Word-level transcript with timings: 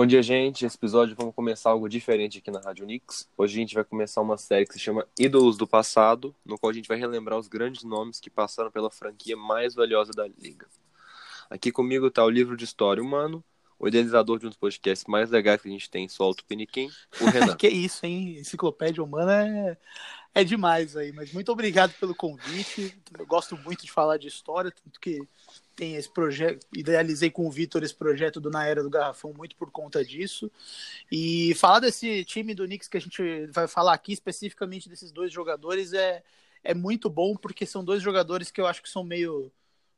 Bom 0.00 0.06
dia, 0.06 0.22
gente. 0.22 0.64
Esse 0.64 0.78
episódio 0.78 1.14
vamos 1.14 1.34
começar 1.34 1.68
algo 1.68 1.86
diferente 1.86 2.38
aqui 2.38 2.50
na 2.50 2.58
Rádio 2.58 2.86
Nix. 2.86 3.28
Hoje 3.36 3.58
a 3.58 3.60
gente 3.60 3.74
vai 3.74 3.84
começar 3.84 4.22
uma 4.22 4.38
série 4.38 4.64
que 4.64 4.72
se 4.72 4.78
chama 4.78 5.06
Ídolos 5.18 5.58
do 5.58 5.66
Passado, 5.66 6.34
no 6.42 6.58
qual 6.58 6.70
a 6.70 6.72
gente 6.72 6.88
vai 6.88 6.96
relembrar 6.96 7.38
os 7.38 7.48
grandes 7.48 7.84
nomes 7.84 8.18
que 8.18 8.30
passaram 8.30 8.70
pela 8.70 8.90
franquia 8.90 9.36
mais 9.36 9.74
valiosa 9.74 10.10
da 10.12 10.26
liga. 10.26 10.66
Aqui 11.50 11.70
comigo 11.70 12.06
está 12.06 12.24
o 12.24 12.30
livro 12.30 12.56
de 12.56 12.64
história 12.64 13.02
humano, 13.02 13.44
o 13.78 13.88
idealizador 13.88 14.38
de 14.38 14.46
um 14.46 14.48
dos 14.48 14.56
podcasts 14.56 15.06
mais 15.06 15.28
legais 15.28 15.60
que 15.60 15.68
a 15.68 15.70
gente 15.70 15.90
tem, 15.90 16.08
Solto 16.08 16.46
Piniquim, 16.46 16.88
o 17.20 17.24
Renan. 17.28 17.54
que 17.54 17.68
isso, 17.68 18.06
hein? 18.06 18.38
Enciclopédia 18.38 19.04
humana 19.04 19.46
é, 19.46 19.76
é 20.34 20.44
demais 20.44 20.96
aí, 20.96 21.12
mas 21.12 21.32
muito 21.32 21.50
obrigado 21.50 21.92
pelo 21.98 22.14
convite. 22.14 22.96
Eu 23.18 23.26
gosto 23.26 23.56
muito 23.56 23.84
de 23.84 23.90
falar 23.90 24.16
de 24.16 24.28
história, 24.28 24.70
tanto 24.70 25.00
que 25.00 25.20
tem 25.74 25.96
esse 25.96 26.12
projeto, 26.12 26.66
idealizei 26.76 27.30
com 27.30 27.46
o 27.46 27.50
Vitor 27.50 27.82
esse 27.82 27.94
projeto 27.94 28.40
do 28.40 28.50
Na 28.50 28.64
Era 28.64 28.82
do 28.82 28.90
Garrafão 28.90 29.32
muito 29.32 29.56
por 29.56 29.70
conta 29.70 30.04
disso. 30.04 30.50
E 31.10 31.54
falar 31.54 31.80
desse 31.80 32.24
time 32.24 32.54
do 32.54 32.64
Knicks 32.64 32.86
que 32.86 32.96
a 32.96 33.00
gente 33.00 33.46
vai 33.46 33.66
falar 33.66 33.94
aqui, 33.94 34.12
especificamente 34.12 34.88
desses 34.88 35.10
dois 35.10 35.32
jogadores, 35.32 35.92
é, 35.92 36.22
é 36.62 36.74
muito 36.74 37.10
bom, 37.10 37.34
porque 37.34 37.66
são 37.66 37.84
dois 37.84 38.02
jogadores 38.02 38.50
que 38.50 38.60
eu 38.60 38.66
acho 38.66 38.82
que 38.82 38.90
são 38.90 39.02
meio 39.02 39.50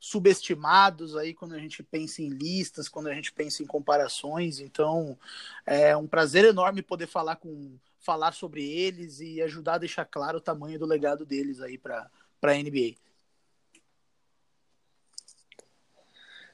subestimados 0.05 1.17
aí 1.17 1.33
quando 1.33 1.55
a 1.55 1.61
gente 1.61 1.81
pensa 1.81 2.21
em 2.23 2.29
listas, 2.29 2.89
quando 2.89 3.07
a 3.07 3.15
gente 3.15 3.33
pensa 3.33 3.63
em 3.63 3.67
comparações. 3.67 4.59
Então, 4.59 5.17
é 5.65 5.97
um 5.97 6.09
prazer 6.09 6.45
enorme 6.45 6.83
poder 6.83 7.07
falar 7.07 7.37
com 7.37 7.79
falar 8.01 8.33
sobre 8.33 8.69
eles 8.69 9.21
e 9.21 9.41
ajudar 9.41 9.75
a 9.75 9.79
deixar 9.79 10.05
claro 10.05 10.39
o 10.39 10.41
tamanho 10.41 10.77
do 10.77 10.85
legado 10.85 11.25
deles 11.25 11.61
aí 11.61 11.79
para 11.79 12.11
a 12.43 12.53
NBA. 12.53 12.97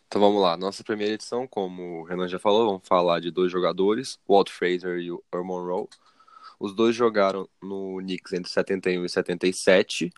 Então 0.06 0.20
vamos 0.20 0.42
lá, 0.42 0.54
nossa 0.54 0.84
primeira 0.84 1.14
edição, 1.14 1.46
como 1.46 2.00
o 2.00 2.04
Renan 2.04 2.28
já 2.28 2.38
falou, 2.38 2.66
vamos 2.66 2.86
falar 2.86 3.18
de 3.18 3.30
dois 3.30 3.50
jogadores, 3.50 4.18
Walt 4.28 4.50
Fraser 4.50 4.98
e 4.98 5.10
o 5.10 5.24
Earl 5.32 5.44
Monroe. 5.46 5.88
Os 6.60 6.74
dois 6.74 6.94
jogaram 6.94 7.48
no 7.62 7.96
Knicks 7.96 8.34
entre 8.34 8.50
71 8.50 9.06
e 9.06 9.08
77, 9.08 10.12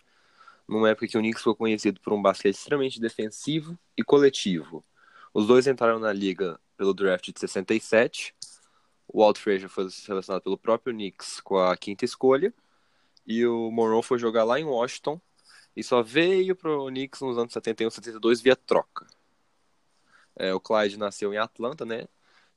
numa 0.71 0.89
época 0.89 1.05
que 1.05 1.17
o 1.17 1.21
Knicks 1.21 1.43
foi 1.43 1.53
conhecido 1.53 1.99
por 1.99 2.13
um 2.13 2.21
basquete 2.21 2.55
extremamente 2.55 2.99
defensivo 2.99 3.77
e 3.97 4.03
coletivo. 4.03 4.85
Os 5.33 5.45
dois 5.45 5.67
entraram 5.67 5.99
na 5.99 6.13
liga 6.13 6.57
pelo 6.77 6.93
draft 6.93 7.29
de 7.29 7.37
67. 7.37 8.33
O 9.05 9.21
Walt 9.21 9.37
Frazier 9.37 9.69
foi 9.69 9.89
selecionado 9.89 10.41
pelo 10.41 10.57
próprio 10.57 10.93
Knicks 10.93 11.41
com 11.41 11.57
a 11.57 11.75
quinta 11.75 12.05
escolha. 12.05 12.53
E 13.27 13.45
o 13.45 13.69
Monroe 13.69 14.01
foi 14.01 14.17
jogar 14.17 14.45
lá 14.45 14.59
em 14.59 14.63
Washington 14.63 15.19
e 15.75 15.83
só 15.83 16.01
veio 16.01 16.55
para 16.55 16.71
o 16.71 16.87
Knicks 16.87 17.19
nos 17.19 17.37
anos 17.37 17.51
71 17.51 17.89
e 17.89 17.91
72 17.91 18.41
via 18.41 18.55
troca. 18.55 19.05
É, 20.37 20.53
o 20.53 20.59
Clyde 20.59 20.97
nasceu 20.97 21.33
em 21.33 21.37
Atlanta, 21.37 21.85
né? 21.85 22.07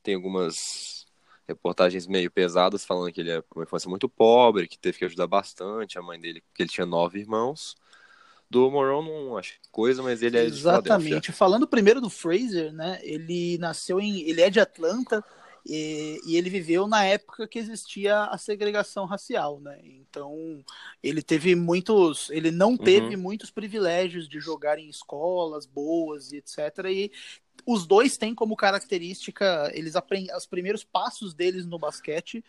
Tem 0.05 0.15
algumas 0.15 1.05
reportagens 1.49 2.07
meio 2.07 2.31
pesadas 2.31 2.85
falando 2.85 3.13
que 3.13 3.21
ele 3.21 3.33
é 3.33 3.43
uma 3.55 3.65
infância 3.65 3.91
muito 3.91 4.09
pobre, 4.09 4.69
que 4.69 4.79
teve 4.79 4.99
que 4.99 5.05
ajudar 5.05 5.27
bastante 5.27 5.99
a 5.99 6.03
mãe 6.03 6.19
dele, 6.21 6.41
porque 6.43 6.63
ele 6.63 6.71
tinha 6.71 6.87
nove 6.87 7.19
irmãos. 7.19 7.77
Do 8.51 8.71
Moron 8.71 9.03
não 9.03 9.37
acho 9.37 9.59
coisa, 9.73 10.03
mas 10.03 10.23
ele 10.23 10.39
é 10.39 10.45
Exatamente. 10.45 11.33
Falando 11.33 11.67
primeiro 11.67 12.01
do 12.01 12.11
Fraser, 12.11 12.73
né? 12.73 13.01
Ele 13.03 13.59
nasceu 13.59 14.01
em. 14.01 14.21
Ele 14.21 14.41
é 14.41 14.51
de 14.51 14.61
Atlanta 14.61 15.25
e, 15.67 16.21
e, 16.27 16.37
ele 16.37 16.51
viveu 16.51 16.87
na 16.87 17.05
época 17.05 17.49
que 17.49 17.59
existia 17.59 18.25
a 18.25 18.37
segregação 18.37 19.07
racial, 19.07 19.61
né? 19.61 19.81
Então 19.83 20.63
ele 21.03 21.23
teve 21.23 21.55
muitos. 21.55 22.31
Ele 22.31 22.51
não 22.51 22.77
teve 22.77 23.17
uhum. 23.17 23.23
muitos 23.23 23.51
privilégios 23.51 24.29
de 24.29 24.39
jogar 24.39 24.79
em 24.79 24.89
escolas 24.89 25.65
boas 25.65 26.33
e 26.33 26.37
etc. 26.37 26.59
E 26.91 27.11
os 27.67 27.87
dois 27.87 28.17
têm 28.19 28.35
como 28.35 28.57
característica, 28.57 29.71
eles 29.73 29.97
aprendem 29.97 30.35
os 30.37 30.47
primeiros 30.47 30.85
passos 30.85 31.33
deles 31.33 31.65
no 31.65 31.79
basquete 31.79 32.45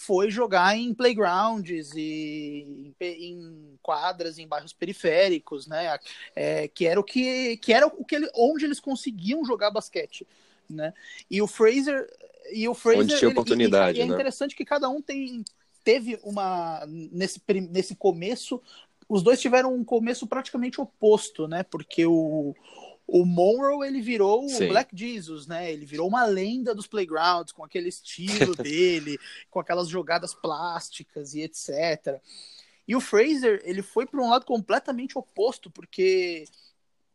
foi 0.00 0.30
jogar 0.30 0.74
em 0.78 0.94
playgrounds 0.94 1.92
e 1.94 2.94
em, 2.98 3.04
em 3.04 3.78
quadras 3.82 4.38
em 4.38 4.48
bairros 4.48 4.72
periféricos, 4.72 5.66
né? 5.66 5.98
É, 6.34 6.68
que 6.68 6.86
era 6.86 6.98
o 6.98 7.04
que, 7.04 7.58
que 7.58 7.70
era 7.70 7.86
o 7.86 8.02
que 8.02 8.16
ele, 8.16 8.30
onde 8.34 8.64
eles 8.64 8.80
conseguiam 8.80 9.44
jogar 9.44 9.70
basquete, 9.70 10.26
né? 10.70 10.94
E 11.30 11.42
o 11.42 11.46
Fraser 11.46 12.08
e 12.50 12.66
o 12.66 12.72
Fraser 12.72 13.02
onde 13.02 13.18
tinha 13.18 13.30
oportunidade, 13.30 13.98
e, 13.98 14.00
e 14.00 14.02
é 14.02 14.06
né? 14.06 14.14
interessante 14.14 14.56
que 14.56 14.64
cada 14.64 14.88
um 14.88 15.02
tem 15.02 15.44
teve 15.84 16.18
uma 16.22 16.82
nesse 16.88 17.38
nesse 17.70 17.94
começo 17.94 18.58
os 19.06 19.22
dois 19.22 19.38
tiveram 19.38 19.74
um 19.74 19.84
começo 19.84 20.26
praticamente 20.26 20.80
oposto, 20.80 21.46
né? 21.46 21.62
Porque 21.62 22.06
o 22.06 22.54
o 23.12 23.24
Monroe 23.24 23.88
ele 23.88 24.00
virou 24.00 24.48
Sim. 24.48 24.66
o 24.66 24.68
Black 24.68 24.96
Jesus, 24.96 25.46
né? 25.46 25.72
Ele 25.72 25.84
virou 25.84 26.06
uma 26.06 26.24
lenda 26.24 26.72
dos 26.72 26.86
playgrounds 26.86 27.52
com 27.52 27.64
aquele 27.64 27.88
estilo 27.88 28.54
dele, 28.54 29.18
com 29.50 29.58
aquelas 29.58 29.88
jogadas 29.88 30.32
plásticas 30.32 31.34
e 31.34 31.42
etc. 31.42 32.20
E 32.86 32.94
o 32.94 33.00
Fraser 33.00 33.60
ele 33.64 33.82
foi 33.82 34.06
para 34.06 34.20
um 34.20 34.30
lado 34.30 34.46
completamente 34.46 35.18
oposto, 35.18 35.70
porque 35.70 36.44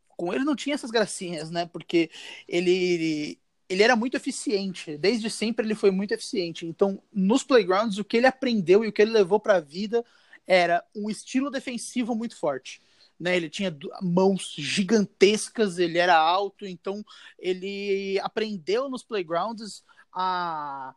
com 0.09 0.33
ele 0.33 0.43
não 0.43 0.55
tinha 0.55 0.75
essas 0.75 0.91
gracinhas, 0.91 1.49
né? 1.49 1.65
Porque 1.65 2.09
ele 2.47 3.39
ele 3.67 3.81
era 3.81 3.95
muito 3.95 4.15
eficiente, 4.15 4.95
desde 4.97 5.27
sempre 5.29 5.65
ele 5.65 5.73
foi 5.73 5.89
muito 5.89 6.11
eficiente. 6.11 6.67
Então, 6.67 7.01
nos 7.11 7.41
playgrounds, 7.41 7.97
o 7.97 8.03
que 8.03 8.17
ele 8.17 8.27
aprendeu 8.27 8.85
e 8.85 8.87
o 8.89 8.91
que 8.91 9.01
ele 9.01 9.11
levou 9.11 9.39
para 9.39 9.55
a 9.55 9.59
vida 9.59 10.05
era 10.45 10.85
um 10.93 11.09
estilo 11.09 11.49
defensivo 11.49 12.13
muito 12.13 12.37
forte 12.37 12.79
né? 13.19 13.35
Ele 13.35 13.49
tinha 13.49 13.75
mãos 14.01 14.53
gigantescas, 14.57 15.77
ele 15.77 15.97
era 15.97 16.17
alto, 16.17 16.65
então 16.65 17.03
ele 17.39 18.19
aprendeu 18.21 18.89
nos 18.89 19.03
playgrounds 19.03 19.83
a 20.13 20.93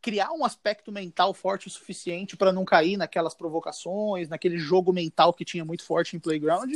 criar 0.00 0.32
um 0.32 0.44
aspecto 0.44 0.90
mental 0.90 1.32
forte 1.32 1.68
o 1.68 1.70
suficiente 1.70 2.36
para 2.36 2.52
não 2.52 2.64
cair 2.64 2.96
naquelas 2.96 3.34
provocações, 3.34 4.28
naquele 4.28 4.58
jogo 4.58 4.92
mental 4.92 5.32
que 5.32 5.44
tinha 5.44 5.64
muito 5.64 5.84
forte 5.84 6.16
em 6.16 6.20
playground 6.20 6.72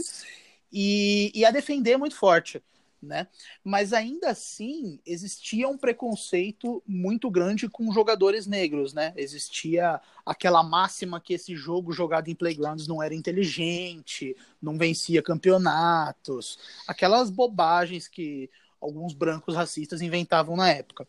e, 0.72 1.32
e 1.34 1.44
a 1.44 1.50
defender 1.50 1.96
muito 1.96 2.14
forte 2.14 2.62
né? 3.02 3.26
Mas 3.62 3.92
ainda 3.92 4.30
assim 4.30 4.98
existia 5.06 5.68
um 5.68 5.76
preconceito 5.76 6.82
muito 6.86 7.30
grande 7.30 7.68
com 7.68 7.92
jogadores 7.92 8.46
negros, 8.46 8.92
né? 8.92 9.12
Existia 9.16 10.00
aquela 10.24 10.62
máxima 10.62 11.20
que 11.20 11.34
esse 11.34 11.54
jogo 11.54 11.92
jogado 11.92 12.28
em 12.28 12.34
playgrounds 12.34 12.86
não 12.86 13.02
era 13.02 13.14
inteligente, 13.14 14.36
não 14.60 14.78
vencia 14.78 15.22
campeonatos, 15.22 16.58
aquelas 16.86 17.30
bobagens 17.30 18.08
que 18.08 18.50
alguns 18.80 19.14
brancos 19.14 19.54
racistas 19.54 20.02
inventavam 20.02 20.56
na 20.56 20.70
época. 20.70 21.06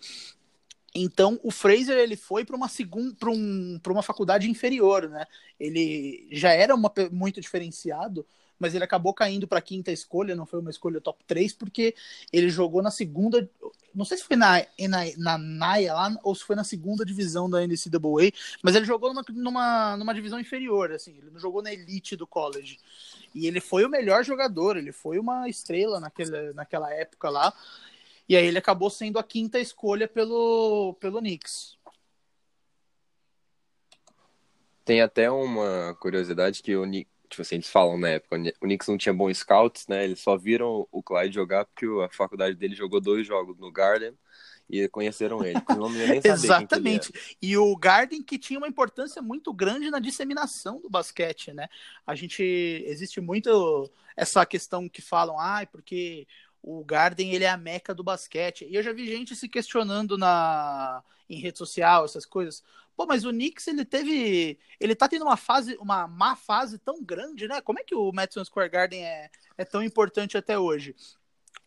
Então 0.93 1.39
o 1.43 1.51
Fraser 1.51 1.97
ele 1.97 2.15
foi 2.15 2.43
para 2.43 2.55
uma 2.55 2.67
segunda 2.67 3.15
para 3.15 3.29
um, 3.29 3.79
uma 3.87 4.03
faculdade 4.03 4.49
inferior, 4.49 5.09
né? 5.09 5.25
Ele 5.59 6.27
já 6.31 6.51
era 6.51 6.73
uma, 6.73 6.91
muito 7.11 7.39
diferenciado, 7.39 8.25
mas 8.59 8.73
ele 8.73 8.83
acabou 8.83 9.13
caindo 9.13 9.47
para 9.47 9.61
quinta 9.61 9.91
escolha, 9.91 10.35
não 10.35 10.45
foi 10.45 10.59
uma 10.59 10.69
escolha 10.69 11.01
top 11.01 11.23
3, 11.25 11.53
porque 11.53 11.95
ele 12.31 12.49
jogou 12.49 12.81
na 12.81 12.91
segunda, 12.91 13.49
não 13.93 14.05
sei 14.05 14.17
se 14.17 14.23
foi 14.23 14.35
na, 14.35 14.65
na, 14.87 15.03
na 15.17 15.37
NAIA 15.37 15.93
lá, 15.93 16.17
ou 16.23 16.33
se 16.33 16.43
foi 16.43 16.55
na 16.55 16.63
segunda 16.63 17.05
divisão 17.05 17.49
da 17.49 17.65
NCAA, 17.65 18.31
mas 18.61 18.75
ele 18.75 18.85
jogou 18.85 19.13
numa, 19.13 19.25
numa, 19.29 19.97
numa 19.97 20.13
divisão 20.13 20.39
inferior, 20.39 20.91
assim, 20.91 21.15
ele 21.17 21.31
não 21.31 21.39
jogou 21.39 21.61
na 21.61 21.71
elite 21.71 22.15
do 22.15 22.25
college. 22.25 22.79
E 23.33 23.45
ele 23.45 23.59
foi 23.59 23.85
o 23.85 23.89
melhor 23.89 24.23
jogador, 24.23 24.77
ele 24.77 24.91
foi 24.91 25.19
uma 25.19 25.47
estrela 25.47 25.99
naquele, 25.99 26.53
naquela 26.53 26.91
época 26.93 27.29
lá, 27.29 27.53
e 28.27 28.35
aí 28.35 28.45
ele 28.45 28.57
acabou 28.57 28.89
sendo 28.89 29.19
a 29.19 29.23
quinta 29.23 29.59
escolha 29.59 30.07
pelo, 30.07 30.95
pelo 30.99 31.19
Knicks. 31.19 31.77
Tem 34.83 35.01
até 35.01 35.29
uma 35.29 35.95
curiosidade 35.99 36.63
que 36.63 36.73
o 36.75 36.85
tipo 37.29 37.41
assim, 37.41 37.55
eles 37.55 37.69
falam 37.69 37.97
na 37.97 38.09
época, 38.09 38.37
o 38.61 38.65
Knicks 38.65 38.87
não 38.87 38.97
tinha 38.97 39.13
bons 39.13 39.37
scouts, 39.39 39.87
né? 39.87 40.03
Eles 40.03 40.19
só 40.19 40.37
viram 40.37 40.87
o 40.91 41.03
Clyde 41.03 41.35
jogar 41.35 41.65
porque 41.65 41.85
a 42.03 42.09
faculdade 42.09 42.55
dele 42.55 42.75
jogou 42.75 42.99
dois 42.99 43.25
jogos 43.25 43.57
no 43.57 43.71
Garden 43.71 44.13
e 44.69 44.87
conheceram 44.89 45.43
ele. 45.43 45.59
Exatamente. 46.23 47.11
E 47.41 47.57
o 47.57 47.75
Garden 47.75 48.21
que 48.21 48.37
tinha 48.37 48.59
uma 48.59 48.67
importância 48.67 49.21
muito 49.21 49.53
grande 49.53 49.89
na 49.89 49.99
disseminação 49.99 50.81
do 50.81 50.89
basquete, 50.89 51.53
né? 51.53 51.67
A 52.05 52.15
gente 52.15 52.43
existe 52.85 53.21
muito 53.21 53.89
essa 54.15 54.45
questão 54.45 54.89
que 54.89 55.01
falam, 55.01 55.39
ai, 55.39 55.63
ah, 55.63 55.67
porque 55.67 56.27
o 56.67 56.83
Garden 56.83 57.33
ele 57.33 57.45
é 57.45 57.49
a 57.49 57.55
meca 57.55 57.95
do 57.95 58.03
basquete. 58.03 58.65
E 58.65 58.75
eu 58.75 58.83
já 58.83 58.91
vi 58.91 59.05
gente 59.07 59.35
se 59.35 59.47
questionando 59.47 60.17
na 60.17 61.01
em 61.29 61.39
rede 61.39 61.57
social, 61.57 62.05
essas 62.05 62.25
coisas. 62.25 62.63
Pô, 62.95 63.05
mas 63.05 63.25
o 63.25 63.29
Knicks, 63.29 63.67
ele 63.67 63.85
teve. 63.85 64.59
Ele 64.79 64.95
tá 64.95 65.07
tendo 65.07 65.23
uma 65.23 65.37
fase, 65.37 65.77
uma 65.79 66.07
má 66.07 66.35
fase 66.35 66.77
tão 66.79 67.03
grande, 67.03 67.47
né? 67.47 67.61
Como 67.61 67.79
é 67.79 67.83
que 67.83 67.95
o 67.95 68.11
Madison 68.11 68.43
Square 68.43 68.69
Garden 68.69 69.05
é, 69.05 69.29
é 69.57 69.65
tão 69.65 69.81
importante 69.83 70.37
até 70.37 70.57
hoje? 70.59 70.95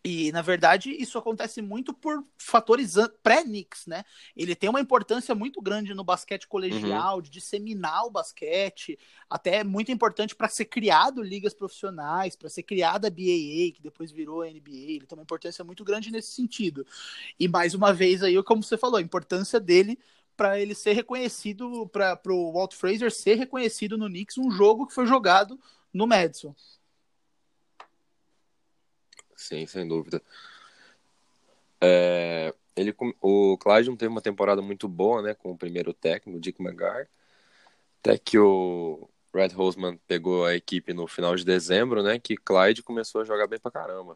E, 0.03 0.31
na 0.31 0.41
verdade, 0.41 0.89
isso 0.89 1.17
acontece 1.19 1.61
muito 1.61 1.93
por 1.93 2.25
fatores 2.35 2.95
pré-Knicks, 3.21 3.85
né? 3.85 4.03
Ele 4.35 4.55
tem 4.55 4.67
uma 4.67 4.81
importância 4.81 5.35
muito 5.35 5.61
grande 5.61 5.93
no 5.93 6.03
basquete 6.03 6.47
colegial, 6.47 7.17
uhum. 7.17 7.21
de 7.21 7.29
disseminar 7.29 8.05
o 8.05 8.09
basquete, 8.09 8.97
até 9.29 9.63
muito 9.63 9.91
importante 9.91 10.35
para 10.35 10.49
ser 10.49 10.65
criado 10.65 11.21
ligas 11.21 11.53
profissionais, 11.53 12.35
para 12.35 12.49
ser 12.49 12.63
criada 12.63 13.07
a 13.07 13.11
BAA, 13.11 13.73
que 13.75 13.79
depois 13.81 14.11
virou 14.11 14.41
a 14.41 14.47
NBA. 14.47 14.71
Ele 14.71 15.05
tem 15.05 15.15
uma 15.15 15.23
importância 15.23 15.63
muito 15.63 15.83
grande 15.83 16.11
nesse 16.11 16.31
sentido. 16.31 16.85
E, 17.39 17.47
mais 17.47 17.75
uma 17.75 17.93
vez, 17.93 18.23
aí, 18.23 18.41
como 18.41 18.63
você 18.63 18.77
falou, 18.77 18.97
a 18.97 19.01
importância 19.01 19.59
dele 19.59 19.99
para 20.35 20.59
ele 20.59 20.73
ser 20.73 20.93
reconhecido, 20.93 21.87
para 21.89 22.19
o 22.29 22.53
Walt 22.53 22.73
Fraser 22.73 23.11
ser 23.11 23.35
reconhecido 23.35 23.95
no 23.95 24.07
Knicks, 24.07 24.39
um 24.39 24.49
jogo 24.49 24.87
que 24.87 24.93
foi 24.95 25.05
jogado 25.05 25.59
no 25.93 26.07
Madison. 26.07 26.55
Sim, 29.41 29.65
sem 29.65 29.87
dúvida. 29.87 30.21
É, 31.81 32.53
ele, 32.75 32.95
o 33.19 33.57
Clyde 33.57 33.89
não 33.89 33.97
teve 33.97 34.11
uma 34.11 34.21
temporada 34.21 34.61
muito 34.61 34.87
boa, 34.87 35.21
né, 35.21 35.33
com 35.33 35.51
o 35.51 35.57
primeiro 35.57 35.93
técnico, 35.93 36.39
Dick 36.39 36.61
McGar, 36.61 37.09
até 37.99 38.19
que 38.19 38.37
o 38.37 39.09
Red 39.33 39.49
Hoseman 39.57 39.97
pegou 40.07 40.45
a 40.45 40.55
equipe 40.55 40.93
no 40.93 41.07
final 41.07 41.35
de 41.35 41.43
dezembro, 41.43 42.03
né, 42.03 42.19
que 42.19 42.37
Clyde 42.37 42.83
começou 42.83 43.21
a 43.21 43.25
jogar 43.25 43.47
bem 43.47 43.59
pra 43.59 43.71
caramba. 43.71 44.15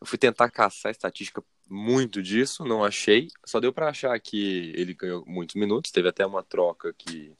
Eu 0.00 0.06
fui 0.06 0.16
tentar 0.16 0.48
caçar 0.50 0.90
a 0.90 0.92
estatística 0.92 1.42
muito 1.68 2.22
disso, 2.22 2.64
não 2.64 2.84
achei. 2.84 3.26
Só 3.44 3.58
deu 3.58 3.72
para 3.72 3.88
achar 3.88 4.18
que 4.20 4.72
ele 4.76 4.94
ganhou 4.94 5.24
muitos 5.26 5.56
minutos, 5.56 5.90
teve 5.90 6.08
até 6.08 6.24
uma 6.24 6.44
troca 6.44 6.94
que 6.96 7.32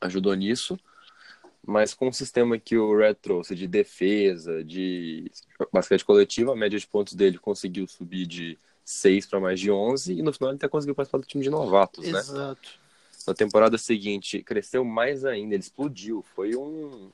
ajudou 0.00 0.32
nisso. 0.32 0.78
Mas 1.70 1.94
com 1.94 2.08
o 2.08 2.12
sistema 2.12 2.58
que 2.58 2.76
o 2.76 2.96
Red 2.96 3.14
trouxe 3.14 3.54
de 3.54 3.68
defesa, 3.68 4.64
de 4.64 5.30
basquete 5.72 6.04
coletivo, 6.04 6.50
a 6.50 6.56
média 6.56 6.76
de 6.76 6.84
pontos 6.84 7.14
dele 7.14 7.38
conseguiu 7.38 7.86
subir 7.86 8.26
de 8.26 8.58
6 8.84 9.26
para 9.26 9.38
mais 9.38 9.60
de 9.60 9.70
11 9.70 10.14
e 10.14 10.20
no 10.20 10.32
final 10.32 10.50
ele 10.50 10.56
até 10.56 10.66
conseguiu 10.66 10.96
participar 10.96 11.18
do 11.18 11.26
time 11.26 11.44
de 11.44 11.48
novatos, 11.48 12.04
Exato. 12.04 12.32
né? 12.32 12.40
Exato. 12.40 12.68
Na 13.24 13.34
temporada 13.34 13.78
seguinte, 13.78 14.42
cresceu 14.42 14.84
mais 14.84 15.24
ainda, 15.24 15.54
ele 15.54 15.62
explodiu. 15.62 16.24
Foi 16.34 16.56
um. 16.56 17.12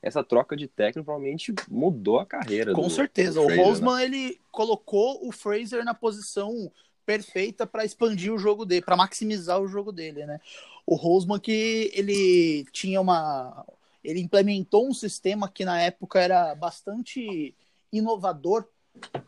Essa 0.00 0.24
troca 0.24 0.56
de 0.56 0.66
técnico 0.66 1.04
provavelmente 1.04 1.54
mudou 1.70 2.18
a 2.18 2.24
carreira. 2.24 2.72
Com 2.72 2.88
do, 2.88 2.90
certeza. 2.90 3.42
Do 3.42 3.44
Fraser, 3.44 3.62
o 3.62 3.68
Roseman 3.68 3.96
né? 3.96 4.04
ele 4.04 4.40
colocou 4.50 5.28
o 5.28 5.30
Fraser 5.30 5.84
na 5.84 5.92
posição 5.92 6.72
perfeita 7.04 7.66
para 7.66 7.84
expandir 7.84 8.32
o 8.32 8.38
jogo 8.38 8.64
dele, 8.64 8.80
para 8.80 8.96
maximizar 8.96 9.60
o 9.60 9.68
jogo 9.68 9.92
dele, 9.92 10.24
né? 10.24 10.40
O 10.86 10.94
Roseman 10.94 11.38
que 11.38 11.90
ele 11.94 12.64
tinha 12.72 12.98
uma 12.98 13.66
ele 14.04 14.20
implementou 14.20 14.88
um 14.88 14.94
sistema 14.94 15.48
que 15.48 15.64
na 15.64 15.80
época 15.80 16.20
era 16.20 16.54
bastante 16.54 17.54
inovador, 17.92 18.66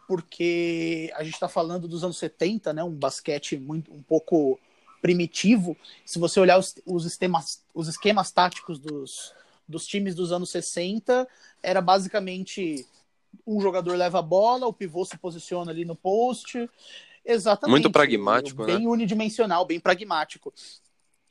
porque 0.06 1.12
a 1.15 1.23
gente 1.23 1.35
está 1.35 1.49
falando 1.49 1.88
dos 1.88 2.05
anos 2.05 2.19
70, 2.19 2.73
né? 2.73 2.82
Um 2.82 2.94
basquete 2.94 3.56
muito 3.56 3.93
um 3.93 4.03
pouco 4.03 4.59
primitivo. 5.00 5.76
Se 6.05 6.19
você 6.19 6.41
olhar 6.41 6.59
os, 6.59 6.75
os, 6.85 7.05
esquemas, 7.05 7.62
os 7.75 7.88
esquemas 7.88 8.31
táticos 8.31 8.79
dos, 8.79 9.32
dos 9.69 9.87
times 9.87 10.15
dos 10.15 10.32
anos 10.32 10.50
60, 10.50 11.27
era 11.62 11.81
basicamente 11.81 12.87
um 13.47 13.61
jogador 13.61 13.97
leva 13.97 14.19
a 14.20 14.23
bola, 14.23 14.67
o 14.67 14.73
pivô 14.73 15.05
se 15.05 15.19
posiciona 15.19 15.70
ali 15.70 15.85
no 15.85 15.94
post. 15.94 16.69
Exatamente. 17.25 17.70
Muito 17.70 17.91
pragmático, 17.91 18.65
bem 18.65 18.81
né? 18.81 18.88
unidimensional, 18.88 19.65
bem 19.65 19.81
pragmático. 19.81 20.53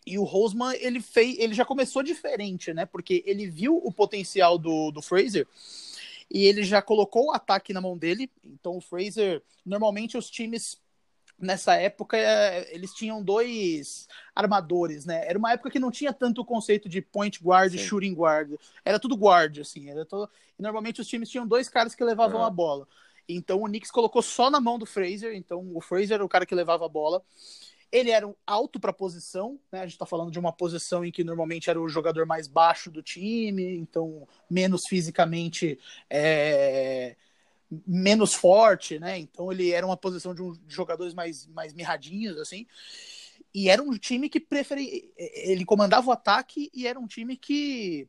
E 0.05 0.17
o 0.17 0.23
Roseman, 0.23 0.73
ele 0.75 0.99
fez, 0.99 1.37
ele 1.39 1.53
já 1.53 1.63
começou 1.63 2.03
diferente, 2.03 2.73
né? 2.73 2.85
Porque 2.85 3.23
ele 3.25 3.47
viu 3.47 3.77
o 3.77 3.91
potencial 3.91 4.57
do, 4.57 4.91
do 4.91 5.01
Fraser 5.01 5.47
e 6.29 6.45
ele 6.45 6.63
já 6.63 6.81
colocou 6.81 7.27
o 7.27 7.31
ataque 7.31 7.73
na 7.73 7.81
mão 7.81 7.97
dele. 7.97 8.29
Então 8.43 8.77
o 8.77 8.81
Fraser, 8.81 9.41
normalmente 9.65 10.17
os 10.17 10.29
times 10.29 10.77
nessa 11.39 11.75
época 11.75 12.17
é, 12.17 12.73
eles 12.73 12.93
tinham 12.93 13.21
dois 13.21 14.07
armadores, 14.35 15.05
né? 15.05 15.27
Era 15.27 15.37
uma 15.37 15.51
época 15.51 15.69
que 15.69 15.79
não 15.79 15.91
tinha 15.91 16.13
tanto 16.13 16.41
o 16.41 16.45
conceito 16.45 16.87
de 16.89 17.01
point 17.01 17.39
guard 17.43 17.73
e 17.73 17.77
shooting 17.77 18.13
guard. 18.13 18.53
Era 18.83 18.99
tudo 18.99 19.15
guard, 19.15 19.59
assim. 19.59 19.89
Era 19.89 20.05
todo... 20.05 20.29
Normalmente 20.57 21.01
os 21.01 21.07
times 21.07 21.29
tinham 21.29 21.47
dois 21.47 21.69
caras 21.69 21.95
que 21.95 22.03
levavam 22.03 22.39
uhum. 22.39 22.45
a 22.45 22.49
bola. 22.49 22.87
Então 23.27 23.61
o 23.61 23.65
Knicks 23.65 23.91
colocou 23.91 24.21
só 24.21 24.49
na 24.49 24.59
mão 24.59 24.77
do 24.79 24.85
Fraser. 24.85 25.35
Então 25.35 25.71
o 25.73 25.81
Fraser 25.81 26.15
era 26.15 26.25
o 26.25 26.29
cara 26.29 26.45
que 26.45 26.55
levava 26.55 26.85
a 26.85 26.89
bola. 26.89 27.23
Ele 27.93 28.09
era 28.09 28.27
um 28.27 28.33
alto 28.45 28.79
para 28.79 28.89
a 28.89 28.93
posição, 28.93 29.59
né? 29.71 29.81
A 29.81 29.85
gente 29.85 29.93
está 29.93 30.05
falando 30.05 30.31
de 30.31 30.39
uma 30.39 30.51
posição 30.51 31.05
em 31.05 31.11
que 31.11 31.23
normalmente 31.23 31.69
era 31.69 31.79
o 31.79 31.87
jogador 31.87 32.25
mais 32.25 32.47
baixo 32.47 32.89
do 32.89 33.03
time, 33.03 33.77
então 33.77 34.27
menos 34.49 34.87
fisicamente 34.87 35.79
é, 36.09 37.15
menos 37.85 38.33
forte, 38.33 38.97
né? 38.97 39.19
Então 39.19 39.51
ele 39.51 39.71
era 39.71 39.85
uma 39.85 39.95
posição 39.95 40.33
de, 40.33 40.41
um, 40.41 40.53
de 40.53 40.73
jogadores 40.73 41.13
mais, 41.13 41.45
mais 41.45 41.71
mirradinhos, 41.71 42.39
assim. 42.39 42.65
E 43.53 43.69
era 43.69 43.83
um 43.83 43.95
time 43.95 44.27
que 44.27 44.39
preferia. 44.39 45.03
Ele 45.15 45.63
comandava 45.63 46.07
o 46.07 46.11
ataque 46.11 46.71
e 46.73 46.87
era 46.87 46.99
um 46.99 47.05
time 47.05 47.37
que 47.37 48.07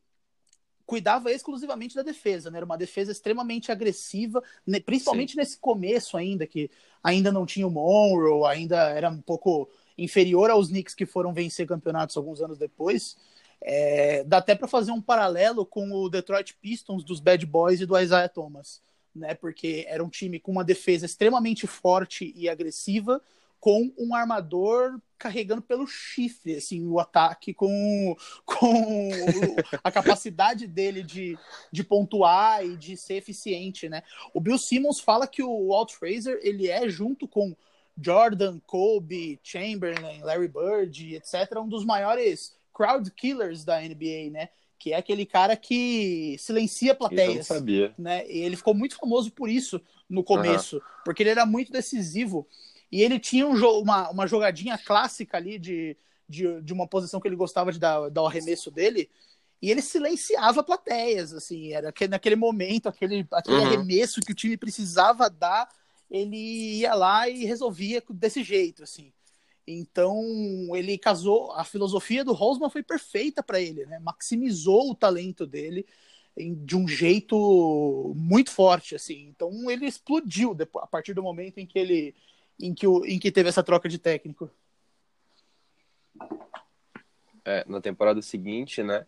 cuidava 0.86 1.32
exclusivamente 1.32 1.94
da 1.94 2.02
defesa, 2.02 2.50
né? 2.50 2.58
Era 2.58 2.66
uma 2.66 2.76
defesa 2.76 3.10
extremamente 3.10 3.72
agressiva, 3.72 4.42
principalmente 4.84 5.32
Sim. 5.32 5.38
nesse 5.38 5.58
começo 5.58 6.16
ainda, 6.16 6.46
que 6.46 6.70
ainda 7.02 7.32
não 7.32 7.46
tinha 7.46 7.66
o 7.66 7.70
Monroe, 7.70 8.46
ainda 8.50 8.90
era 8.90 9.10
um 9.10 9.20
pouco 9.20 9.68
inferior 9.96 10.50
aos 10.50 10.68
Knicks 10.68 10.94
que 10.94 11.06
foram 11.06 11.32
vencer 11.32 11.66
campeonatos 11.66 12.16
alguns 12.16 12.40
anos 12.40 12.58
depois. 12.58 13.16
É, 13.60 14.24
dá 14.24 14.38
até 14.38 14.54
para 14.54 14.68
fazer 14.68 14.92
um 14.92 15.00
paralelo 15.00 15.64
com 15.64 15.90
o 15.90 16.08
Detroit 16.10 16.54
Pistons 16.60 17.02
dos 17.02 17.18
Bad 17.18 17.46
Boys 17.46 17.80
e 17.80 17.86
do 17.86 17.98
Isaiah 17.98 18.28
Thomas, 18.28 18.82
né? 19.14 19.34
Porque 19.34 19.86
era 19.88 20.04
um 20.04 20.08
time 20.08 20.38
com 20.38 20.52
uma 20.52 20.64
defesa 20.64 21.06
extremamente 21.06 21.66
forte 21.66 22.32
e 22.36 22.48
agressiva, 22.48 23.22
com 23.64 23.90
um 23.96 24.14
armador 24.14 25.00
carregando 25.16 25.62
pelo 25.62 25.86
chifre, 25.86 26.56
assim, 26.56 26.86
o 26.86 27.00
ataque 27.00 27.54
com, 27.54 28.14
com 28.44 29.10
a 29.82 29.90
capacidade 29.90 30.66
dele 30.66 31.02
de, 31.02 31.38
de 31.72 31.82
pontuar 31.82 32.62
e 32.62 32.76
de 32.76 32.94
ser 32.94 33.14
eficiente, 33.14 33.88
né? 33.88 34.02
O 34.34 34.40
Bill 34.40 34.58
Simmons 34.58 35.00
fala 35.00 35.26
que 35.26 35.42
o 35.42 35.68
Walt 35.68 35.94
Fraser, 35.94 36.38
ele 36.42 36.68
é, 36.68 36.86
junto 36.90 37.26
com 37.26 37.56
Jordan, 37.98 38.60
Kobe, 38.66 39.40
Chamberlain, 39.42 40.20
Larry 40.20 40.48
Bird, 40.48 41.14
etc., 41.14 41.56
um 41.56 41.66
dos 41.66 41.86
maiores 41.86 42.54
crowd 42.74 43.10
killers 43.12 43.64
da 43.64 43.80
NBA, 43.80 44.28
né? 44.30 44.50
Que 44.78 44.92
é 44.92 44.96
aquele 44.98 45.24
cara 45.24 45.56
que 45.56 46.36
silencia 46.38 46.94
plateias. 46.94 47.30
Eu 47.30 47.36
não 47.36 47.42
sabia. 47.44 47.94
Né? 47.96 48.30
E 48.30 48.40
ele 48.40 48.56
ficou 48.56 48.74
muito 48.74 48.94
famoso 48.96 49.32
por 49.32 49.48
isso 49.48 49.80
no 50.06 50.22
começo, 50.22 50.76
uhum. 50.76 50.82
porque 51.02 51.22
ele 51.22 51.30
era 51.30 51.46
muito 51.46 51.72
decisivo. 51.72 52.46
E 52.94 53.02
ele 53.02 53.18
tinha 53.18 53.44
um 53.44 53.56
uma, 53.80 54.08
uma 54.08 54.24
jogadinha 54.24 54.78
clássica 54.78 55.36
ali 55.36 55.58
de, 55.58 55.96
de, 56.28 56.62
de 56.62 56.72
uma 56.72 56.86
posição 56.86 57.20
que 57.20 57.26
ele 57.26 57.34
gostava 57.34 57.72
de 57.72 57.78
dar, 57.80 58.08
dar 58.08 58.22
o 58.22 58.26
arremesso 58.28 58.70
dele, 58.70 59.10
e 59.60 59.68
ele 59.68 59.82
silenciava 59.82 60.62
plateias, 60.62 61.32
assim, 61.32 61.72
era 61.72 61.88
aquele, 61.88 62.12
naquele 62.12 62.36
momento, 62.36 62.88
aquele, 62.88 63.26
aquele 63.32 63.56
uhum. 63.56 63.66
arremesso 63.66 64.20
que 64.20 64.30
o 64.30 64.34
time 64.34 64.56
precisava 64.56 65.28
dar, 65.28 65.68
ele 66.08 66.36
ia 66.36 66.94
lá 66.94 67.28
e 67.28 67.44
resolvia 67.44 68.00
desse 68.10 68.44
jeito, 68.44 68.84
assim. 68.84 69.12
Então, 69.66 70.22
ele 70.72 70.96
casou, 70.96 71.50
a 71.50 71.64
filosofia 71.64 72.22
do 72.22 72.32
Rosman 72.32 72.70
foi 72.70 72.84
perfeita 72.84 73.42
para 73.42 73.60
ele, 73.60 73.86
né? 73.86 73.98
Maximizou 73.98 74.92
o 74.92 74.94
talento 74.94 75.44
dele 75.44 75.84
de 76.64 76.76
um 76.76 76.86
jeito 76.86 78.12
muito 78.14 78.52
forte, 78.52 78.94
assim. 78.94 79.26
Então, 79.26 79.68
ele 79.68 79.84
explodiu 79.84 80.56
a 80.76 80.86
partir 80.86 81.12
do 81.12 81.24
momento 81.24 81.58
em 81.58 81.66
que 81.66 81.76
ele 81.76 82.14
em 82.58 82.74
que, 82.74 82.86
o, 82.86 83.04
em 83.04 83.18
que 83.18 83.30
teve 83.30 83.48
essa 83.48 83.62
troca 83.62 83.88
de 83.88 83.98
técnico. 83.98 84.50
É, 87.44 87.64
na 87.68 87.80
temporada 87.80 88.22
seguinte, 88.22 88.82
né, 88.82 89.06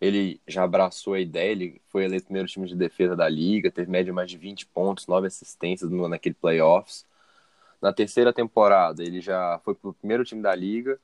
ele 0.00 0.40
já 0.46 0.64
abraçou 0.64 1.14
a 1.14 1.20
ideia, 1.20 1.50
ele 1.50 1.80
foi 1.88 2.04
eleito 2.04 2.26
primeiro 2.26 2.48
time 2.48 2.66
de 2.66 2.76
defesa 2.76 3.16
da 3.16 3.28
liga, 3.28 3.70
teve 3.70 3.90
média 3.90 4.12
mais 4.12 4.30
de 4.30 4.36
20 4.36 4.66
pontos, 4.66 5.06
9 5.06 5.26
assistências 5.26 5.90
no, 5.90 6.08
naquele 6.08 6.34
playoffs. 6.34 7.06
Na 7.80 7.92
terceira 7.92 8.32
temporada, 8.32 9.02
ele 9.02 9.20
já 9.20 9.60
foi 9.64 9.74
pro 9.74 9.92
primeiro 9.92 10.24
time 10.24 10.42
da 10.42 10.54
liga, 10.54 10.98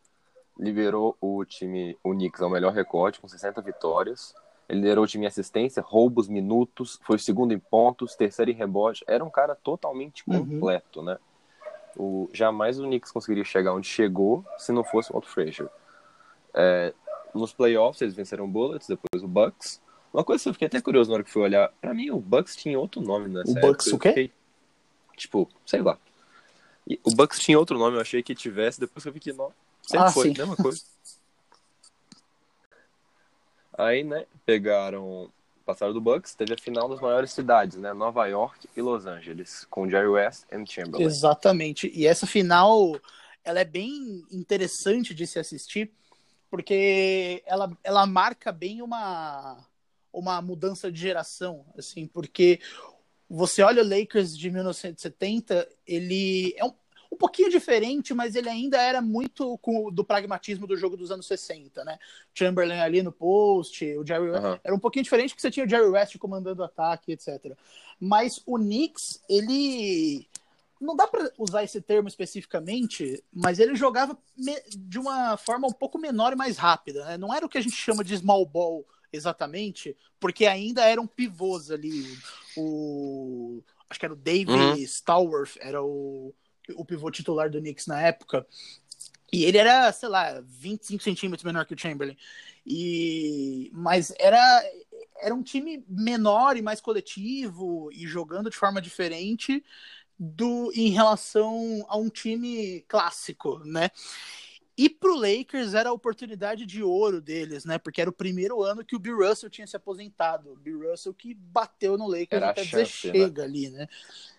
liberou 0.59 1.17
o 1.21 1.45
time, 1.45 1.97
o 2.03 2.13
Knicks 2.13 2.43
ao 2.43 2.51
melhor 2.51 2.73
recorde, 2.73 3.21
com 3.21 3.29
60 3.29 3.61
vitórias. 3.63 4.35
Ele 4.69 4.81
liderou 4.81 5.05
o 5.05 5.07
time 5.07 5.25
em 5.25 5.29
assistência, 5.29 5.83
roubos, 5.83 6.29
minutos, 6.29 6.99
foi 7.03 7.19
segundo 7.19 7.53
em 7.53 7.59
pontos, 7.59 8.15
terceiro 8.15 8.51
em 8.51 8.55
rebote. 8.55 9.05
Era 9.07 9.25
um 9.25 9.31
cara 9.31 9.55
totalmente 9.55 10.23
uhum. 10.27 10.39
completo, 10.39 11.01
uhum. 11.01 11.07
né? 11.07 11.19
O, 11.97 12.29
jamais 12.33 12.79
o 12.79 12.85
Knicks 12.85 13.13
conseguiria 13.13 13.45
chegar 13.45 13.73
onde 13.73 13.87
chegou 13.87 14.45
se 14.59 14.73
não 14.73 14.85
fosse 14.85 15.11
o 15.11 15.15
Walt 15.15 15.27
Frazier. 15.27 15.69
É, 16.53 16.93
nos 17.35 17.53
playoffs 17.53 18.01
eles 18.03 18.15
venceram 18.15 18.45
o 18.45 18.49
Bullets, 18.49 18.89
depois 18.89 19.23
o 19.23 19.29
Bucks. 19.29 19.81
Uma 20.13 20.25
coisa 20.25 20.43
que 20.43 20.49
eu 20.49 20.53
fiquei 20.53 20.67
até 20.67 20.81
curioso 20.81 21.11
na 21.11 21.15
hora 21.15 21.25
que 21.25 21.31
fui 21.31 21.43
olhar, 21.43 21.73
pra 21.81 21.93
mim 21.93 22.11
o 22.11 22.21
Bucks 22.21 22.55
tinha 22.57 22.79
outro 22.79 23.01
nome 23.01 23.29
nessa 23.29 23.51
O 23.51 23.61
Bucks 23.61 23.87
o 23.89 23.99
quê? 23.99 24.09
Fiquei, 24.09 24.33
tipo, 25.17 25.49
sei 25.67 25.83
lá. 25.83 25.99
E 26.89 27.01
o 27.03 27.15
Bucks 27.15 27.39
tinha 27.39 27.59
outro 27.59 27.79
nome, 27.79 27.97
eu 27.97 28.01
achei 28.01 28.23
que 28.23 28.35
tivesse, 28.35 28.79
depois 28.79 29.03
que 29.03 29.09
eu 29.09 29.13
vi 29.13 29.21
que 29.21 29.33
não. 29.33 29.53
Sempre 29.83 30.07
ah, 30.07 30.11
foi, 30.11 30.33
mesma 30.33 30.57
coisa. 30.57 30.83
Aí, 33.77 34.05
né, 34.05 34.27
pegaram 34.47 35.31
passaram 35.65 35.93
do 35.93 36.01
Bucks, 36.01 36.35
teve 36.35 36.55
a 36.55 36.59
final 36.59 36.89
das 36.89 37.01
maiores 37.01 37.33
cidades, 37.33 37.79
né? 37.79 37.93
Nova 37.93 38.27
York 38.27 38.69
e 38.77 38.81
Los 38.81 39.07
Angeles, 39.07 39.67
com 39.71 39.89
Jerry 39.89 40.09
West 40.09 40.45
e 40.51 40.67
Chamberlain. 40.67 41.05
Exatamente. 41.05 41.91
E 41.95 42.07
essa 42.07 42.27
final, 42.27 43.01
ela 43.43 43.61
é 43.61 43.65
bem 43.65 44.25
interessante 44.31 45.15
de 45.15 45.27
se 45.27 45.39
assistir, 45.39 45.91
porque 46.51 47.43
ela, 47.47 47.77
ela 47.83 48.07
marca 48.07 48.53
bem 48.53 48.83
uma, 48.83 49.67
uma 50.13 50.41
mudança 50.41 50.93
de 50.93 51.01
geração, 51.01 51.65
assim, 51.77 52.07
porque 52.07 52.61
você 53.29 53.63
olha 53.63 53.83
o 53.83 53.89
Lakers 53.89 54.37
de 54.37 54.51
1970, 54.51 55.69
ele 55.87 56.55
é 56.57 56.65
um, 56.65 56.73
um 57.15 57.17
pouquinho 57.17 57.49
diferente, 57.49 58.13
mas 58.13 58.35
ele 58.35 58.49
ainda 58.49 58.81
era 58.81 59.01
muito 59.01 59.57
com, 59.59 59.91
do 59.91 60.05
pragmatismo 60.05 60.67
do 60.67 60.77
jogo 60.77 60.97
dos 60.97 61.11
anos 61.11 61.27
60, 61.27 61.85
né? 61.85 61.99
Chamberlain 62.35 62.81
ali 62.81 63.03
no 63.03 63.13
post, 63.13 63.85
o 63.97 64.07
Jerry 64.07 64.31
uhum. 64.31 64.59
era 64.63 64.75
um 64.75 64.79
pouquinho 64.79 65.05
diferente 65.05 65.31
porque 65.31 65.41
você 65.41 65.51
tinha 65.51 65.65
o 65.65 65.69
Jerry 65.69 65.89
West 65.89 66.19
comandando 66.19 66.61
o 66.63 66.65
ataque, 66.65 67.13
etc. 67.13 67.57
Mas 68.01 68.43
o 68.45 68.57
Knicks, 68.57 69.23
ele 69.29 70.27
não 70.81 70.97
dá 70.97 71.07
para 71.07 71.31
usar 71.39 71.63
esse 71.63 71.81
termo 71.81 72.09
especificamente, 72.09 73.23
mas 73.33 73.59
ele 73.59 73.77
jogava 73.77 74.19
de 74.77 74.99
uma 74.99 75.37
forma 75.37 75.69
um 75.69 75.73
pouco 75.73 75.99
menor 75.99 76.33
e 76.33 76.37
mais 76.37 76.59
rápida, 76.59 77.05
né? 77.05 77.17
Não 77.17 77.33
era 77.33 77.47
o 77.47 77.49
que 77.49 77.59
a 77.59 77.63
gente 77.63 77.77
chama 77.77 78.03
de 78.03 78.17
small 78.17 78.45
ball 78.45 78.85
exatamente, 79.13 79.97
porque 80.19 80.47
ainda 80.47 80.85
eram 80.85 81.07
pivôs 81.07 81.71
ali. 81.71 82.19
O, 82.57 83.63
acho 83.89 84.01
que 84.01 84.07
era 84.07 84.13
o 84.13 84.17
David 84.17 84.51
uhum. 84.53 84.75
Stallworth, 84.75 85.57
era 85.61 85.83
o 85.83 86.35
o 86.75 86.85
pivô 86.85 87.11
titular 87.11 87.51
do 87.51 87.61
Knicks 87.61 87.87
na 87.87 88.01
época. 88.01 88.47
E 89.33 89.45
ele 89.45 89.59
era, 89.59 89.91
sei 89.93 90.09
lá, 90.09 90.41
25 90.47 91.03
centímetros 91.03 91.45
menor 91.45 91.67
que 91.67 91.75
o 91.75 91.79
Chamberlain. 91.79 92.17
E, 92.67 93.71
mas 93.75 94.13
era, 94.19 94.65
era 95.21 95.35
um 95.35 95.43
time 95.43 95.85
menor 95.89 96.57
e 96.57 96.63
mais 96.63 96.81
coletivo 96.81 97.91
e 97.93 98.07
jogando 98.07 98.49
de 98.49 98.57
forma 98.57 98.81
diferente 98.81 99.65
do 100.19 100.71
em 100.75 100.91
relação 100.91 101.85
a 101.89 101.97
um 101.97 102.09
time 102.09 102.85
clássico, 102.89 103.59
né? 103.65 103.91
E 104.77 104.89
pro 104.89 105.15
Lakers 105.15 105.75
era 105.75 105.91
a 105.91 105.93
oportunidade 105.93 106.67
de 106.67 106.83
ouro 106.83 107.21
deles, 107.21 107.65
né? 107.65 107.79
Porque 107.79 108.01
era 108.01 108.11
o 108.11 108.13
primeiro 108.13 108.63
ano 108.63 108.85
que 108.85 108.97
o 108.97 108.99
Bill 108.99 109.19
Russell 109.19 109.51
tinha 109.51 109.67
se 109.67 109.77
aposentado. 109.77 110.53
O 110.53 110.57
Bill 110.57 110.91
Russell 110.91 111.15
que 111.15 111.33
bateu 111.33 111.97
no 111.97 112.09
Lakers 112.09 112.33
era 112.33 112.51
até 112.51 112.65
chance, 112.65 112.71
dizer 112.71 113.13
né? 113.13 113.19
chega 113.19 113.43
né? 113.43 113.49
ali, 113.49 113.71
né? 113.71 113.89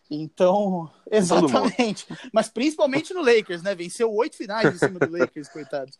Então, 0.10 0.92
exatamente. 1.10 2.06
Mas 2.32 2.50
principalmente 2.50 3.14
no 3.14 3.22
Lakers, 3.22 3.64
né? 3.64 3.74
Venceu 3.76 4.14
oito 4.14 4.36
finais 4.36 4.74
em 4.74 4.78
cima 4.78 5.00
do 5.00 5.12
Lakers, 5.12 5.50
coitados. 5.50 5.98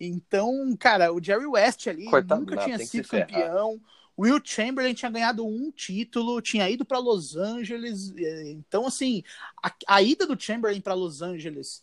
Então, 0.00 0.76
cara, 0.78 1.12
o 1.12 1.22
Jerry 1.22 1.46
West 1.46 1.86
ali 1.86 2.06
Coitado, 2.06 2.40
nunca 2.40 2.56
não, 2.56 2.64
tinha 2.64 2.78
sido 2.78 3.08
campeão. 3.08 3.80
O 4.16 4.22
Will 4.22 4.40
Chamberlain 4.42 4.94
tinha 4.94 5.10
ganhado 5.10 5.46
um 5.46 5.70
título, 5.70 6.42
tinha 6.42 6.68
ido 6.68 6.84
para 6.84 6.98
Los 6.98 7.36
Angeles. 7.36 8.12
Então, 8.46 8.86
assim, 8.86 9.22
a, 9.62 9.72
a 9.86 10.02
ida 10.02 10.26
do 10.26 10.40
Chamberlain 10.40 10.80
para 10.80 10.94
Los 10.94 11.22
Angeles, 11.22 11.82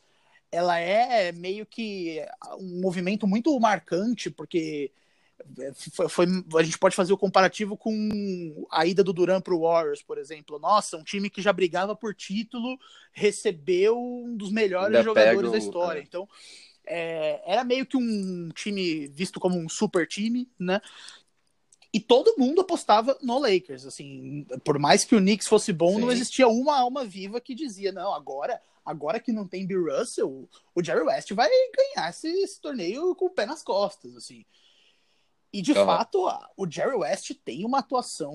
ela 0.51 0.77
é 0.77 1.31
meio 1.31 1.65
que 1.65 2.23
um 2.59 2.81
movimento 2.81 3.25
muito 3.25 3.57
marcante, 3.59 4.29
porque 4.29 4.91
foi, 5.91 6.09
foi, 6.09 6.25
a 6.57 6.63
gente 6.63 6.77
pode 6.77 6.95
fazer 6.95 7.13
o 7.13 7.17
comparativo 7.17 7.77
com 7.77 8.67
a 8.71 8.85
ida 8.85 9.03
do 9.03 9.13
Duran 9.13 9.41
para 9.41 9.53
o 9.53 9.61
Warriors, 9.61 10.01
por 10.01 10.17
exemplo. 10.17 10.59
Nossa, 10.59 10.97
um 10.97 11.03
time 11.03 11.29
que 11.29 11.41
já 11.41 11.53
brigava 11.53 11.95
por 11.95 12.13
título 12.13 12.77
recebeu 13.11 13.99
um 13.99 14.35
dos 14.35 14.51
melhores 14.51 14.87
Ainda 14.87 15.03
jogadores 15.03 15.39
pego, 15.39 15.51
da 15.51 15.57
história. 15.57 15.99
É. 15.99 16.03
Então, 16.03 16.27
é, 16.85 17.41
era 17.45 17.63
meio 17.63 17.85
que 17.85 17.97
um 17.97 18.49
time 18.49 19.07
visto 19.07 19.39
como 19.39 19.57
um 19.57 19.69
super 19.69 20.07
time, 20.07 20.49
né? 20.59 20.81
E 21.91 21.99
todo 21.99 22.35
mundo 22.37 22.61
apostava 22.61 23.17
no 23.21 23.39
Lakers, 23.39 23.85
assim, 23.85 24.45
por 24.63 24.77
mais 24.77 25.03
que 25.03 25.15
o 25.15 25.19
Knicks 25.19 25.47
fosse 25.47 25.73
bom, 25.73 25.95
Sim. 25.95 26.01
não 26.01 26.11
existia 26.11 26.47
uma 26.47 26.77
alma 26.77 27.03
viva 27.03 27.41
que 27.41 27.55
dizia, 27.55 27.91
não, 27.91 28.13
agora, 28.13 28.61
agora 28.85 29.19
que 29.19 29.31
não 29.31 29.47
tem 29.47 29.65
Bill 29.65 29.85
Russell, 29.85 30.47
o 30.75 30.83
Jerry 30.83 31.01
West 31.01 31.31
vai 31.33 31.49
ganhar 31.75 32.11
esse, 32.11 32.27
esse 32.27 32.61
torneio 32.61 33.15
com 33.15 33.25
o 33.25 33.29
pé 33.31 33.47
nas 33.47 33.63
costas, 33.63 34.15
assim. 34.15 34.45
E 35.51 35.61
de 35.61 35.71
uhum. 35.71 35.85
fato, 35.85 36.27
o 36.55 36.69
Jerry 36.69 36.95
West 36.95 37.31
tem 37.43 37.65
uma 37.65 37.79
atuação 37.79 38.33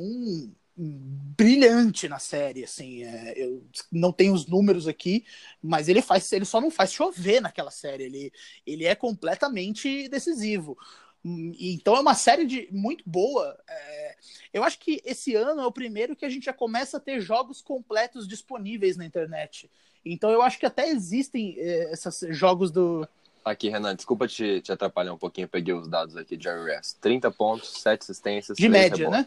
brilhante 0.76 2.08
na 2.08 2.18
série, 2.18 2.64
assim, 2.64 3.04
é, 3.04 3.34
eu 3.36 3.64
não 3.92 4.10
tenho 4.12 4.34
os 4.34 4.46
números 4.46 4.88
aqui, 4.88 5.24
mas 5.62 5.88
ele 5.88 6.02
faz, 6.02 6.30
ele 6.32 6.44
só 6.44 6.60
não 6.60 6.70
faz 6.70 6.92
chover 6.92 7.40
naquela 7.40 7.70
série, 7.70 8.04
ele, 8.04 8.32
ele 8.66 8.84
é 8.84 8.94
completamente 8.94 10.08
decisivo. 10.08 10.76
Então 11.24 11.96
é 11.96 12.00
uma 12.00 12.14
série 12.14 12.44
de 12.44 12.68
muito 12.70 13.02
boa. 13.08 13.56
É, 13.66 14.16
eu 14.52 14.62
acho 14.62 14.78
que 14.78 15.00
esse 15.06 15.34
ano 15.34 15.62
é 15.62 15.66
o 15.66 15.72
primeiro 15.72 16.14
que 16.14 16.24
a 16.24 16.28
gente 16.28 16.44
já 16.44 16.52
começa 16.52 16.98
a 16.98 17.00
ter 17.00 17.20
jogos 17.20 17.62
completos 17.62 18.28
disponíveis 18.28 18.96
na 18.96 19.06
internet. 19.06 19.70
Então 20.04 20.30
eu 20.30 20.42
acho 20.42 20.58
que 20.58 20.66
até 20.66 20.88
existem 20.88 21.54
é, 21.56 21.92
esses 21.92 22.36
jogos 22.36 22.70
do 22.70 23.08
Aqui, 23.44 23.68
Renan, 23.68 23.94
desculpa 23.94 24.26
te, 24.26 24.62
te 24.62 24.72
atrapalhar 24.72 25.12
um 25.12 25.18
pouquinho, 25.18 25.46
peguei 25.46 25.74
os 25.74 25.86
dados 25.86 26.16
aqui 26.16 26.34
de 26.34 26.48
West. 26.48 26.96
30 27.00 27.30
pontos, 27.30 27.82
7 27.82 28.00
assistências, 28.00 28.56
de 28.56 28.68
média, 28.70 29.10
né? 29.10 29.26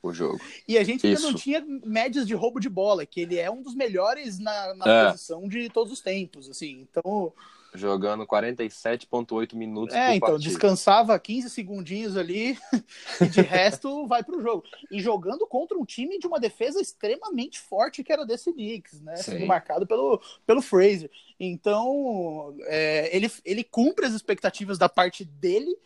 O 0.00 0.12
jogo. 0.12 0.40
e 0.66 0.78
a 0.78 0.84
gente 0.84 1.04
ainda 1.04 1.20
não 1.20 1.34
tinha 1.34 1.64
médias 1.84 2.24
de 2.24 2.34
roubo 2.34 2.60
de 2.60 2.68
bola, 2.68 3.04
que 3.04 3.20
ele 3.20 3.36
é 3.36 3.50
um 3.50 3.60
dos 3.60 3.74
melhores 3.74 4.38
na, 4.38 4.74
na 4.74 4.88
é. 4.88 5.10
posição 5.10 5.48
de 5.48 5.68
todos 5.70 5.92
os 5.92 6.00
tempos, 6.00 6.48
assim. 6.48 6.86
Então, 6.88 7.32
jogando 7.74 8.26
47,8 8.26 9.54
minutos 9.54 9.94
é, 9.94 10.14
então, 10.14 10.30
partida. 10.30 10.50
descansava 10.50 11.18
15 11.18 11.50
segundinhos 11.50 12.16
ali 12.16 12.58
e 13.20 13.26
de 13.26 13.40
resto 13.40 14.06
vai 14.06 14.22
para 14.22 14.36
o 14.36 14.40
jogo. 14.40 14.64
E 14.90 15.00
jogando 15.00 15.46
contra 15.46 15.76
um 15.76 15.84
time 15.84 16.18
de 16.18 16.26
uma 16.26 16.40
defesa 16.40 16.80
extremamente 16.80 17.60
forte 17.60 18.02
que 18.02 18.12
era 18.12 18.24
desse 18.24 18.52
Knicks, 18.52 19.00
né? 19.00 19.16
Sim. 19.16 19.32
Sendo 19.32 19.46
marcado 19.46 19.86
pelo, 19.86 20.20
pelo 20.46 20.62
Fraser. 20.62 21.10
Então, 21.38 22.56
é, 22.62 23.14
ele, 23.14 23.30
ele 23.44 23.64
cumpre 23.64 24.06
as 24.06 24.14
expectativas 24.14 24.78
da 24.78 24.88
parte 24.88 25.24
dele, 25.24 25.76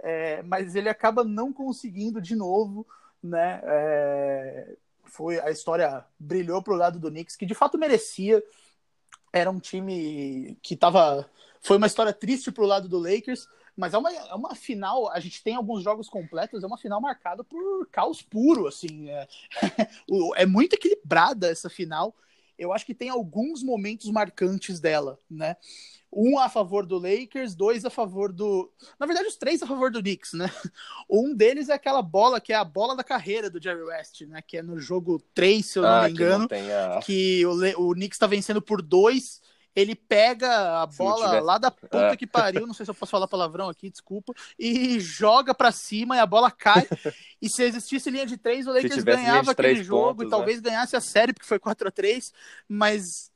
é, 0.00 0.42
mas 0.42 0.74
ele 0.74 0.88
acaba 0.88 1.24
não 1.24 1.52
conseguindo 1.52 2.20
de 2.20 2.36
novo, 2.36 2.86
né? 3.22 3.60
É, 3.64 4.76
foi 5.04 5.40
a 5.40 5.50
história 5.50 6.04
brilhou 6.18 6.62
pro 6.62 6.76
lado 6.76 6.98
do 6.98 7.10
Knicks, 7.10 7.36
que 7.36 7.46
de 7.46 7.54
fato 7.54 7.78
merecia 7.78 8.42
era 9.34 9.50
um 9.50 9.58
time 9.58 10.56
que 10.62 10.74
estava. 10.74 11.28
Foi 11.60 11.76
uma 11.76 11.88
história 11.88 12.12
triste 12.12 12.52
pro 12.52 12.64
lado 12.64 12.88
do 12.88 12.98
Lakers, 13.00 13.48
mas 13.76 13.92
é 13.92 13.98
uma, 13.98 14.12
é 14.12 14.34
uma 14.34 14.54
final. 14.54 15.10
A 15.10 15.18
gente 15.18 15.42
tem 15.42 15.56
alguns 15.56 15.82
jogos 15.82 16.08
completos, 16.08 16.62
é 16.62 16.66
uma 16.66 16.78
final 16.78 17.00
marcada 17.00 17.42
por 17.42 17.88
caos 17.90 18.22
puro, 18.22 18.68
assim. 18.68 19.10
É, 19.10 19.26
é 20.36 20.46
muito 20.46 20.74
equilibrada 20.74 21.48
essa 21.48 21.68
final. 21.68 22.14
Eu 22.58 22.72
acho 22.72 22.86
que 22.86 22.94
tem 22.94 23.08
alguns 23.08 23.62
momentos 23.62 24.10
marcantes 24.10 24.80
dela, 24.80 25.18
né? 25.30 25.56
Um 26.12 26.38
a 26.38 26.48
favor 26.48 26.86
do 26.86 26.98
Lakers, 26.98 27.54
dois 27.56 27.84
a 27.84 27.90
favor 27.90 28.32
do. 28.32 28.70
Na 29.00 29.06
verdade, 29.06 29.26
os 29.26 29.36
três 29.36 29.62
a 29.62 29.66
favor 29.66 29.90
do 29.90 30.00
Knicks, 30.00 30.32
né? 30.32 30.48
Um 31.10 31.34
deles 31.34 31.68
é 31.68 31.74
aquela 31.74 32.00
bola 32.00 32.40
que 32.40 32.52
é 32.52 32.56
a 32.56 32.64
bola 32.64 32.96
da 32.96 33.02
carreira 33.02 33.50
do 33.50 33.60
Jerry 33.60 33.82
West, 33.82 34.22
né? 34.22 34.40
Que 34.40 34.58
é 34.58 34.62
no 34.62 34.78
jogo 34.78 35.20
3, 35.34 35.66
se 35.66 35.78
eu 35.78 35.82
não 35.82 35.90
ah, 35.90 36.04
me 36.04 36.10
engano. 36.10 36.48
Que, 36.48 36.54
a... 36.54 37.00
que 37.04 37.46
o, 37.46 37.88
o 37.88 37.94
Knicks 37.94 38.16
está 38.16 38.26
vencendo 38.26 38.62
por 38.62 38.80
dois 38.80 39.42
ele 39.74 39.94
pega 39.94 40.82
a 40.82 40.86
bola 40.86 41.40
lá 41.40 41.58
da 41.58 41.70
puta 41.70 41.98
é. 41.98 42.16
que 42.16 42.26
pariu, 42.26 42.66
não 42.66 42.74
sei 42.74 42.86
se 42.86 42.90
eu 42.90 42.94
posso 42.94 43.10
falar 43.10 43.26
palavrão 43.26 43.68
aqui, 43.68 43.90
desculpa, 43.90 44.32
e 44.58 45.00
joga 45.00 45.54
para 45.54 45.72
cima 45.72 46.16
e 46.16 46.20
a 46.20 46.26
bola 46.26 46.50
cai. 46.50 46.86
e 47.42 47.48
se 47.48 47.62
existisse 47.62 48.10
linha 48.10 48.26
de 48.26 48.36
três, 48.36 48.66
o 48.66 48.72
Lakers 48.72 49.02
ganhava 49.02 49.50
aquele 49.50 49.82
jogo 49.82 50.18
pontos, 50.18 50.26
e 50.26 50.30
talvez 50.30 50.62
né? 50.62 50.70
ganhasse 50.70 50.94
a 50.94 51.00
série, 51.00 51.32
porque 51.32 51.46
foi 51.46 51.58
4 51.58 51.88
a 51.88 51.90
3 51.90 52.32
mas 52.68 53.32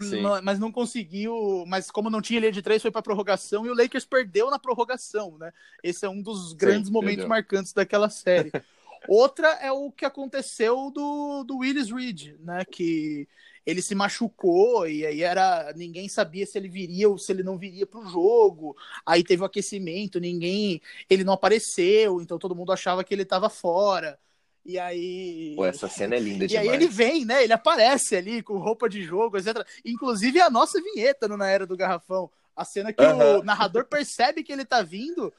não, 0.00 0.42
mas 0.42 0.58
não 0.58 0.70
conseguiu. 0.70 1.64
Mas 1.66 1.90
como 1.90 2.08
não 2.08 2.22
tinha 2.22 2.40
linha 2.40 2.52
de 2.52 2.62
três, 2.62 2.80
foi 2.80 2.90
para 2.90 3.02
prorrogação 3.02 3.66
e 3.66 3.70
o 3.70 3.74
Lakers 3.74 4.04
perdeu 4.04 4.50
na 4.50 4.58
prorrogação, 4.58 5.36
né? 5.38 5.52
Esse 5.82 6.06
é 6.06 6.08
um 6.08 6.22
dos 6.22 6.52
grandes 6.52 6.86
Sim, 6.86 6.92
momentos 6.92 7.16
perdeu. 7.16 7.28
marcantes 7.28 7.72
daquela 7.72 8.08
série. 8.08 8.52
Outra 9.08 9.48
é 9.60 9.72
o 9.72 9.90
que 9.90 10.04
aconteceu 10.04 10.90
do, 10.90 11.44
do 11.44 11.58
Willis 11.58 11.90
Reed, 11.90 12.36
né? 12.40 12.64
Que 12.64 13.28
ele 13.68 13.82
se 13.82 13.94
machucou 13.94 14.88
e 14.88 15.04
aí 15.04 15.22
era 15.22 15.74
ninguém 15.76 16.08
sabia 16.08 16.46
se 16.46 16.56
ele 16.56 16.70
viria 16.70 17.06
ou 17.06 17.18
se 17.18 17.30
ele 17.30 17.42
não 17.42 17.58
viria 17.58 17.86
para 17.86 18.00
o 18.00 18.08
jogo. 18.08 18.74
Aí 19.04 19.22
teve 19.22 19.42
o 19.42 19.44
aquecimento, 19.44 20.18
ninguém, 20.18 20.80
ele 21.08 21.22
não 21.22 21.34
apareceu, 21.34 22.22
então 22.22 22.38
todo 22.38 22.56
mundo 22.56 22.72
achava 22.72 23.04
que 23.04 23.12
ele 23.12 23.24
estava 23.24 23.50
fora. 23.50 24.18
E 24.64 24.78
aí. 24.78 25.52
Pô, 25.54 25.66
essa 25.66 25.86
cena 25.86 26.16
é 26.16 26.18
linda 26.18 26.46
e 26.46 26.48
demais. 26.48 26.66
E 26.66 26.70
aí 26.70 26.74
ele 26.74 26.88
vem, 26.88 27.26
né? 27.26 27.44
Ele 27.44 27.52
aparece 27.52 28.16
ali 28.16 28.42
com 28.42 28.56
roupa 28.56 28.88
de 28.88 29.02
jogo, 29.02 29.36
etc. 29.36 29.62
Inclusive 29.84 30.40
a 30.40 30.48
nossa 30.48 30.80
vinheta 30.80 31.28
no 31.28 31.36
Na 31.36 31.46
Era 31.46 31.66
do 31.66 31.76
Garrafão. 31.76 32.30
A 32.56 32.64
cena 32.64 32.90
que 32.90 33.04
o 33.04 33.42
narrador 33.42 33.84
percebe 33.84 34.42
que 34.42 34.50
ele 34.50 34.64
tá 34.64 34.80
vindo 34.80 35.30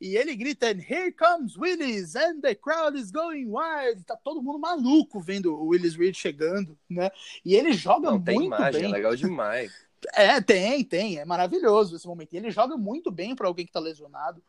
e 0.00 0.16
ele 0.16 0.34
grita: 0.36 0.70
Here 0.70 1.12
comes 1.12 1.56
Willis, 1.56 2.14
and 2.14 2.40
the 2.40 2.54
crowd 2.54 2.96
is 2.98 3.10
going 3.10 3.46
wild. 3.46 4.04
Tá 4.04 4.16
todo 4.16 4.42
mundo 4.42 4.58
maluco 4.58 5.20
vendo 5.20 5.54
o 5.54 5.68
Willis 5.68 5.96
Reed 5.96 6.14
chegando, 6.14 6.78
né? 6.88 7.10
E 7.44 7.54
ele 7.54 7.72
joga 7.72 8.06
Não, 8.06 8.12
muito 8.12 8.26
tem 8.26 8.44
imagem, 8.44 8.82
bem. 8.82 8.90
É 8.90 8.92
legal 8.92 9.16
demais. 9.16 9.72
É, 10.14 10.40
tem, 10.40 10.84
tem. 10.84 11.18
É 11.18 11.24
maravilhoso 11.24 11.96
esse 11.96 12.06
momento. 12.06 12.32
E 12.32 12.36
ele 12.36 12.52
joga 12.52 12.76
muito 12.76 13.10
bem 13.10 13.34
para 13.34 13.48
alguém 13.48 13.66
que 13.66 13.72
tá 13.72 13.80
lesionado. 13.80 14.40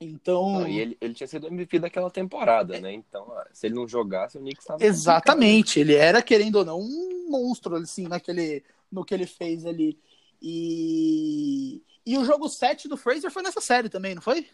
Então. 0.00 0.60
Não, 0.60 0.68
e 0.68 0.78
ele, 0.78 0.96
ele 1.00 1.12
tinha 1.12 1.26
sido 1.26 1.48
MVP 1.48 1.80
daquela 1.80 2.08
temporada, 2.08 2.78
né? 2.80 2.92
Então, 2.92 3.34
se 3.52 3.66
ele 3.66 3.74
não 3.74 3.88
jogasse, 3.88 4.38
o 4.38 4.40
Knicks 4.40 4.62
estava. 4.62 4.84
Exatamente. 4.84 5.80
Ele 5.80 5.94
era, 5.94 6.22
querendo 6.22 6.54
ou 6.54 6.64
não, 6.64 6.80
um 6.80 7.26
monstro, 7.28 7.74
assim, 7.76 8.06
naquele, 8.06 8.62
no 8.90 9.04
que 9.04 9.12
ele 9.12 9.26
fez 9.26 9.66
ali. 9.66 9.98
E. 10.40 11.82
E 12.06 12.16
o 12.16 12.24
jogo 12.24 12.48
7 12.48 12.88
do 12.88 12.96
Fraser 12.96 13.30
foi 13.30 13.42
nessa 13.42 13.60
série 13.60 13.88
também, 13.88 14.14
não 14.14 14.22
foi? 14.22 14.48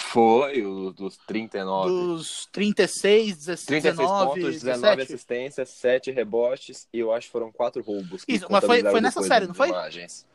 Foi, 0.00 0.64
o, 0.64 0.92
dos 0.92 1.16
39. 1.26 1.90
Dos 1.90 2.46
36, 2.52 3.36
16, 3.36 3.66
36 3.66 3.96
19, 3.96 4.26
pontos, 4.40 4.62
19 4.62 4.96
17. 4.96 5.02
assistências, 5.02 5.68
7 5.70 6.10
rebotes 6.10 6.88
e 6.92 7.00
eu 7.00 7.12
acho 7.12 7.26
que 7.26 7.32
foram 7.32 7.50
4 7.50 7.82
roubos. 7.82 8.24
Isso, 8.28 8.46
mas 8.48 8.64
foi- 8.64 8.82
foi 8.82 9.00
nessa 9.00 9.22
série, 9.22 9.46
não 9.46 9.54
foi? 9.54 9.68
imagens. 9.68 10.26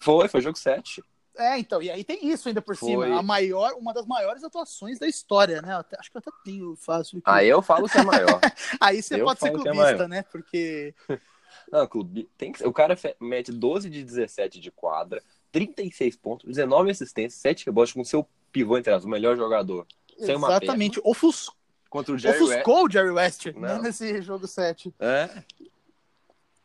Foi, 0.00 0.26
foi 0.28 0.40
jogo 0.40 0.58
7. 0.58 1.02
É, 1.36 1.58
então, 1.58 1.80
e 1.82 1.90
aí 1.90 2.04
tem 2.04 2.28
isso 2.28 2.48
ainda 2.48 2.60
por 2.60 2.76
Foi. 2.76 2.90
cima. 2.90 3.18
A 3.18 3.22
maior, 3.22 3.72
uma 3.78 3.94
das 3.94 4.04
maiores 4.06 4.44
atuações 4.44 4.98
da 4.98 5.06
história, 5.06 5.62
né? 5.62 5.74
Até- 5.74 5.96
acho 5.98 6.10
que 6.10 6.16
eu 6.16 6.20
até 6.20 6.30
tenho 6.44 6.76
fácil 6.76 7.18
aqui. 7.18 7.30
Aí 7.30 7.48
eu 7.48 7.62
falo 7.62 7.88
que 7.88 7.96
é 7.96 8.02
maior. 8.02 8.38
Aí 8.80 9.02
você 9.02 9.20
eu 9.20 9.24
pode 9.24 9.40
ser 9.40 9.48
é 9.48 9.50
clubista, 9.52 9.74
maior. 9.74 10.08
né? 10.08 10.22
Porque. 10.30 10.94
Não, 11.70 11.86
clube, 11.86 12.28
tem 12.36 12.52
que, 12.52 12.66
o 12.66 12.72
cara 12.72 12.98
mete 13.20 13.50
12 13.52 13.88
de 13.88 14.02
17 14.04 14.58
de 14.60 14.70
quadra, 14.70 15.22
36 15.50 16.16
pontos, 16.16 16.46
19 16.48 16.90
assistências, 16.90 17.40
7 17.40 17.64
rebotes 17.66 17.94
com 17.94 18.04
seu 18.04 18.26
pivô 18.52 18.76
entre 18.78 18.92
as, 18.92 19.04
o 19.04 19.08
melhor 19.08 19.36
jogador. 19.36 19.86
Sem 20.18 20.36
uma 20.36 20.48
exatamente. 20.48 21.00
Ofus, 21.02 21.50
Contra 21.90 22.14
o 22.14 22.18
Jerry 22.18 22.38
West. 22.38 22.52
ofuscou 22.52 22.86
o 22.86 22.90
Jerry 22.90 23.10
West 23.10 23.46
né, 23.56 23.78
nesse 23.82 24.22
jogo 24.22 24.46
7. 24.46 24.94
É. 25.00 25.42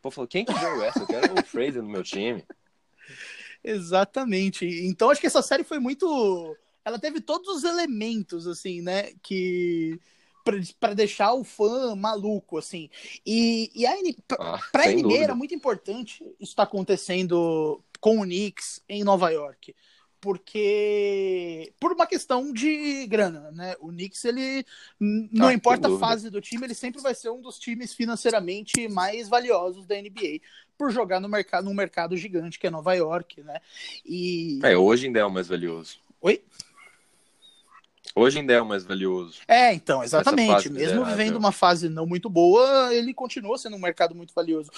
Pô, 0.01 0.12
falou, 0.12 0.27
quem 0.27 0.46
que 0.46 0.51
é 0.51 0.56
o 0.56 0.60
Jerry 0.60 0.79
West? 0.79 0.98
Eu 0.98 1.08
quero 1.08 1.34
o 1.34 1.44
Fraser 1.44 1.82
no 1.82 1.89
meu 1.89 2.03
time. 2.03 2.44
Exatamente. 3.63 4.65
Então 4.88 5.10
acho 5.10 5.20
que 5.22 5.27
essa 5.27 5.41
série 5.41 5.63
foi 5.63 5.79
muito. 5.79 6.56
Ela 6.86 7.00
teve 7.00 7.20
todos 7.20 7.48
os 7.50 7.63
elementos, 7.63 8.48
assim, 8.48 8.82
né? 8.82 9.12
Que. 9.22 10.00
pra- 10.44 10.56
Pra 10.79 10.94
deixar 10.94 11.34
o 11.34 11.44
fã 11.44 11.96
maluco, 11.96 12.58
assim. 12.58 12.89
E, 13.25 13.70
e 13.75 13.86
a 13.86 13.98
N... 14.00 14.15
Ah, 14.39 14.60
pra 14.72 14.86
NBA 14.88 15.01
dúvida. 15.01 15.24
era 15.24 15.36
muito 15.36 15.53
importante 15.53 16.24
isso 16.39 16.51
estar 16.51 16.63
acontecendo 16.63 17.82
com 18.00 18.20
o 18.20 18.24
Knicks 18.24 18.82
em 18.88 19.03
Nova 19.03 19.29
York. 19.32 19.75
Porque. 20.20 21.72
Por 21.80 21.92
uma 21.92 22.08
questão 22.08 22.52
de 22.52 23.06
grana, 23.08 23.52
né? 23.52 23.76
O 23.80 23.90
Knicks, 23.90 24.24
ele. 24.26 24.66
n- 25.00 25.30
Não 25.32 25.48
Ah, 25.48 25.54
importa 25.54 25.88
a 25.88 25.98
fase 26.00 26.30
do 26.30 26.42
time, 26.42 26.66
ele 26.66 26.74
sempre 26.74 27.02
vai 27.02 27.14
ser 27.16 27.30
um 27.30 27.42
dos 27.42 27.58
times 27.60 27.94
financeiramente 27.94 28.88
mais 28.88 29.30
valiosos 29.30 29.86
da 29.86 29.96
NBA. 29.96 30.40
Por 30.78 30.92
jogar 30.92 31.20
no 31.20 31.28
mercado, 31.28 31.66
num 31.66 31.74
mercado 31.74 32.16
gigante 32.16 32.60
que 32.60 32.68
é 32.68 32.70
Nova 32.70 32.94
York, 32.94 33.42
né? 33.42 33.60
E. 34.06 34.60
É, 34.64 34.78
hoje 34.78 35.08
ainda 35.08 35.20
é 35.20 35.26
o 35.26 35.32
mais 35.32 35.48
valioso. 35.48 36.00
Oi? 36.22 36.42
Hoje 38.18 38.40
ainda 38.40 38.54
é 38.54 38.60
o 38.60 38.66
mais 38.66 38.84
valioso. 38.84 39.40
É, 39.48 39.72
então, 39.74 40.04
exatamente. 40.04 40.70
Mesmo 40.70 40.74
miserável. 40.74 41.06
vivendo 41.06 41.36
uma 41.36 41.52
fase 41.52 41.88
não 41.88 42.08
muito 42.08 42.28
boa, 42.30 42.92
ele 42.92 43.14
continua 43.14 43.60
sendo 43.60 43.76
um 43.76 43.80
mercado 43.80 44.16
muito 44.16 44.34
valioso. 44.34 44.72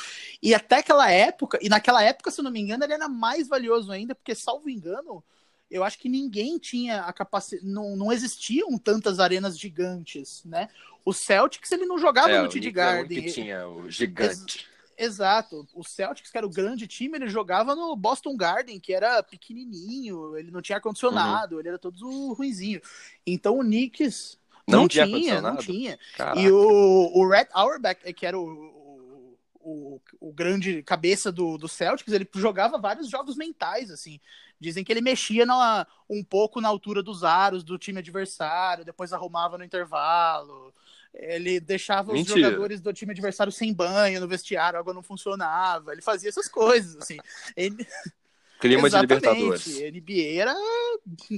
E 0.43 0.53
até 0.53 0.79
aquela 0.79 1.09
época, 1.09 1.57
e 1.61 1.69
naquela 1.69 2.03
época, 2.03 2.31
se 2.31 2.41
eu 2.41 2.43
não 2.43 2.51
me 2.51 2.59
engano, 2.59 2.83
ele 2.83 2.93
era 2.93 3.07
mais 3.07 3.47
valioso 3.47 3.93
ainda, 3.93 4.13
porque, 4.13 4.35
salvo 4.35 4.69
engano, 4.69 5.23
eu 5.71 5.85
acho 5.85 5.97
que 5.97 6.09
ninguém 6.09 6.57
tinha 6.57 7.03
a 7.03 7.13
capacidade. 7.13 7.65
Não, 7.65 7.95
não 7.95 8.11
existiam 8.11 8.77
tantas 8.77 9.21
arenas 9.21 9.57
gigantes, 9.57 10.43
né? 10.43 10.67
O 11.05 11.13
Celtics, 11.13 11.71
ele 11.71 11.85
não 11.85 11.97
jogava 11.97 12.31
é, 12.31 12.41
no 12.41 12.49
TD 12.49 12.71
Garden. 12.71 13.21
que 13.23 13.31
tinha 13.31 13.65
o 13.69 13.89
gigante. 13.89 14.67
Exato. 14.99 15.65
O 15.73 15.81
Celtics, 15.81 16.29
que 16.29 16.37
era 16.37 16.45
o 16.45 16.51
grande 16.51 16.85
time, 16.85 17.17
ele 17.17 17.29
jogava 17.29 17.73
no 17.73 17.95
Boston 17.95 18.35
Garden, 18.35 18.81
que 18.81 18.93
era 18.93 19.23
pequenininho, 19.23 20.35
ele 20.37 20.51
não 20.51 20.61
tinha 20.61 20.75
ar-condicionado, 20.75 21.57
ele 21.57 21.69
era 21.69 21.79
todo 21.79 22.33
ruinzinho. 22.33 22.81
Então 23.25 23.57
o 23.57 23.63
Knicks 23.63 24.37
Não 24.67 24.81
não, 24.81 24.87
tinha 24.89 25.05
tinha, 25.05 25.41
não 25.41 25.55
tinha. 25.55 25.97
Caraca. 26.17 26.39
E 26.39 26.51
o, 26.51 27.11
o 27.15 27.29
Red 27.29 27.47
Auerbach, 27.53 28.13
que 28.13 28.25
era 28.25 28.37
o, 28.37 28.43
o, 28.43 29.37
o, 29.61 30.01
o 30.19 30.33
grande 30.33 30.83
cabeça 30.83 31.31
do, 31.31 31.57
do 31.57 31.69
Celtics, 31.69 32.13
ele 32.13 32.27
jogava 32.35 32.77
vários 32.77 33.09
jogos 33.09 33.37
mentais, 33.37 33.89
assim. 33.89 34.19
Dizem 34.59 34.83
que 34.83 34.91
ele 34.91 34.99
mexia 34.99 35.45
na, 35.45 35.87
um 36.09 36.21
pouco 36.21 36.59
na 36.59 36.67
altura 36.67 37.01
dos 37.01 37.23
aros 37.23 37.63
do 37.63 37.77
time 37.77 37.99
adversário, 37.99 38.83
depois 38.83 39.13
arrumava 39.13 39.57
no 39.57 39.63
intervalo. 39.63 40.73
Ele 41.13 41.59
deixava 41.59 42.11
os 42.11 42.19
Mentira. 42.19 42.41
jogadores 42.41 42.81
do 42.81 42.93
time 42.93 43.11
adversário 43.11 43.51
sem 43.51 43.73
banho 43.73 44.21
no 44.21 44.27
vestiário, 44.27 44.77
a 44.77 44.79
água 44.79 44.93
não 44.93 45.03
funcionava. 45.03 45.91
Ele 45.91 46.01
fazia 46.01 46.29
essas 46.29 46.47
coisas, 46.47 46.95
assim. 46.97 47.17
Ele, 47.55 47.75
Clima 48.59 48.89
de 48.89 48.95
Exatamente. 48.97 49.69
Libertadores. 49.69 49.93
NBA 49.93 50.41
era 50.41 50.55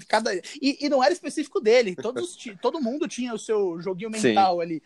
cada 0.08 0.34
e, 0.36 0.78
e 0.82 0.90
não 0.90 1.04
era 1.04 1.14
específico 1.14 1.62
dele. 1.62 1.96
Todos 1.96 2.36
os 2.36 2.60
todo 2.60 2.82
mundo 2.82 3.08
tinha 3.08 3.34
o 3.34 3.40
seu 3.40 3.80
joguinho 3.80 4.12
Sim. 4.16 4.30
mental 4.30 4.60
ali. 4.60 4.82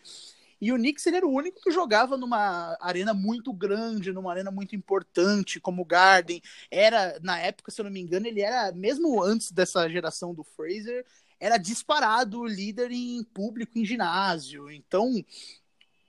E 0.60 0.72
o 0.72 0.76
Knicks 0.76 1.06
ele 1.06 1.16
era 1.16 1.26
o 1.26 1.32
único 1.32 1.60
que 1.60 1.70
jogava 1.70 2.16
numa 2.16 2.76
arena 2.80 3.12
muito 3.12 3.52
grande, 3.52 4.12
numa 4.12 4.30
arena 4.30 4.50
muito 4.50 4.74
importante, 4.74 5.60
como 5.60 5.82
o 5.82 5.84
Garden. 5.84 6.40
Era 6.70 7.18
na 7.22 7.38
época, 7.38 7.70
se 7.70 7.80
eu 7.80 7.84
não 7.84 7.90
me 7.90 8.00
engano, 8.00 8.26
ele 8.26 8.40
era 8.40 8.72
mesmo 8.72 9.22
antes 9.22 9.50
dessa 9.52 9.88
geração 9.88 10.34
do 10.34 10.42
Fraser, 10.42 11.04
era 11.38 11.58
disparado 11.58 12.44
líder 12.44 12.90
em 12.90 13.22
público 13.22 13.78
em 13.78 13.84
ginásio. 13.84 14.70
Então, 14.70 15.24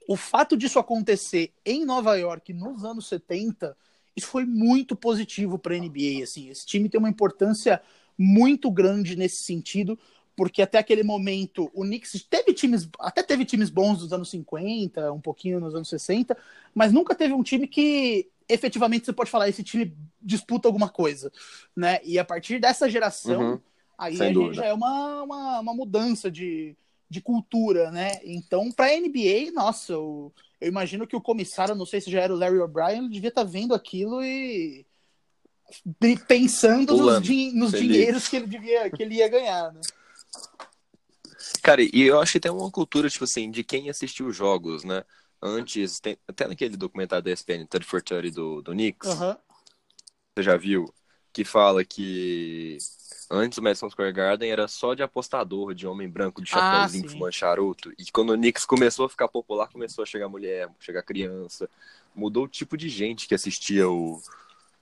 o 0.07 0.15
fato 0.15 0.55
disso 0.55 0.79
acontecer 0.79 1.51
em 1.65 1.85
Nova 1.85 2.15
York 2.15 2.53
nos 2.53 2.83
anos 2.83 3.07
70 3.07 3.75
isso 4.17 4.27
foi 4.27 4.45
muito 4.45 4.95
positivo 4.95 5.59
para 5.59 5.75
a 5.75 5.77
NBA. 5.77 6.23
Assim, 6.23 6.49
esse 6.49 6.65
time 6.65 6.89
tem 6.89 6.97
uma 6.97 7.07
importância 7.09 7.79
muito 8.17 8.71
grande 8.71 9.15
nesse 9.15 9.43
sentido, 9.43 9.97
porque 10.35 10.63
até 10.63 10.79
aquele 10.79 11.03
momento 11.03 11.69
o 11.71 11.83
Knicks 11.83 12.25
teve 12.27 12.51
times, 12.51 12.89
até 12.99 13.21
teve 13.21 13.45
times 13.45 13.69
bons 13.69 13.99
dos 13.99 14.11
anos 14.11 14.31
50, 14.31 15.13
um 15.13 15.21
pouquinho 15.21 15.59
nos 15.59 15.75
anos 15.75 15.87
60, 15.87 16.35
mas 16.73 16.91
nunca 16.91 17.13
teve 17.13 17.35
um 17.35 17.43
time 17.43 17.67
que 17.67 18.27
efetivamente 18.49 19.05
você 19.05 19.13
pode 19.13 19.29
falar 19.29 19.49
esse 19.49 19.61
time 19.63 19.95
disputa 20.19 20.67
alguma 20.67 20.89
coisa, 20.89 21.31
né? 21.75 21.99
E 22.03 22.17
a 22.17 22.25
partir 22.25 22.59
dessa 22.59 22.89
geração, 22.89 23.41
Uhum. 23.41 23.61
Aí 23.97 24.15
sem 24.17 24.25
a 24.27 24.27
gente 24.27 24.33
dúvida. 24.36 24.62
já 24.62 24.65
é 24.65 24.73
uma, 24.73 25.23
uma, 25.23 25.60
uma 25.60 25.73
mudança 25.73 26.29
de, 26.29 26.75
de 27.10 27.21
cultura, 27.21 27.91
né? 27.91 28.19
Então, 28.23 28.71
para 28.71 28.88
a 28.88 28.93
NBA, 28.93 29.51
nossa, 29.51 29.97
o, 29.97 30.31
eu 30.62 30.67
imagino 30.67 31.07
que 31.07 31.15
o 31.15 31.21
comissário, 31.21 31.75
não 31.75 31.86
sei 31.86 32.01
se 32.01 32.12
já 32.12 32.21
era 32.21 32.33
o 32.33 32.38
Larry 32.38 32.60
O'Brien, 32.60 32.99
ele 32.99 33.10
devia 33.10 33.29
estar 33.29 33.43
vendo 33.43 33.73
aquilo 33.73 34.23
e 34.23 34.86
pensando 36.27 36.93
nos, 36.93 36.99
Pulando, 36.99 37.23
din- 37.23 37.51
nos 37.53 37.71
dinheiros 37.71 38.27
que 38.27 38.38
ele 38.38 38.47
devia 38.47 38.89
que 38.89 39.03
ele 39.03 39.15
ia 39.15 39.27
ganhar, 39.27 39.73
né? 39.73 39.81
Cara, 41.62 41.81
e 41.81 42.01
eu 42.01 42.19
acho 42.19 42.33
que 42.33 42.39
tem 42.39 42.51
uma 42.51 42.71
cultura, 42.71 43.10
tipo 43.10 43.25
assim, 43.25 43.51
de 43.51 43.63
quem 43.63 43.89
assistiu 43.89 44.27
os 44.27 44.36
jogos, 44.36 44.83
né? 44.83 45.03
Antes, 45.41 45.99
tem, 45.99 46.17
até 46.27 46.47
naquele 46.47 46.75
documentário 46.77 47.23
da 47.23 47.31
ESPN, 47.31 47.67
30 47.67 47.86
for 47.86 48.01
30 48.01 48.31
do, 48.31 48.62
do 48.62 48.71
Knicks, 48.71 49.07
você 50.36 50.43
já 50.43 50.57
viu? 50.57 50.91
Que 51.38 51.45
fala 51.45 51.86
que 51.86 52.80
antes 53.30 53.60
o 53.60 53.62
Madison 53.62 53.88
Square 53.91 54.12
Garden 54.12 54.50
era 54.50 54.67
só 54.67 54.95
de 54.95 55.04
apostador, 55.04 55.76
de 55.76 55.86
homem 55.86 56.10
branco, 56.10 56.41
de 56.41 56.50
Ah, 56.56 56.60
chapéuzinho, 56.60 57.08
sim. 57.08 57.13
fumando 57.15 57.32
charuto. 57.32 57.93
E 57.95 58.06
quando 58.12 58.32
o 58.32 58.36
Knicks 58.36 58.65
começou 58.65 59.06
a 59.06 59.10
ficar 59.10 59.28
popular, 59.28 59.67
começou 59.67 60.02
a 60.02 60.06
chegar 60.08 60.28
mulher, 60.28 60.67
chegar 60.80 61.04
criança. 61.04 61.69
Mudou 62.15 62.45
o 62.45 62.47
tipo 62.47 62.76
de 62.76 62.89
gente 62.89 63.28
que 63.28 63.36
assistia 63.36 63.88
o, 63.88 64.19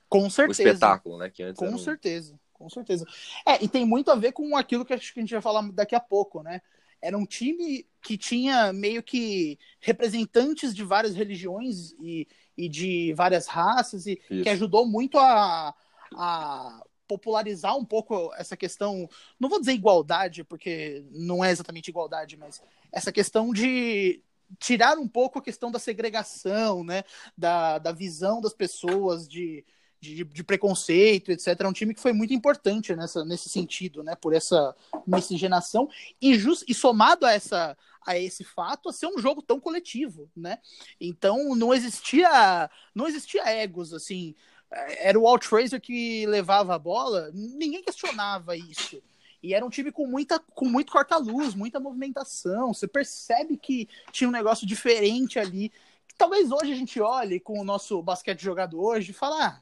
Com 0.08 0.28
o 0.28 0.30
certeza. 0.30 0.70
espetáculo, 0.70 1.18
né? 1.18 1.28
Que 1.28 1.42
antes 1.42 1.58
Com 1.58 1.68
um- 1.68 1.76
certeza, 1.76 2.40
com 2.54 2.70
certeza. 2.70 3.04
É, 3.44 3.62
e 3.62 3.68
tem 3.68 3.84
muito 3.84 4.10
a 4.10 4.14
ver 4.14 4.32
com 4.32 4.56
aquilo 4.56 4.82
que 4.82 4.94
acho 4.94 5.12
que 5.12 5.20
a 5.20 5.22
gente 5.22 5.34
vai 5.34 5.42
falar 5.42 5.60
daqui 5.72 5.94
a 5.94 6.00
pouco, 6.00 6.42
né? 6.42 6.62
Era 7.02 7.18
um 7.18 7.26
time 7.26 7.86
que 8.00 8.16
tinha 8.16 8.72
meio 8.72 9.02
que 9.02 9.58
representantes 9.78 10.74
de 10.74 10.82
várias 10.82 11.14
religiões 11.14 11.92
e, 12.00 12.26
e 12.56 12.66
de 12.66 13.12
várias 13.12 13.46
raças, 13.46 14.06
e 14.06 14.18
Isso. 14.30 14.42
que 14.42 14.48
ajudou 14.48 14.86
muito 14.86 15.18
a, 15.18 15.74
a 16.14 16.82
popularizar 17.06 17.76
um 17.76 17.84
pouco 17.84 18.32
essa 18.36 18.56
questão, 18.56 19.08
não 19.38 19.48
vou 19.48 19.60
dizer 19.60 19.72
igualdade, 19.72 20.42
porque 20.44 21.04
não 21.10 21.44
é 21.44 21.50
exatamente 21.50 21.88
igualdade, 21.88 22.36
mas 22.36 22.60
essa 22.92 23.12
questão 23.12 23.52
de 23.52 24.22
tirar 24.58 24.98
um 24.98 25.08
pouco 25.08 25.38
a 25.38 25.42
questão 25.42 25.70
da 25.70 25.78
segregação, 25.78 26.84
né? 26.84 27.04
Da, 27.36 27.78
da 27.78 27.92
visão 27.92 28.40
das 28.40 28.52
pessoas 28.52 29.28
de, 29.28 29.64
de, 30.00 30.24
de 30.24 30.44
preconceito, 30.44 31.30
etc. 31.30 31.60
É 31.60 31.68
um 31.68 31.72
time 31.72 31.94
que 31.94 32.00
foi 32.00 32.12
muito 32.12 32.32
importante 32.32 32.94
nessa, 32.94 33.24
nesse 33.24 33.48
sentido, 33.48 34.02
né? 34.02 34.14
Por 34.14 34.34
essa 34.34 34.74
miscigenação 35.06 35.88
e, 36.20 36.38
just, 36.38 36.64
e 36.68 36.74
somado 36.74 37.26
a 37.26 37.32
essa 37.32 37.76
a 38.06 38.16
esse 38.16 38.44
fato 38.44 38.88
a 38.88 38.92
ser 38.92 39.08
um 39.08 39.18
jogo 39.18 39.42
tão 39.42 39.58
coletivo, 39.58 40.30
né? 40.36 40.58
Então 41.00 41.56
não 41.56 41.74
existia 41.74 42.70
não 42.94 43.08
existia 43.08 43.42
egos 43.50 43.92
assim. 43.92 44.32
Era 44.70 45.18
o 45.18 45.22
Walt 45.22 45.44
Fraser 45.44 45.80
que 45.80 46.26
levava 46.26 46.74
a 46.74 46.78
bola, 46.78 47.30
ninguém 47.32 47.82
questionava 47.82 48.56
isso. 48.56 49.02
E 49.42 49.54
era 49.54 49.64
um 49.64 49.70
time 49.70 49.92
com 49.92 50.06
muita 50.06 50.40
com 50.40 50.64
muito 50.64 50.90
corta-luz, 50.90 51.54
muita 51.54 51.78
movimentação. 51.78 52.74
Você 52.74 52.88
percebe 52.88 53.56
que 53.56 53.88
tinha 54.10 54.28
um 54.28 54.32
negócio 54.32 54.66
diferente 54.66 55.38
ali. 55.38 55.72
Talvez 56.18 56.50
hoje 56.50 56.72
a 56.72 56.76
gente 56.76 57.00
olhe 57.00 57.38
com 57.38 57.60
o 57.60 57.64
nosso 57.64 58.02
basquete 58.02 58.42
jogado 58.42 58.82
hoje 58.82 59.10
e 59.10 59.14
fale, 59.14 59.42
ah, 59.42 59.60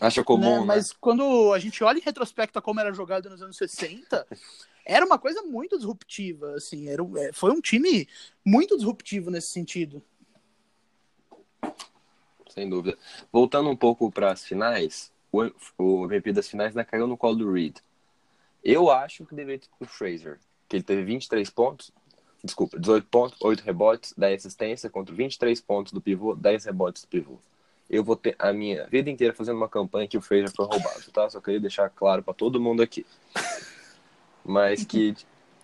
Acha 0.00 0.24
comum, 0.24 0.40
né? 0.42 0.60
né? 0.60 0.66
Mas 0.66 0.92
quando 0.92 1.52
a 1.52 1.58
gente 1.58 1.82
olha 1.82 1.98
em 1.98 2.02
retrospecto 2.02 2.58
a 2.58 2.62
como 2.62 2.80
era 2.80 2.92
jogado 2.92 3.30
nos 3.30 3.42
anos 3.42 3.56
60, 3.56 4.26
era 4.84 5.06
uma 5.06 5.18
coisa 5.18 5.42
muito 5.42 5.76
disruptiva, 5.76 6.54
assim, 6.54 6.88
era, 6.88 7.02
é, 7.18 7.32
foi 7.32 7.50
um 7.50 7.60
time 7.60 8.08
muito 8.44 8.76
disruptivo 8.76 9.30
nesse 9.30 9.48
sentido. 9.48 10.02
Sem 12.52 12.68
dúvida. 12.68 12.98
Voltando 13.32 13.70
um 13.70 13.76
pouco 13.76 14.10
para 14.10 14.32
as 14.32 14.44
finais, 14.44 15.10
o, 15.30 15.50
o 15.78 16.04
MVP 16.04 16.32
das 16.32 16.48
finais 16.48 16.76
ainda 16.76 16.84
caiu 16.84 17.06
no 17.06 17.16
colo 17.16 17.36
do 17.36 17.52
Reed. 17.52 17.78
Eu 18.62 18.90
acho 18.90 19.24
que 19.24 19.34
deveria 19.34 19.60
ter 19.60 19.68
o 19.80 19.86
Fraser, 19.86 20.38
que 20.68 20.76
ele 20.76 20.82
teve 20.82 21.02
23 21.02 21.48
pontos, 21.50 21.90
desculpa, 22.44 22.78
18 22.78 23.06
pontos, 23.08 23.38
8 23.40 23.60
rebotes, 23.62 24.14
10 24.16 24.46
assistência 24.46 24.90
contra 24.90 25.14
23 25.14 25.60
pontos 25.60 25.92
do 25.92 26.00
pivô, 26.00 26.34
10 26.34 26.66
rebotes 26.66 27.02
do 27.02 27.08
pivô. 27.08 27.38
Eu 27.88 28.04
vou 28.04 28.16
ter 28.16 28.36
a 28.38 28.52
minha 28.52 28.86
vida 28.86 29.10
inteira 29.10 29.34
fazendo 29.34 29.56
uma 29.56 29.68
campanha 29.68 30.06
que 30.06 30.16
o 30.16 30.22
Fraser 30.22 30.50
foi 30.54 30.66
roubado, 30.66 31.10
tá? 31.12 31.28
Só 31.28 31.40
queria 31.40 31.60
deixar 31.60 31.88
claro 31.90 32.22
para 32.22 32.34
todo 32.34 32.60
mundo 32.60 32.82
aqui. 32.82 33.04
Mas 34.44 34.84
que 34.84 35.14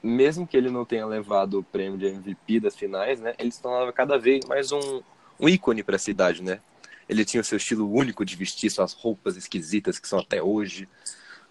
mesmo 0.02 0.46
que 0.46 0.56
ele 0.56 0.70
não 0.70 0.84
tenha 0.84 1.06
levado 1.06 1.58
o 1.58 1.62
prêmio 1.62 1.98
de 1.98 2.06
MVP 2.06 2.60
das 2.60 2.76
finais, 2.76 3.20
né, 3.20 3.34
ele 3.38 3.50
se 3.50 3.60
tornava 3.60 3.92
cada 3.92 4.18
vez 4.18 4.44
mais 4.46 4.70
um, 4.72 5.02
um 5.40 5.48
ícone 5.48 5.82
para 5.82 5.96
a 5.96 5.98
cidade, 5.98 6.42
né? 6.42 6.60
Ele 7.08 7.24
tinha 7.24 7.40
o 7.40 7.44
seu 7.44 7.56
estilo 7.56 7.90
único 7.90 8.24
de 8.24 8.36
vestir 8.36 8.70
suas 8.70 8.92
roupas 8.92 9.36
esquisitas 9.36 9.98
que 9.98 10.06
são 10.06 10.18
até 10.18 10.42
hoje 10.42 10.88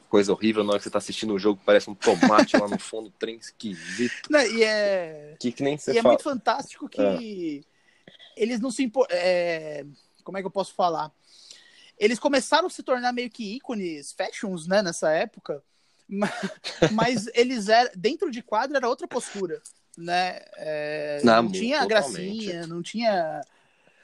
coisa 0.08 0.32
horrível 0.32 0.64
na 0.64 0.72
hora 0.72 0.80
que 0.80 0.84
você 0.84 0.90
tá 0.90 0.98
assistindo 0.98 1.34
o 1.34 1.40
jogo, 1.40 1.62
parece 1.66 1.90
um 1.90 1.96
tomate 1.96 2.58
lá 2.58 2.68
no 2.68 2.80
fundo, 2.80 3.12
trem 3.20 3.36
esquisito. 3.36 4.30
Não, 4.30 4.42
e 4.42 4.64
é. 4.64 5.36
Que, 5.40 5.52
que 5.52 5.64
nem 5.64 5.78
você 5.78 5.92
e 5.92 5.96
fala. 5.96 6.08
é 6.08 6.10
muito 6.10 6.24
fantástico 6.24 6.90
que 6.90 7.02
ah. 7.02 8.12
eles 8.36 8.60
não 8.60 8.72
se 8.72 8.84
impor... 8.84 9.08
é... 9.10 9.86
Como 10.24 10.38
é 10.38 10.42
que 10.42 10.48
eu 10.48 10.52
posso 10.52 10.74
falar? 10.74 11.12
Eles 11.98 12.20
começaram 12.20 12.68
a 12.68 12.70
se 12.70 12.84
tornar 12.84 13.14
meio 13.14 13.30
que 13.30 13.56
ícones, 13.56 14.12
fashions, 14.12 14.68
né, 14.68 14.82
nessa 14.82 15.10
época. 15.12 15.64
Mas 16.92 17.28
eles 17.34 17.70
eram. 17.70 17.92
Dentro 17.96 18.30
de 18.30 18.42
quadra 18.42 18.78
era 18.78 18.90
outra 18.90 19.08
postura. 19.08 19.62
Né? 19.98 20.42
É... 20.58 21.22
não, 21.24 21.44
não 21.44 21.52
tinha 21.52 21.86
gracinha, 21.86 22.68
não 22.68 22.84
tinha 22.84 23.42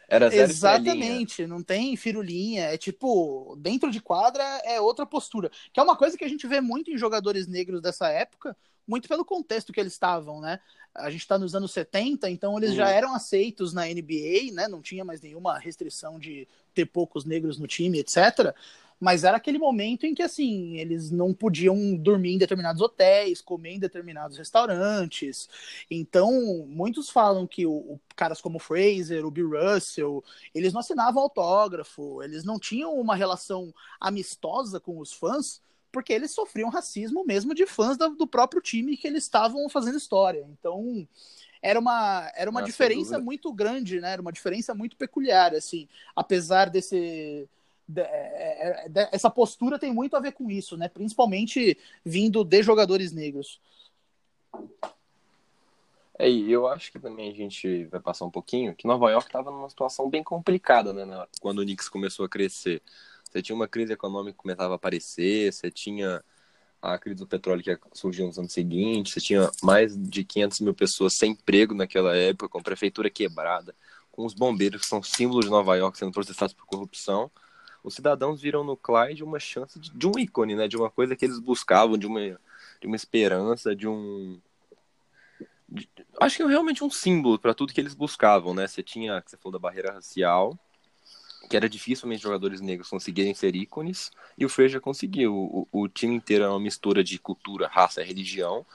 era 0.07 0.29
zero 0.29 0.51
Exatamente, 0.51 1.47
não 1.47 1.63
tem 1.63 1.95
firulinha. 1.95 2.65
É 2.65 2.77
tipo, 2.77 3.55
dentro 3.59 3.91
de 3.91 4.01
quadra 4.01 4.43
é 4.65 4.79
outra 4.79 5.05
postura. 5.05 5.49
Que 5.71 5.79
é 5.79 5.83
uma 5.83 5.95
coisa 5.95 6.17
que 6.17 6.23
a 6.23 6.27
gente 6.27 6.47
vê 6.47 6.61
muito 6.61 6.91
em 6.91 6.97
jogadores 6.97 7.47
negros 7.47 7.81
dessa 7.81 8.09
época, 8.09 8.55
muito 8.87 9.07
pelo 9.07 9.25
contexto 9.25 9.71
que 9.71 9.79
eles 9.79 9.93
estavam, 9.93 10.41
né? 10.41 10.59
A 10.93 11.09
gente 11.09 11.21
está 11.21 11.39
nos 11.39 11.55
anos 11.55 11.71
70, 11.71 12.29
então 12.29 12.57
eles 12.57 12.71
uhum. 12.71 12.75
já 12.75 12.89
eram 12.89 13.15
aceitos 13.15 13.73
na 13.73 13.85
NBA, 13.85 14.53
né? 14.53 14.67
Não 14.67 14.81
tinha 14.81 15.03
mais 15.03 15.21
nenhuma 15.21 15.57
restrição 15.57 16.19
de 16.19 16.47
ter 16.73 16.85
poucos 16.85 17.25
negros 17.25 17.57
no 17.57 17.65
time, 17.65 17.99
etc. 17.99 18.53
Mas 19.03 19.25
era 19.25 19.35
aquele 19.35 19.59
momento 19.59 20.05
em 20.05 20.15
que, 20.15 20.23
assim, 20.23 20.77
eles 20.77 21.11
não 21.11 21.33
podiam 21.33 21.93
dormir 21.93 22.35
em 22.35 22.37
determinados 22.37 22.81
hotéis, 22.81 23.41
comer 23.41 23.71
em 23.71 23.79
determinados 23.79 24.37
restaurantes. 24.37 25.49
Então, 25.91 26.31
muitos 26.69 27.09
falam 27.09 27.45
que 27.45 27.65
o, 27.65 27.73
o 27.73 27.99
caras 28.15 28.39
como 28.39 28.55
o 28.55 28.61
Fraser, 28.61 29.25
o 29.25 29.29
Bill 29.29 29.49
Russell, 29.49 30.23
eles 30.55 30.71
não 30.71 30.79
assinavam 30.79 31.21
autógrafo, 31.21 32.23
eles 32.23 32.45
não 32.45 32.57
tinham 32.57 32.97
uma 32.97 33.13
relação 33.13 33.73
amistosa 33.99 34.79
com 34.79 34.97
os 34.97 35.11
fãs, 35.11 35.61
porque 35.91 36.13
eles 36.13 36.31
sofriam 36.31 36.69
racismo 36.69 37.25
mesmo 37.25 37.53
de 37.53 37.65
fãs 37.65 37.97
do, 37.97 38.25
próprio 38.25 38.61
time 38.61 38.95
que 38.95 39.05
eles 39.05 39.23
estavam 39.23 39.67
fazendo 39.67 39.97
história. 39.97 40.47
Então, 40.57 41.05
era 41.61 41.77
uma, 41.77 42.31
era 42.37 42.49
uma 42.49 42.63
diferença 42.63 43.19
muito 43.19 43.51
grande, 43.51 43.99
né? 43.99 44.13
Era 44.13 44.21
uma 44.21 44.31
diferença 44.31 44.73
muito 44.73 44.95
peculiar, 44.95 45.53
assim, 45.53 45.89
apesar 46.15 46.69
desse 46.69 47.49
essa 49.11 49.29
postura 49.29 49.77
tem 49.77 49.93
muito 49.93 50.15
a 50.15 50.19
ver 50.19 50.31
com 50.31 50.49
isso, 50.49 50.77
né? 50.77 50.87
Principalmente 50.87 51.77
vindo 52.03 52.43
de 52.43 52.63
jogadores 52.63 53.11
negros. 53.11 53.59
É, 56.17 56.29
eu 56.29 56.67
acho 56.67 56.91
que 56.91 56.99
também 56.99 57.31
a 57.31 57.33
gente 57.33 57.85
vai 57.85 57.99
passar 57.99 58.25
um 58.25 58.31
pouquinho 58.31 58.75
que 58.75 58.87
Nova 58.87 59.09
York 59.09 59.27
estava 59.27 59.51
numa 59.51 59.69
situação 59.69 60.09
bem 60.09 60.23
complicada, 60.23 60.93
né? 60.93 61.25
Quando 61.41 61.59
o 61.59 61.63
Knicks 61.63 61.89
começou 61.89 62.25
a 62.25 62.29
crescer. 62.29 62.81
Você 63.23 63.41
tinha 63.41 63.55
uma 63.55 63.67
crise 63.67 63.93
econômica 63.93 64.33
que 64.33 64.37
começava 64.37 64.73
a 64.73 64.75
aparecer, 64.75 65.51
você 65.51 65.71
tinha 65.71 66.23
a 66.79 66.99
crise 66.99 67.19
do 67.19 67.27
petróleo 67.27 67.63
que 67.63 67.77
surgiu 67.93 68.27
nos 68.27 68.37
anos 68.37 68.53
seguintes, 68.53 69.13
você 69.13 69.21
tinha 69.21 69.49
mais 69.63 69.97
de 69.97 70.23
500 70.23 70.59
mil 70.59 70.73
pessoas 70.73 71.15
sem 71.15 71.31
emprego 71.31 71.73
naquela 71.73 72.15
época, 72.15 72.49
com 72.49 72.59
a 72.59 72.61
prefeitura 72.61 73.09
quebrada, 73.09 73.73
com 74.11 74.25
os 74.25 74.33
bombeiros 74.33 74.81
que 74.81 74.87
são 74.87 75.01
símbolos 75.01 75.45
de 75.45 75.51
Nova 75.51 75.75
York 75.75 75.97
sendo 75.97 76.11
processados 76.11 76.53
por 76.53 76.67
corrupção 76.67 77.31
os 77.83 77.95
cidadãos 77.95 78.41
viram 78.41 78.63
no 78.63 78.77
Clyde 78.77 79.23
uma 79.23 79.39
chance 79.39 79.77
de, 79.77 79.91
de, 79.91 80.07
um 80.07 80.17
ícone, 80.17 80.55
né? 80.55 80.67
De 80.67 80.77
uma 80.77 80.89
coisa 80.89 81.15
que 81.15 81.25
eles 81.25 81.37
buscavam, 81.37 81.97
de 81.97 82.07
uma, 82.07 82.21
de 82.79 82.87
uma 82.87 82.95
esperança, 82.95 83.75
de 83.75 83.87
um. 83.87 84.39
De, 85.67 85.89
acho 86.21 86.37
que 86.37 86.45
realmente 86.45 86.83
um 86.83 86.89
símbolo 86.89 87.37
para 87.37 87.53
tudo 87.53 87.73
que 87.73 87.81
eles 87.81 87.93
buscavam, 87.93 88.53
né? 88.53 88.67
Você 88.67 88.81
tinha, 88.81 89.21
que 89.21 89.29
você 89.29 89.37
falou 89.37 89.51
da 89.51 89.59
barreira 89.59 89.91
racial, 89.91 90.57
que 91.49 91.57
era 91.57 91.67
dificilmente 91.67 92.23
jogadores 92.23 92.61
negros 92.61 92.89
conseguirem 92.89 93.33
ser 93.33 93.53
ícones, 93.55 94.11
e 94.37 94.45
o 94.45 94.49
Freja 94.49 94.79
conseguiu. 94.79 95.35
O, 95.35 95.67
o, 95.71 95.89
time 95.89 96.15
inteiro 96.15 96.45
é 96.45 96.49
uma 96.49 96.59
mistura 96.59 97.03
de 97.03 97.19
cultura, 97.19 97.67
raça 97.67 98.01
e 98.01 98.05
religião. 98.05 98.65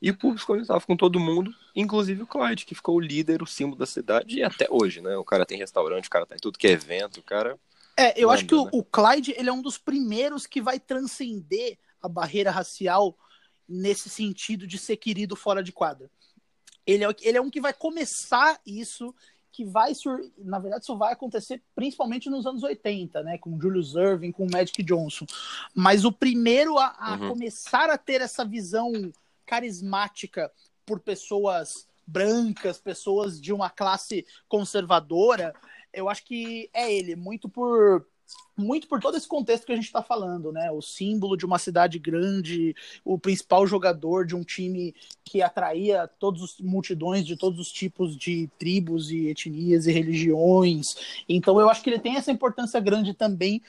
E 0.00 0.10
o 0.10 0.16
público 0.16 0.46
conversava 0.46 0.84
com 0.84 0.96
todo 0.96 1.20
mundo, 1.20 1.54
inclusive 1.76 2.22
o 2.22 2.26
Clyde, 2.26 2.64
que 2.64 2.74
ficou 2.74 2.96
o 2.96 3.00
líder, 3.00 3.40
o 3.40 3.46
símbolo 3.46 3.76
da 3.76 3.86
cidade, 3.86 4.38
e 4.38 4.42
até 4.42 4.66
hoje, 4.68 5.00
né? 5.00 5.16
O 5.16 5.24
cara 5.24 5.46
tem 5.46 5.58
restaurante, 5.58 6.06
o 6.06 6.10
cara 6.10 6.26
tá 6.26 6.34
em 6.34 6.40
tudo 6.40 6.58
que 6.58 6.66
é 6.66 6.72
evento, 6.72 7.18
o 7.20 7.22
cara 7.22 7.56
é, 7.96 8.18
eu 8.20 8.30
acho 8.30 8.46
que 8.46 8.54
o, 8.54 8.64
né? 8.64 8.70
o 8.72 8.82
Clyde 8.82 9.34
ele 9.36 9.48
é 9.48 9.52
um 9.52 9.62
dos 9.62 9.78
primeiros 9.78 10.46
que 10.46 10.60
vai 10.60 10.80
transcender 10.80 11.78
a 12.00 12.08
barreira 12.08 12.50
racial 12.50 13.16
nesse 13.68 14.08
sentido 14.08 14.66
de 14.66 14.78
ser 14.78 14.96
querido 14.96 15.36
fora 15.36 15.62
de 15.62 15.72
quadra. 15.72 16.10
Ele 16.86 17.04
é, 17.04 17.08
ele 17.20 17.38
é 17.38 17.40
um 17.40 17.50
que 17.50 17.60
vai 17.60 17.72
começar 17.72 18.60
isso, 18.66 19.14
que 19.52 19.64
vai 19.64 19.94
sur... 19.94 20.18
na 20.38 20.58
verdade 20.58 20.82
isso 20.82 20.96
vai 20.96 21.12
acontecer 21.12 21.62
principalmente 21.74 22.28
nos 22.28 22.46
anos 22.46 22.62
80, 22.62 23.22
né, 23.22 23.38
com 23.38 23.60
Julius 23.60 23.94
Irving, 23.94 24.32
com 24.32 24.48
Magic 24.50 24.82
Johnson. 24.82 25.26
Mas 25.74 26.04
o 26.04 26.12
primeiro 26.12 26.78
a, 26.78 26.94
a 26.98 27.12
uhum. 27.14 27.28
começar 27.30 27.88
a 27.88 27.98
ter 27.98 28.20
essa 28.20 28.44
visão 28.44 28.90
carismática 29.46 30.50
por 30.84 30.98
pessoas 30.98 31.86
brancas, 32.06 32.78
pessoas 32.78 33.40
de 33.40 33.52
uma 33.52 33.70
classe 33.70 34.26
conservadora, 34.48 35.54
eu 35.92 36.08
acho 36.08 36.24
que 36.24 36.70
é 36.72 36.92
ele, 36.92 37.16
muito 37.16 37.48
por 37.48 38.06
muito 38.56 38.86
por 38.86 39.00
todo 39.00 39.16
esse 39.16 39.26
contexto 39.26 39.66
que 39.66 39.72
a 39.72 39.76
gente 39.76 39.86
está 39.86 40.02
falando, 40.02 40.52
né? 40.52 40.70
O 40.70 40.82
símbolo 40.82 41.36
de 41.36 41.46
uma 41.46 41.58
cidade 41.58 41.98
grande, 41.98 42.74
o 43.04 43.18
principal 43.18 43.66
jogador 43.66 44.26
de 44.26 44.36
um 44.36 44.44
time 44.44 44.94
que 45.24 45.42
atraía 45.42 46.06
todos 46.06 46.42
os 46.42 46.60
multidões 46.60 47.26
de 47.26 47.36
todos 47.36 47.58
os 47.58 47.72
tipos 47.72 48.16
de 48.16 48.48
tribos 48.58 49.10
e 49.10 49.28
etnias 49.28 49.86
e 49.86 49.92
religiões. 49.92 50.88
Então 51.28 51.58
eu 51.60 51.68
acho 51.68 51.82
que 51.82 51.90
ele 51.90 51.98
tem 51.98 52.16
essa 52.16 52.30
importância 52.30 52.78
grande 52.78 53.14
também 53.14 53.62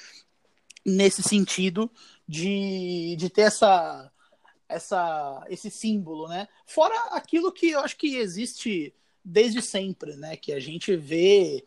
nesse 0.86 1.24
sentido 1.24 1.90
de, 2.28 3.16
de 3.18 3.30
ter 3.30 3.44
essa, 3.44 4.12
essa 4.68 5.46
esse 5.50 5.72
símbolo, 5.72 6.28
né? 6.28 6.48
Fora 6.66 6.96
aquilo 7.12 7.52
que 7.54 7.70
eu 7.70 7.80
acho 7.80 7.96
que 7.98 8.18
existe 8.18 8.94
desde 9.24 9.62
sempre, 9.62 10.16
né? 10.18 10.36
Que 10.36 10.52
a 10.52 10.60
gente 10.60 10.96
vê 10.96 11.64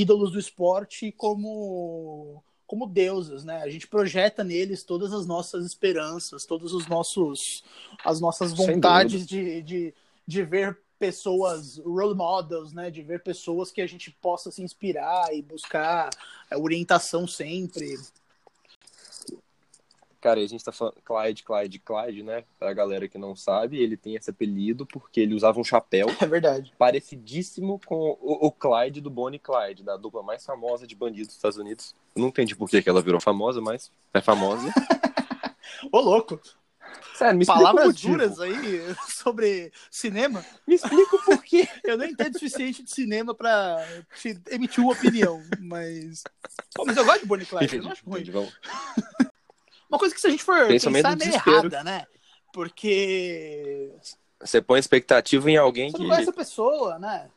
ídolos 0.00 0.32
do 0.32 0.38
esporte 0.38 1.12
como 1.12 2.42
como 2.66 2.86
deuses, 2.86 3.44
né? 3.44 3.58
A 3.62 3.68
gente 3.68 3.86
projeta 3.86 4.42
neles 4.42 4.82
todas 4.82 5.12
as 5.12 5.26
nossas 5.26 5.66
esperanças, 5.66 6.46
todos 6.46 6.72
os 6.72 6.86
nossos 6.86 7.62
as 8.02 8.18
nossas 8.18 8.54
vontades 8.54 9.26
de, 9.26 9.60
de, 9.60 9.94
de 10.26 10.42
ver 10.42 10.78
pessoas 10.98 11.76
role 11.78 12.14
models, 12.14 12.72
né? 12.72 12.90
De 12.90 13.02
ver 13.02 13.22
pessoas 13.22 13.70
que 13.70 13.82
a 13.82 13.86
gente 13.86 14.10
possa 14.10 14.50
se 14.50 14.62
inspirar 14.62 15.34
e 15.34 15.42
buscar 15.42 16.08
orientação 16.56 17.26
sempre. 17.26 17.98
Cara, 20.22 20.38
a 20.38 20.46
gente 20.46 20.64
tá 20.64 20.70
falando 20.70 20.94
Clyde, 21.04 21.42
Clyde, 21.42 21.78
Clyde, 21.80 22.22
né? 22.22 22.44
Pra 22.56 22.72
galera 22.72 23.08
que 23.08 23.18
não 23.18 23.34
sabe, 23.34 23.82
ele 23.82 23.96
tem 23.96 24.14
esse 24.14 24.30
apelido 24.30 24.86
porque 24.86 25.20
ele 25.20 25.34
usava 25.34 25.58
um 25.58 25.64
chapéu. 25.64 26.06
É 26.22 26.26
verdade. 26.26 26.72
Parecidíssimo 26.78 27.80
com 27.84 28.16
o, 28.20 28.46
o 28.46 28.52
Clyde 28.52 29.00
do 29.00 29.10
Bonnie 29.10 29.40
Clyde, 29.40 29.82
da 29.82 29.96
dupla 29.96 30.22
mais 30.22 30.46
famosa 30.46 30.86
de 30.86 30.94
bandidos 30.94 31.26
dos 31.26 31.36
Estados 31.36 31.58
Unidos. 31.58 31.96
Eu 32.14 32.22
não 32.22 32.28
entendi 32.28 32.54
por 32.54 32.70
que 32.70 32.88
ela 32.88 33.02
virou 33.02 33.20
famosa, 33.20 33.60
mas 33.60 33.90
é 34.14 34.20
famosa. 34.20 34.72
Ô, 35.90 35.98
louco! 35.98 36.40
Sério, 37.16 37.36
me 37.36 37.44
Palavras 37.44 38.00
duras 38.00 38.38
aí 38.38 38.54
sobre 39.08 39.72
cinema. 39.90 40.44
Me 40.64 40.76
explica 40.76 41.16
o 41.16 41.24
porquê. 41.24 41.68
Eu 41.82 41.98
não 41.98 42.04
entendo 42.04 42.36
o 42.36 42.38
suficiente 42.38 42.84
de 42.84 42.90
cinema 42.92 43.34
pra 43.34 43.84
emitir 44.52 44.84
uma 44.84 44.92
opinião, 44.92 45.42
mas. 45.58 46.22
Pô, 46.72 46.84
mas 46.84 46.96
eu 46.96 47.04
gosto 47.04 47.22
de 47.22 47.26
Bonnie 47.26 47.46
Clyde, 47.46 47.76
eu 47.76 47.82
não 47.82 47.90
acho 47.90 48.04
ruim. 48.04 48.20
Entendi, 48.20 48.30
vamos. 48.30 48.52
Uma 49.92 49.98
coisa 49.98 50.14
que 50.14 50.20
se 50.22 50.26
a 50.26 50.30
gente 50.30 50.42
for 50.42 50.66
pensar 50.66 51.12
é 51.12 51.16
meio 51.16 51.34
errada, 51.34 51.84
né? 51.84 52.06
Porque. 52.50 53.92
Você 54.40 54.62
põe 54.62 54.80
expectativa 54.80 55.50
em 55.50 55.58
alguém 55.58 55.90
Você 55.90 55.98
que. 55.98 56.02
Não 56.02 56.08
conhece 56.08 56.30
a 56.30 56.32
pessoa, 56.32 56.98
né? 56.98 57.28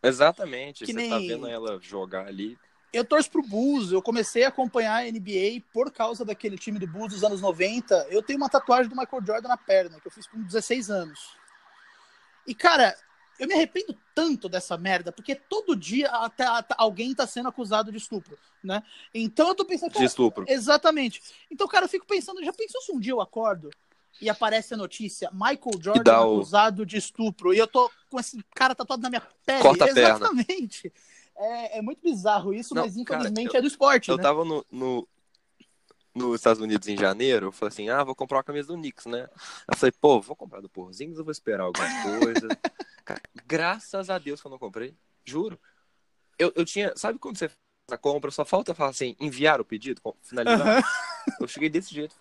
Exatamente. 0.00 0.84
Que 0.84 0.92
você 0.92 0.96
nem... 0.96 1.10
tá 1.10 1.18
vendo 1.18 1.48
ela 1.48 1.80
jogar 1.82 2.28
ali. 2.28 2.56
eu 2.92 3.04
torço 3.04 3.28
pro 3.28 3.42
Bulls, 3.42 3.90
eu 3.90 4.00
comecei 4.00 4.44
a 4.44 4.48
acompanhar 4.48 5.02
a 5.02 5.10
NBA 5.10 5.64
por 5.72 5.90
causa 5.90 6.24
daquele 6.24 6.56
time 6.56 6.78
do 6.78 6.86
Bulls 6.86 7.12
dos 7.12 7.24
anos 7.24 7.40
90. 7.40 8.06
Eu 8.08 8.22
tenho 8.22 8.36
uma 8.36 8.48
tatuagem 8.48 8.88
do 8.88 8.96
Michael 8.96 9.26
Jordan 9.26 9.48
na 9.48 9.56
perna, 9.56 9.98
que 9.98 10.06
eu 10.06 10.12
fiz 10.12 10.28
com 10.28 10.40
16 10.40 10.88
anos. 10.88 11.36
E, 12.46 12.54
cara, 12.54 12.96
eu 13.38 13.46
me 13.46 13.54
arrependo 13.54 13.96
tanto 14.14 14.48
dessa 14.48 14.76
merda, 14.76 15.12
porque 15.12 15.34
todo 15.34 15.76
dia 15.76 16.08
até, 16.08 16.44
até 16.44 16.74
alguém 16.78 17.14
tá 17.14 17.26
sendo 17.26 17.48
acusado 17.48 17.90
de 17.90 17.98
estupro, 17.98 18.38
né? 18.62 18.82
Então 19.14 19.48
eu 19.48 19.54
tô 19.54 19.64
pensando. 19.64 19.92
De 19.92 20.04
estupro. 20.04 20.44
Exatamente. 20.48 21.22
Então, 21.50 21.66
cara, 21.68 21.84
eu 21.84 21.88
fico 21.88 22.06
pensando, 22.06 22.44
já 22.44 22.52
pensou 22.52 22.80
se 22.82 22.92
um 22.92 23.00
dia 23.00 23.12
eu 23.12 23.20
acordo 23.20 23.70
e 24.20 24.30
aparece 24.30 24.74
a 24.74 24.76
notícia, 24.76 25.30
Michael 25.32 25.80
Jordan 25.80 26.20
o... 26.20 26.34
acusado 26.36 26.86
de 26.86 26.96
estupro, 26.96 27.52
e 27.52 27.58
eu 27.58 27.66
tô 27.66 27.90
com 28.08 28.18
esse 28.18 28.42
cara 28.54 28.74
tatuado 28.74 29.02
na 29.02 29.10
minha 29.10 29.22
pele. 29.44 29.62
Corta 29.62 29.84
a 29.84 29.88
Exatamente. 29.88 30.92
É, 31.38 31.78
é, 31.78 31.82
muito 31.82 32.00
bizarro 32.02 32.54
isso, 32.54 32.74
Não, 32.74 32.82
mas 32.82 32.96
infelizmente 32.96 33.48
cara, 33.48 33.56
eu, 33.56 33.58
é 33.58 33.62
do 33.62 33.68
esporte. 33.68 34.08
Eu 34.08 34.16
né? 34.16 34.22
tava 34.22 34.42
no, 34.42 34.64
no, 34.70 35.06
nos 36.16 36.36
Estados 36.36 36.62
Unidos 36.62 36.88
em 36.88 36.96
janeiro, 36.96 37.46
eu 37.46 37.52
falei 37.52 37.72
assim, 37.72 37.88
ah, 37.90 38.02
vou 38.02 38.14
comprar 38.14 38.38
uma 38.38 38.44
camisa 38.44 38.68
do 38.68 38.74
Knicks, 38.74 39.04
né? 39.06 39.28
Eu 39.68 39.76
falei, 39.76 39.92
pô, 40.00 40.20
vou 40.20 40.34
comprar 40.34 40.60
do 40.60 40.68
Porzinhos 40.68 41.18
ou 41.18 41.24
vou 41.24 41.32
esperar 41.32 41.64
alguma 41.64 41.86
coisa? 42.18 42.48
graças 43.46 44.08
a 44.08 44.18
Deus 44.18 44.40
que 44.40 44.46
eu 44.46 44.50
não 44.50 44.58
comprei, 44.58 44.96
juro. 45.24 45.60
Eu, 46.38 46.52
eu 46.56 46.64
tinha, 46.64 46.92
sabe 46.96 47.18
quando 47.18 47.38
você 47.38 47.50
a 47.90 47.96
compra, 47.96 48.30
só 48.30 48.44
falta 48.44 48.74
falar 48.74 48.90
assim, 48.90 49.14
enviar 49.20 49.60
o 49.60 49.64
pedido, 49.64 50.00
finalizar? 50.22 50.78
Uhum. 50.78 51.34
Eu 51.40 51.48
cheguei 51.48 51.68
desse 51.68 51.94
jeito. 51.94 52.14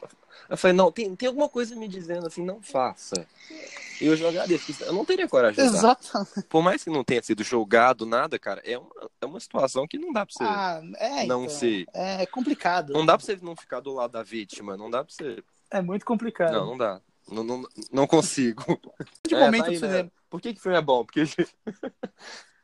Eu 0.49 0.58
falei, 0.58 0.75
não, 0.75 0.91
tem, 0.91 1.15
tem 1.15 1.28
alguma 1.28 1.49
coisa 1.49 1.75
me 1.75 1.88
dizendo 1.88 2.28
assim, 2.28 2.43
não 2.43 2.62
faça. 2.62 3.28
E 3.99 4.06
eu 4.06 4.15
já 4.15 4.28
agradeço. 4.28 4.84
Eu 4.84 4.93
não 4.93 5.06
teria 5.06 5.28
coragem 5.28 5.63
de 5.63 5.75
Exatamente. 5.75 6.43
Por 6.49 6.62
mais 6.62 6.84
que 6.84 6.89
não 6.89 7.04
tenha 7.04 7.23
sido 7.23 7.43
julgado, 7.43 8.06
nada, 8.06 8.38
cara, 8.38 8.62
é 8.65 8.78
uma, 8.78 8.89
é 9.21 9.25
uma 9.25 9.39
situação 9.39 9.88
que 9.88 9.97
não 9.97 10.12
dá 10.12 10.25
pra 10.25 10.34
você 10.34 10.43
ah, 10.43 10.82
é, 10.97 11.25
não 11.25 11.45
então, 11.45 11.49
ser. 11.49 11.86
É 11.93 12.25
complicado. 12.25 12.93
Não 12.93 13.06
dá 13.06 13.17
pra 13.17 13.25
você 13.25 13.38
não 13.41 13.56
ficar 13.56 13.80
do 13.80 13.93
lado 13.93 14.12
da 14.12 14.23
vítima, 14.23 14.78
não 14.78 14.89
dá 14.89 15.04
pra 15.04 15.13
você. 15.13 15.43
É 15.71 15.82
muito 15.82 16.06
complicado. 16.06 16.51
Não, 16.51 16.65
não 16.65 16.78
dá. 16.78 17.01
Não, 17.28 17.43
não, 17.43 17.63
não 17.91 18.08
consigo. 18.08 18.63
De 19.28 19.36
momento 19.36 19.71
é, 19.71 19.80
tá 19.80 19.88
aí. 19.88 20.04
Né? 20.04 20.12
Por 20.30 20.41
que, 20.41 20.54
que 20.54 20.62
filme 20.62 20.78
é 20.78 20.82
bom? 20.82 21.04
Porque 21.04 21.23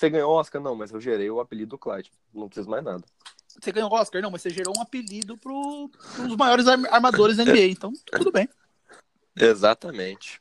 você 0.00 0.08
ganhou 0.08 0.32
Oscar? 0.32 0.62
Não, 0.62 0.74
mas 0.74 0.90
eu 0.90 0.98
gerei 0.98 1.30
o 1.30 1.40
apelido 1.40 1.70
do 1.70 1.78
Clyde. 1.78 2.10
Não 2.32 2.48
preciso 2.48 2.70
mais 2.70 2.82
nada. 2.82 3.04
Você 3.46 3.70
ganhou 3.70 3.92
Oscar? 3.92 4.22
Não, 4.22 4.30
mas 4.30 4.40
você 4.40 4.48
gerou 4.48 4.72
um 4.74 4.80
apelido 4.80 5.36
pro, 5.36 5.90
um 6.18 6.26
dos 6.26 6.36
maiores 6.36 6.66
armadores 6.66 7.36
da 7.36 7.44
NBA, 7.44 7.66
então 7.66 7.92
tudo 8.10 8.32
bem. 8.32 8.48
Exatamente. 9.36 10.40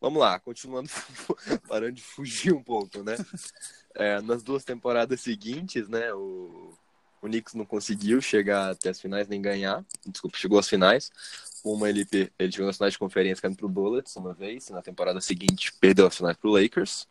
Vamos 0.00 0.20
lá, 0.20 0.38
continuando, 0.38 0.88
parando 1.66 1.92
de 1.92 2.02
fugir 2.02 2.54
um 2.54 2.62
pouco, 2.62 3.02
né? 3.02 3.16
É, 3.96 4.20
nas 4.20 4.44
duas 4.44 4.62
temporadas 4.62 5.20
seguintes, 5.20 5.88
né, 5.88 6.14
o, 6.14 6.72
o 7.20 7.26
Knicks 7.26 7.54
não 7.54 7.66
conseguiu 7.66 8.20
chegar 8.20 8.70
até 8.70 8.90
as 8.90 9.00
finais 9.00 9.26
nem 9.26 9.42
ganhar. 9.42 9.84
Desculpa, 10.06 10.38
chegou 10.38 10.56
às 10.56 10.68
finais. 10.68 11.10
Uma 11.64 11.90
ele, 11.90 12.06
ele 12.38 12.52
chegou 12.52 12.68
nas 12.68 12.76
finais 12.76 12.92
de 12.92 12.98
conferência 13.00 13.42
caindo 13.42 13.56
pro 13.56 13.68
Bullets 13.68 14.14
uma 14.14 14.32
vez, 14.32 14.68
e 14.68 14.72
na 14.72 14.82
temporada 14.82 15.20
seguinte 15.20 15.72
perdeu 15.80 16.06
as 16.06 16.16
finais 16.16 16.36
pro 16.36 16.52
Lakers. 16.52 17.08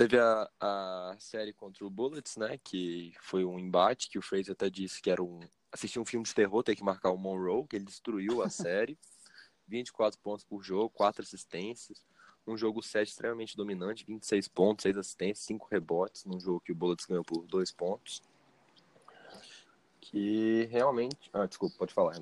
Teve 0.00 0.18
a, 0.18 0.50
a 0.58 1.16
série 1.18 1.52
contra 1.52 1.84
o 1.84 1.90
Bullets, 1.90 2.38
né? 2.38 2.58
Que 2.64 3.12
foi 3.20 3.44
um 3.44 3.58
embate 3.58 4.08
que 4.08 4.18
o 4.18 4.22
Fraser 4.22 4.52
até 4.52 4.70
disse 4.70 5.02
que 5.02 5.10
era 5.10 5.22
um. 5.22 5.40
Assistir 5.70 6.00
um 6.00 6.06
filme 6.06 6.24
de 6.24 6.34
terror, 6.34 6.62
ter 6.62 6.74
que 6.74 6.82
marcar 6.82 7.10
o 7.10 7.18
Monroe, 7.18 7.66
que 7.66 7.76
ele 7.76 7.84
destruiu 7.84 8.42
a 8.42 8.48
série. 8.48 8.98
24 9.68 10.18
pontos 10.20 10.42
por 10.42 10.62
jogo, 10.62 10.88
4 10.88 11.22
assistências. 11.22 12.02
Um 12.46 12.56
jogo 12.56 12.82
7 12.82 13.10
extremamente 13.10 13.54
dominante, 13.54 14.06
26 14.06 14.48
pontos, 14.48 14.84
6 14.84 14.96
assistências, 14.96 15.44
5 15.44 15.68
rebotes, 15.70 16.24
num 16.24 16.40
jogo 16.40 16.62
que 16.62 16.72
o 16.72 16.74
Bullets 16.74 17.04
ganhou 17.04 17.22
por 17.22 17.46
2 17.46 17.70
pontos. 17.70 18.22
Que 20.00 20.64
realmente. 20.70 21.28
Ah, 21.30 21.44
desculpa, 21.44 21.76
pode 21.76 21.92
falar. 21.92 22.14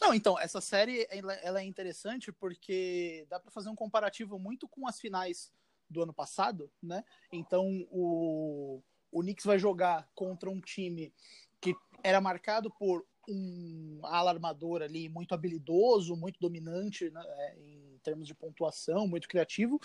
Não, 0.00 0.12
então, 0.12 0.36
essa 0.36 0.60
série 0.60 1.06
ela 1.42 1.60
é 1.60 1.64
interessante 1.64 2.32
porque 2.32 3.24
dá 3.30 3.38
para 3.38 3.52
fazer 3.52 3.68
um 3.68 3.76
comparativo 3.76 4.36
muito 4.36 4.66
com 4.66 4.88
as 4.88 4.98
finais 4.98 5.52
do 5.90 6.02
ano 6.02 6.12
passado, 6.12 6.70
né? 6.82 7.04
Então 7.32 7.86
o, 7.90 8.82
o 9.10 9.20
Knicks 9.20 9.44
vai 9.44 9.58
jogar 9.58 10.08
contra 10.14 10.48
um 10.48 10.60
time 10.60 11.12
que 11.60 11.74
era 12.02 12.20
marcado 12.20 12.70
por 12.70 13.04
um 13.28 14.00
alarmador 14.04 14.82
ali 14.82 15.08
muito 15.08 15.34
habilidoso, 15.34 16.16
muito 16.16 16.40
dominante 16.40 17.10
né, 17.10 17.22
é, 17.26 17.58
em 17.58 17.98
termos 18.02 18.26
de 18.26 18.34
pontuação, 18.34 19.06
muito 19.06 19.28
criativo, 19.28 19.80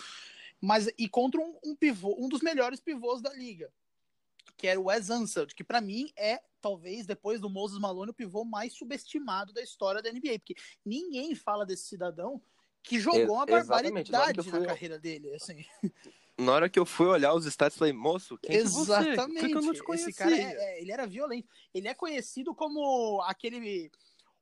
mas 0.60 0.88
e 0.98 1.08
contra 1.08 1.40
um, 1.40 1.58
um 1.64 1.76
pivô, 1.76 2.16
um 2.18 2.28
dos 2.28 2.40
melhores 2.40 2.80
pivôs 2.80 3.20
da 3.20 3.32
liga, 3.34 3.70
que 4.56 4.66
era 4.66 4.80
o 4.80 4.84
Wes 4.84 5.10
Unseld, 5.10 5.54
que 5.54 5.62
para 5.62 5.80
mim 5.80 6.10
é 6.16 6.40
talvez 6.60 7.06
depois 7.06 7.40
do 7.40 7.50
Moses 7.50 7.78
Malone 7.78 8.10
o 8.10 8.14
pivô 8.14 8.44
mais 8.44 8.72
subestimado 8.72 9.52
da 9.52 9.62
história 9.62 10.02
da 10.02 10.10
NBA, 10.10 10.38
porque 10.38 10.56
ninguém 10.84 11.34
fala 11.34 11.66
desse 11.66 11.84
cidadão 11.84 12.42
que 12.86 13.00
jogou 13.00 13.34
uma 13.34 13.44
barbaridade 13.44 14.36
na, 14.36 14.44
fui... 14.44 14.60
na 14.60 14.66
carreira 14.66 14.98
dele, 14.98 15.34
assim. 15.34 15.64
Na 16.38 16.52
hora 16.52 16.68
que 16.68 16.78
eu 16.78 16.84
fui 16.84 17.06
olhar 17.06 17.32
os 17.32 17.46
stats, 17.46 17.78
falei, 17.78 17.94
moço, 17.94 18.36
quem 18.36 18.56
Exatamente. 18.56 19.18
é 19.18 19.26
você? 19.26 19.48
Que 19.48 19.56
eu 19.56 19.62
não 19.62 19.72
te 19.72 19.92
Esse 19.94 20.12
cara, 20.12 20.36
é, 20.36 20.42
é, 20.42 20.82
ele 20.82 20.92
era 20.92 21.06
violento. 21.06 21.48
Ele 21.72 21.88
é 21.88 21.94
conhecido 21.94 22.54
como 22.54 23.22
aquele 23.22 23.90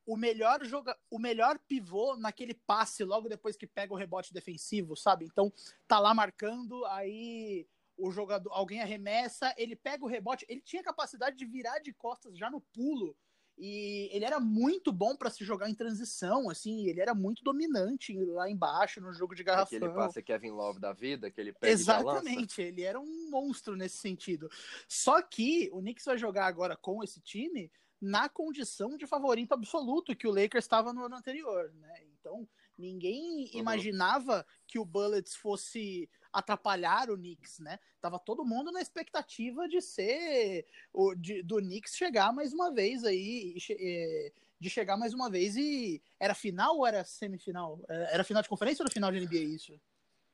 o 0.04 0.16
melhor 0.16 0.64
joga, 0.64 0.98
o 1.08 1.20
melhor 1.20 1.56
pivô 1.68 2.16
naquele 2.16 2.52
passe 2.52 3.04
logo 3.04 3.28
depois 3.28 3.56
que 3.56 3.64
pega 3.64 3.94
o 3.94 3.96
rebote 3.96 4.34
defensivo, 4.34 4.96
sabe? 4.96 5.24
Então 5.24 5.52
tá 5.86 6.00
lá 6.00 6.12
marcando, 6.12 6.84
aí 6.86 7.64
o 7.96 8.10
jogador, 8.10 8.50
alguém 8.52 8.82
arremessa, 8.82 9.54
ele 9.56 9.76
pega 9.76 10.04
o 10.04 10.08
rebote, 10.08 10.44
ele 10.48 10.60
tinha 10.60 10.82
capacidade 10.82 11.36
de 11.36 11.46
virar 11.46 11.78
de 11.78 11.92
costas 11.92 12.36
já 12.36 12.50
no 12.50 12.60
pulo 12.60 13.16
e 13.56 14.08
ele 14.12 14.24
era 14.24 14.40
muito 14.40 14.92
bom 14.92 15.14
para 15.14 15.30
se 15.30 15.44
jogar 15.44 15.70
em 15.70 15.74
transição, 15.74 16.50
assim, 16.50 16.88
ele 16.88 17.00
era 17.00 17.14
muito 17.14 17.44
dominante 17.44 18.12
lá 18.24 18.50
embaixo 18.50 19.00
no 19.00 19.12
jogo 19.12 19.34
de 19.34 19.44
garrafão. 19.44 19.78
Aquele 19.78 19.94
passe 19.94 20.22
Kevin 20.22 20.50
Love 20.50 20.80
da 20.80 20.92
vida, 20.92 21.30
que 21.30 21.40
ele 21.40 21.52
pega 21.52 21.72
Exatamente, 21.72 22.60
ele 22.60 22.82
era 22.82 23.00
um 23.00 23.30
monstro 23.30 23.76
nesse 23.76 23.98
sentido. 23.98 24.50
Só 24.88 25.22
que 25.22 25.70
o 25.72 25.80
Knicks 25.80 26.04
vai 26.04 26.18
jogar 26.18 26.46
agora 26.46 26.76
com 26.76 27.02
esse 27.04 27.20
time 27.20 27.70
na 28.00 28.28
condição 28.28 28.96
de 28.96 29.06
favorito 29.06 29.52
absoluto 29.52 30.16
que 30.16 30.26
o 30.26 30.32
Lakers 30.32 30.64
estava 30.64 30.92
no 30.92 31.04
ano 31.04 31.16
anterior, 31.16 31.72
né? 31.74 31.94
Então, 32.18 32.48
ninguém 32.76 33.50
uhum. 33.54 33.60
imaginava 33.60 34.44
que 34.66 34.78
o 34.78 34.84
Bullets 34.84 35.36
fosse 35.36 36.08
atrapalhar 36.34 37.10
o 37.10 37.16
Knicks, 37.16 37.60
né? 37.60 37.78
Tava 38.00 38.18
todo 38.18 38.44
mundo 38.44 38.72
na 38.72 38.82
expectativa 38.82 39.68
de 39.68 39.80
ser 39.80 40.66
o 40.92 41.14
de, 41.14 41.42
do 41.42 41.58
Knicks 41.58 41.96
chegar 41.96 42.32
mais 42.32 42.52
uma 42.52 42.72
vez 42.72 43.04
aí, 43.04 43.56
é, 43.70 44.32
de 44.58 44.68
chegar 44.68 44.96
mais 44.96 45.14
uma 45.14 45.30
vez 45.30 45.56
e 45.56 46.02
era 46.18 46.34
final 46.34 46.76
ou 46.76 46.86
era 46.86 47.04
semifinal? 47.04 47.80
É, 47.88 48.14
era 48.14 48.24
final 48.24 48.42
de 48.42 48.48
conferência 48.48 48.82
ou 48.82 48.86
era 48.86 48.92
final 48.92 49.12
de 49.12 49.20
NBA 49.20 49.54
isso? 49.54 49.80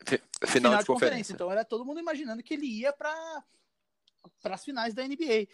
Final, 0.07 0.21
final 0.47 0.73
de, 0.73 0.79
de 0.79 0.87
conferência. 0.87 0.87
conferência. 0.87 1.33
Então 1.35 1.53
era 1.53 1.65
todo 1.65 1.85
mundo 1.85 2.01
imaginando 2.01 2.43
que 2.43 2.55
ele 2.55 2.67
ia 2.67 2.93
para 2.93 3.45
para 4.43 4.55
as 4.55 4.65
finais 4.65 4.95
da 4.95 5.07
NBA. 5.07 5.47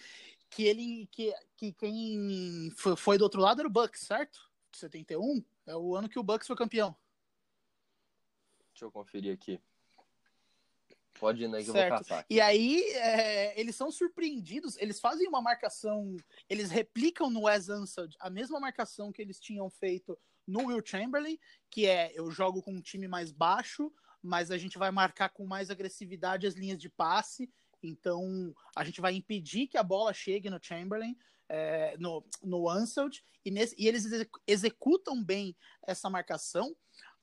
Que 0.48 0.64
ele 0.64 1.08
que, 1.10 1.34
que 1.56 1.72
quem 1.72 2.72
foi 2.96 3.18
do 3.18 3.24
outro 3.24 3.40
lado 3.40 3.60
era 3.60 3.68
o 3.68 3.70
Bucks, 3.70 4.02
certo? 4.02 4.48
71 4.72 5.44
é 5.66 5.76
o 5.76 5.96
ano 5.96 6.08
que 6.08 6.18
o 6.18 6.22
Bucks 6.22 6.46
foi 6.46 6.54
campeão. 6.54 6.94
Deixa 8.70 8.84
eu 8.84 8.92
conferir 8.92 9.32
aqui. 9.32 9.60
Pode 11.18 11.44
ir, 11.44 11.48
né, 11.48 11.58
que 11.58 11.64
certo. 11.64 11.76
eu 11.76 11.88
vou 11.88 11.98
caçar. 11.98 12.26
E 12.28 12.40
aí, 12.40 12.82
é, 12.94 13.58
eles 13.60 13.74
são 13.74 13.90
surpreendidos, 13.90 14.76
eles 14.78 15.00
fazem 15.00 15.26
uma 15.28 15.40
marcação, 15.40 16.16
eles 16.48 16.70
replicam 16.70 17.30
no 17.30 17.42
Wes 17.42 17.68
Unseld 17.68 18.16
a 18.20 18.30
mesma 18.30 18.60
marcação 18.60 19.12
que 19.12 19.22
eles 19.22 19.40
tinham 19.40 19.68
feito 19.70 20.18
no 20.46 20.66
Will 20.66 20.82
Chamberlain, 20.84 21.38
que 21.70 21.86
é, 21.86 22.12
eu 22.14 22.30
jogo 22.30 22.62
com 22.62 22.72
um 22.72 22.80
time 22.80 23.08
mais 23.08 23.32
baixo, 23.32 23.92
mas 24.22 24.50
a 24.50 24.58
gente 24.58 24.78
vai 24.78 24.90
marcar 24.90 25.30
com 25.30 25.46
mais 25.46 25.70
agressividade 25.70 26.46
as 26.46 26.54
linhas 26.54 26.78
de 26.78 26.88
passe, 26.88 27.50
então 27.82 28.54
a 28.74 28.84
gente 28.84 29.00
vai 29.00 29.14
impedir 29.14 29.66
que 29.66 29.76
a 29.76 29.82
bola 29.82 30.12
chegue 30.12 30.50
no 30.50 30.62
Chamberlain, 30.62 31.16
é, 31.48 31.96
no, 31.98 32.24
no 32.42 32.72
Unseld, 32.72 33.22
e, 33.44 33.50
nesse, 33.50 33.74
e 33.78 33.86
eles 33.86 34.04
executam 34.46 35.22
bem 35.22 35.56
essa 35.86 36.10
marcação, 36.10 36.76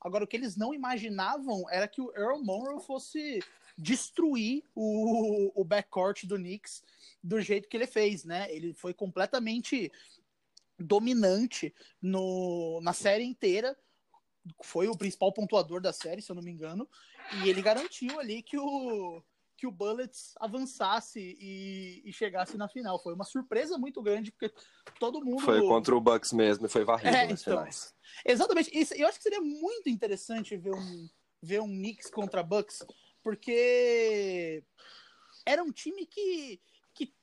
Agora, 0.04 0.22
o 0.22 0.26
que 0.26 0.36
eles 0.36 0.54
não 0.54 0.74
imaginavam 0.74 1.64
era 1.70 1.88
que 1.88 2.02
o 2.02 2.12
Earl 2.14 2.44
Monroe 2.44 2.78
fosse 2.84 3.42
destruir 3.76 4.62
o, 4.74 5.50
o 5.58 5.64
backcourt 5.64 6.26
do 6.26 6.36
Knicks 6.36 6.84
do 7.22 7.40
jeito 7.40 7.68
que 7.68 7.76
ele 7.76 7.86
fez, 7.86 8.22
né? 8.22 8.54
Ele 8.54 8.74
foi 8.74 8.92
completamente 8.92 9.90
dominante 10.78 11.74
no, 12.02 12.80
na 12.82 12.92
série 12.92 13.24
inteira. 13.24 13.74
Foi 14.62 14.88
o 14.88 14.96
principal 14.96 15.32
pontuador 15.32 15.80
da 15.80 15.92
série, 15.92 16.20
se 16.20 16.30
eu 16.30 16.36
não 16.36 16.42
me 16.42 16.50
engano. 16.50 16.86
E 17.42 17.48
ele 17.48 17.62
garantiu 17.62 18.20
ali 18.20 18.42
que 18.42 18.58
o, 18.58 19.22
que 19.64 19.66
o 19.66 19.72
Bullets 19.72 20.34
avançasse 20.38 21.18
e, 21.40 22.02
e, 22.04 22.12
chegasse 22.12 22.58
na 22.58 22.68
final. 22.68 23.02
Foi 23.02 23.14
uma 23.14 23.24
surpresa 23.24 23.78
muito 23.78 24.02
grande, 24.02 24.30
porque 24.30 24.52
todo 25.00 25.24
mundo. 25.24 25.40
Foi 25.40 25.58
contra 25.62 25.96
o 25.96 26.00
Bucks 26.00 26.34
mesmo, 26.34 26.68
foi 26.68 26.84
varrido 26.84 27.16
é, 27.16 27.26
nas 27.26 27.40
então, 27.40 27.58
finais. 27.58 27.94
Exatamente. 28.26 28.78
Isso, 28.78 28.92
eu 28.92 29.08
acho 29.08 29.16
que 29.16 29.22
seria 29.22 29.40
muito 29.40 29.88
interessante 29.88 30.54
ver 30.58 30.74
um, 30.74 31.08
ver 31.40 31.60
um 31.62 31.68
Knicks 31.68 32.10
contra 32.10 32.42
Bucks, 32.42 32.84
porque 33.22 34.62
era 35.46 35.64
um 35.64 35.72
time 35.72 36.04
que, 36.04 36.60
que 36.92 37.14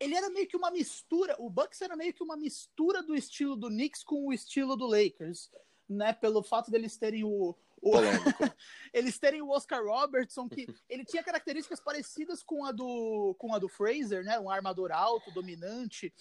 ele 0.00 0.16
era 0.16 0.28
meio 0.28 0.48
que 0.48 0.56
uma 0.56 0.72
mistura, 0.72 1.36
o 1.38 1.48
Bucks 1.48 1.80
era 1.80 1.94
meio 1.94 2.12
que 2.12 2.24
uma 2.24 2.36
mistura 2.36 3.04
do 3.04 3.14
estilo 3.14 3.54
do 3.54 3.68
Knicks 3.68 4.02
com 4.02 4.26
o 4.26 4.32
estilo 4.32 4.76
do 4.76 4.86
Lakers, 4.86 5.48
né? 5.88 6.12
Pelo 6.12 6.42
fato 6.42 6.72
deles 6.72 6.96
terem 6.96 7.22
o, 7.22 7.54
o 7.82 7.92
eles 8.94 9.18
terem 9.18 9.42
o 9.42 9.50
Oscar 9.50 9.84
Robertson, 9.84 10.48
que 10.48 10.66
ele 10.88 11.04
tinha 11.04 11.22
características 11.22 11.80
parecidas 11.80 12.42
com 12.42 12.64
a 12.64 12.70
do 12.70 13.34
com 13.38 13.52
a 13.52 13.58
do 13.58 13.68
Fraser, 13.68 14.24
né? 14.24 14.38
Um 14.38 14.48
armador 14.48 14.92
alto, 14.92 15.32
dominante, 15.32 16.14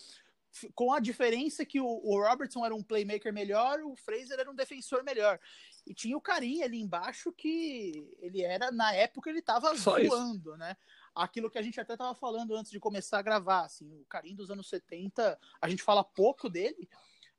com 0.74 0.92
a 0.92 1.00
diferença 1.00 1.66
que 1.66 1.80
o, 1.80 1.86
o, 1.86 2.20
Robertson 2.20 2.66
era 2.66 2.76
um 2.76 2.84
playmaker 2.84 3.32
melhor, 3.32 3.80
o 3.82 3.96
Fraser 3.96 4.40
era 4.40 4.50
um 4.50 4.56
defensor 4.56 5.04
melhor. 5.04 5.40
E 5.86 5.94
tinha 5.94 6.18
o 6.18 6.22
Karim 6.22 6.62
ali 6.62 6.80
embaixo 6.80 7.32
que 7.32 8.10
ele 8.20 8.42
era, 8.42 8.72
na 8.72 8.94
época, 8.94 9.30
ele 9.30 9.40
estava 9.40 9.74
voando, 9.74 10.58
né? 10.58 10.76
Aquilo 11.14 11.50
que 11.50 11.58
a 11.58 11.62
gente 11.62 11.80
até 11.80 11.94
estava 11.94 12.14
falando 12.16 12.56
antes 12.56 12.72
de 12.72 12.80
começar 12.80 13.20
a 13.20 13.24
gravar, 13.24 13.66
assim, 13.66 13.92
o 13.94 14.06
Karim 14.06 14.36
dos 14.36 14.50
anos 14.50 14.68
70, 14.68 15.40
a 15.62 15.70
gente 15.70 15.84
fala 15.84 16.04
pouco 16.04 16.50
dele, 16.50 16.90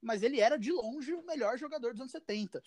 mas 0.01 0.23
ele 0.23 0.41
era 0.41 0.57
de 0.57 0.73
longe 0.73 1.13
o 1.13 1.25
melhor 1.25 1.59
jogador 1.59 1.93
dos 1.93 2.01
anos 2.01 2.13
70. 2.13 2.63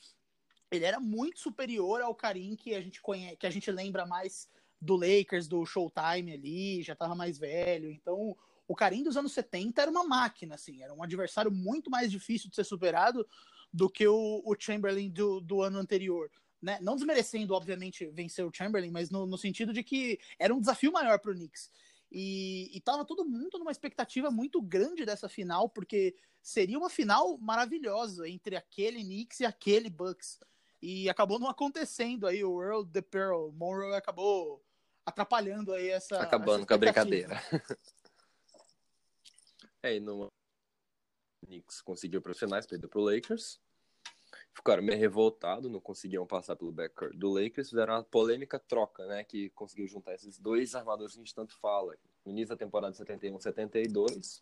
Ele 0.75 0.85
era 0.85 0.99
muito 0.99 1.39
superior 1.39 2.01
ao 2.01 2.15
Karim 2.15 2.55
que 2.55 2.73
a 2.75 2.81
gente 2.81 3.01
conhece, 3.01 3.37
que 3.37 3.47
a 3.47 3.49
gente 3.49 3.71
lembra 3.71 4.05
mais 4.05 4.49
do 4.79 4.95
Lakers, 4.95 5.47
do 5.47 5.65
Showtime 5.65 6.33
ali, 6.33 6.83
já 6.83 6.93
estava 6.93 7.15
mais 7.15 7.37
velho, 7.37 7.89
então 7.89 8.35
o 8.67 8.75
Karim 8.75 9.03
dos 9.03 9.17
anos 9.17 9.31
70 9.33 9.81
era 9.81 9.91
uma 9.91 10.03
máquina, 10.03 10.55
assim, 10.55 10.81
era 10.81 10.93
um 10.93 11.03
adversário 11.03 11.51
muito 11.51 11.89
mais 11.89 12.11
difícil 12.11 12.49
de 12.49 12.55
ser 12.55 12.63
superado 12.63 13.27
do 13.71 13.89
que 13.89 14.07
o, 14.07 14.41
o 14.45 14.55
Chamberlain 14.57 15.09
do, 15.09 15.39
do 15.39 15.61
ano 15.61 15.79
anterior. 15.79 16.31
Né? 16.61 16.79
Não 16.81 16.95
desmerecendo, 16.95 17.53
obviamente, 17.53 18.07
vencer 18.07 18.45
o 18.45 18.51
Chamberlain, 18.51 18.89
mas 18.89 19.09
no, 19.09 19.27
no 19.27 19.37
sentido 19.37 19.71
de 19.71 19.83
que 19.83 20.19
era 20.39 20.53
um 20.53 20.59
desafio 20.59 20.91
maior 20.91 21.19
para 21.19 21.31
o 21.31 21.35
Knicks. 21.35 21.69
E, 22.11 22.75
e 22.75 22.81
tava 22.81 23.05
todo 23.05 23.25
mundo 23.25 23.59
numa 23.59 23.71
expectativa 23.71 24.31
muito 24.31 24.61
grande 24.61 25.05
dessa 25.05 25.27
final, 25.27 25.69
porque 25.69 26.15
seria 26.41 26.77
uma 26.77 26.89
final 26.89 27.37
maravilhosa 27.37 28.27
entre 28.27 28.55
aquele 28.55 29.03
Knicks 29.03 29.41
e 29.41 29.45
aquele 29.45 29.89
Bucks. 29.89 30.39
E 30.87 31.09
acabou 31.09 31.39
não 31.39 31.49
acontecendo 31.49 32.27
aí, 32.27 32.43
o 32.43 32.61
Earl 32.61 32.83
The 32.83 33.01
Pearl 33.01 33.49
Monroe 33.53 33.95
acabou 33.95 34.63
atrapalhando 35.03 35.73
aí 35.73 35.89
essa. 35.89 36.19
Acabando 36.19 36.57
essa 36.57 36.67
com 36.67 36.73
a 36.75 36.77
brincadeira. 36.77 37.41
É, 39.81 39.97
e 39.97 39.99
no 39.99 40.31
Knicks 41.45 41.79
conseguiu 41.79 42.19
para 42.19 42.31
os 42.31 42.39
finais, 42.39 42.65
perdeu 42.65 42.89
para 42.89 42.99
o 42.99 43.03
Lakers. 43.03 43.61
Ficaram 44.51 44.81
meio 44.81 44.97
revoltados, 44.97 45.69
não 45.69 45.79
conseguiam 45.79 46.25
passar 46.25 46.55
pelo 46.55 46.71
backcourt 46.71 47.15
do 47.15 47.29
Lakers. 47.29 47.69
Fizeram 47.69 47.93
uma 47.93 48.03
polêmica 48.03 48.57
troca, 48.57 49.05
né? 49.05 49.23
Que 49.23 49.51
conseguiu 49.51 49.87
juntar 49.87 50.15
esses 50.15 50.39
dois 50.39 50.73
armadores 50.73 51.13
que 51.13 51.19
a 51.19 51.23
gente 51.23 51.35
tanto 51.35 51.55
fala. 51.59 51.95
No 52.25 52.31
início 52.31 52.49
da 52.49 52.57
temporada 52.57 52.95
71-72, 52.95 54.41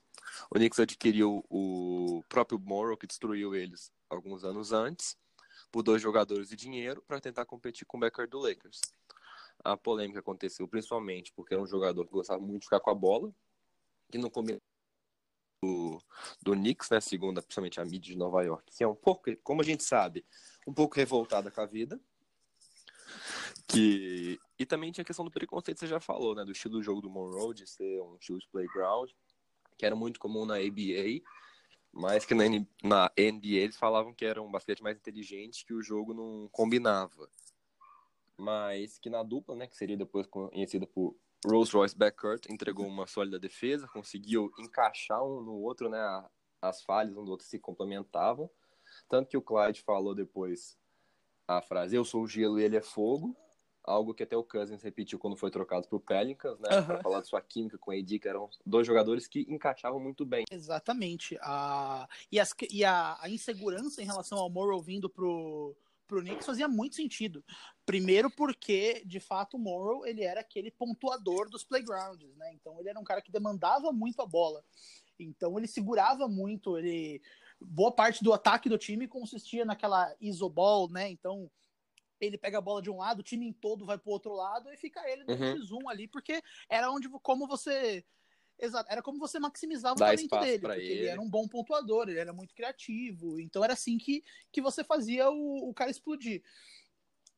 o 0.49 0.55
Knicks 0.55 0.79
adquiriu 0.79 1.43
o 1.49 2.23
próprio 2.29 2.57
Morrow, 2.57 2.95
que 2.95 3.05
destruiu 3.05 3.53
eles 3.53 3.91
alguns 4.09 4.45
anos 4.45 4.71
antes, 4.71 5.17
por 5.73 5.81
dois 5.81 5.99
jogadores 5.99 6.49
de 6.49 6.55
dinheiro 6.55 7.01
para 7.07 7.19
tentar 7.19 7.45
competir 7.45 7.83
com 7.87 7.97
o 7.97 7.99
backcourt 7.99 8.29
do 8.29 8.37
Lakers. 8.37 8.79
A 9.63 9.75
polêmica 9.75 10.19
aconteceu 10.19 10.67
principalmente 10.67 11.33
porque 11.33 11.55
era 11.55 11.63
um 11.63 11.65
jogador 11.65 12.05
que 12.05 12.11
gostava 12.11 12.39
muito 12.39 12.61
de 12.61 12.67
ficar 12.67 12.79
com 12.79 12.91
a 12.91 12.95
bola, 12.95 13.33
que 14.11 14.19
não 14.19 14.29
combinava 14.29 14.61
do, 15.63 15.99
do 16.43 16.51
Knicks, 16.53 16.91
né, 16.91 17.01
segundo 17.01 17.41
principalmente 17.41 17.81
a 17.81 17.85
mídia 17.85 18.13
de 18.13 18.15
Nova 18.15 18.43
York, 18.43 18.71
que 18.71 18.83
é 18.83 18.87
um 18.87 18.93
pouco, 18.93 19.35
como 19.37 19.61
a 19.61 19.63
gente 19.63 19.83
sabe, 19.83 20.23
um 20.67 20.73
pouco 20.73 20.95
revoltada 20.95 21.49
com 21.49 21.61
a 21.61 21.65
vida. 21.65 21.99
Que... 23.65 24.39
E 24.59 24.67
também 24.67 24.91
tinha 24.91 25.01
a 25.01 25.05
questão 25.05 25.25
do 25.25 25.31
preconceito, 25.31 25.79
você 25.79 25.87
já 25.87 25.99
falou, 25.99 26.35
né, 26.35 26.45
do 26.45 26.51
estilo 26.51 26.75
do 26.75 26.83
jogo 26.83 27.01
do 27.01 27.09
Monroe, 27.09 27.55
de 27.55 27.65
ser 27.65 27.99
um 28.03 28.15
estilo 28.17 28.37
de 28.37 28.47
playground, 28.49 29.09
que 29.75 29.87
era 29.87 29.95
muito 29.95 30.19
comum 30.19 30.45
na 30.45 30.57
ABA, 30.57 31.23
mas 31.93 32.25
que 32.25 32.33
na, 32.33 33.11
NBA 33.15 33.61
eles 33.61 33.77
falavam 33.77 34.13
que 34.13 34.25
era 34.25 34.41
um 34.41 34.49
basquete 34.49 34.81
mais 34.81 34.97
inteligente, 34.97 35.63
que 35.63 35.73
o 35.73 35.81
jogo 35.81 36.13
não 36.13 36.49
combinava. 36.51 37.29
Mas 38.35 38.97
que 38.97 39.11
na 39.11 39.21
dupla, 39.21 39.55
né, 39.55 39.67
que 39.67 39.77
seria 39.77 39.95
depois 39.95 40.25
conhecida 40.25 40.87
por 40.87 41.15
Rolls 41.45 41.71
Royce 41.71 41.95
Backcourt 41.95 42.47
entregou 42.49 42.87
uma 42.87 43.05
sólida 43.05 43.37
defesa, 43.37 43.87
conseguiu 43.87 44.51
encaixar 44.57 45.23
um 45.23 45.41
no 45.41 45.53
outro, 45.53 45.87
né? 45.87 45.99
As 46.61 46.81
falhas 46.81 47.15
um 47.15 47.23
do 47.23 47.31
outro 47.31 47.45
se 47.45 47.59
complementavam. 47.59 48.49
Tanto 49.07 49.29
que 49.29 49.37
o 49.37 49.41
Clyde 49.41 49.81
falou 49.81 50.15
depois 50.15 50.77
a 51.47 51.61
frase: 51.61 51.95
Eu 51.95 52.05
sou 52.05 52.23
o 52.23 52.27
gelo 52.27 52.59
e 52.59 52.63
ele 52.63 52.77
é 52.77 52.81
fogo. 52.81 53.35
Algo 53.83 54.13
que 54.13 54.23
até 54.23 54.37
o 54.37 54.43
Cousins 54.43 54.81
repetiu 54.81 55.19
quando 55.19 55.35
foi 55.35 55.51
trocado 55.51 55.87
para 55.87 55.97
o 55.97 55.99
Pelicans, 55.99 56.59
né? 56.59 56.69
Uhum. 56.77 56.85
Para 56.85 57.01
falar 57.01 57.21
de 57.21 57.27
sua 57.27 57.41
química 57.41 57.77
com 57.77 57.91
o 57.91 57.93
AD, 57.93 58.19
que 58.19 58.27
eram 58.27 58.49
dois 58.65 58.87
jogadores 58.87 59.27
que 59.27 59.45
encaixavam 59.49 59.99
muito 59.99 60.25
bem. 60.25 60.45
Exatamente. 60.49 61.37
A... 61.41 62.07
E, 62.31 62.39
as... 62.39 62.53
e 62.71 62.85
a... 62.85 63.17
a 63.19 63.29
insegurança 63.29 64.01
em 64.01 64.05
relação 64.05 64.37
ao 64.37 64.49
Morrow 64.49 64.81
vindo 64.81 65.09
pro 65.09 65.75
pro 66.07 66.21
Knicks 66.21 66.45
fazia 66.45 66.67
muito 66.67 66.95
sentido. 66.95 67.43
Primeiro 67.85 68.29
porque, 68.29 69.01
de 69.05 69.19
fato, 69.19 69.57
o 69.57 69.59
Morrow 69.59 70.05
ele 70.05 70.23
era 70.23 70.41
aquele 70.41 70.69
pontuador 70.69 71.49
dos 71.49 71.63
playgrounds, 71.63 72.35
né? 72.35 72.53
Então 72.53 72.79
ele 72.79 72.89
era 72.89 72.99
um 72.99 73.03
cara 73.03 73.21
que 73.21 73.31
demandava 73.31 73.91
muito 73.91 74.21
a 74.21 74.25
bola. 74.25 74.63
Então 75.19 75.57
ele 75.57 75.67
segurava 75.67 76.27
muito, 76.27 76.77
ele 76.77 77.21
boa 77.59 77.91
parte 77.91 78.23
do 78.23 78.33
ataque 78.33 78.67
do 78.67 78.77
time 78.77 79.07
consistia 79.07 79.65
naquela 79.65 80.13
isoball, 80.19 80.89
né? 80.89 81.09
Então 81.09 81.49
ele 82.25 82.37
pega 82.37 82.57
a 82.57 82.61
bola 82.61 82.81
de 82.81 82.89
um 82.89 82.97
lado, 82.97 83.19
o 83.19 83.23
time 83.23 83.47
em 83.47 83.53
todo 83.53 83.85
vai 83.85 83.97
pro 83.97 84.11
outro 84.11 84.33
lado 84.33 84.71
e 84.71 84.77
fica 84.77 85.01
ele 85.09 85.23
no 85.23 85.33
uhum. 85.33 85.55
X1 85.55 85.91
ali, 85.91 86.07
porque 86.07 86.41
era 86.69 86.91
onde 86.91 87.09
como 87.21 87.47
você 87.47 88.03
Exato, 88.59 88.91
era 88.91 89.01
como 89.01 89.19
você 89.19 89.39
maximizava 89.39 89.95
Dá 89.95 90.05
o 90.05 90.07
talento 90.09 90.39
dele, 90.39 90.59
porque 90.59 90.79
ele. 90.79 90.93
ele. 90.93 91.07
era 91.07 91.19
um 91.19 91.29
bom 91.29 91.47
pontuador, 91.47 92.07
ele 92.07 92.19
era 92.19 92.31
muito 92.31 92.53
criativo, 92.53 93.39
então 93.39 93.63
era 93.63 93.73
assim 93.73 93.97
que, 93.97 94.23
que 94.51 94.61
você 94.61 94.83
fazia 94.83 95.29
o, 95.29 95.69
o 95.69 95.73
cara 95.73 95.91
explodir. 95.91 96.43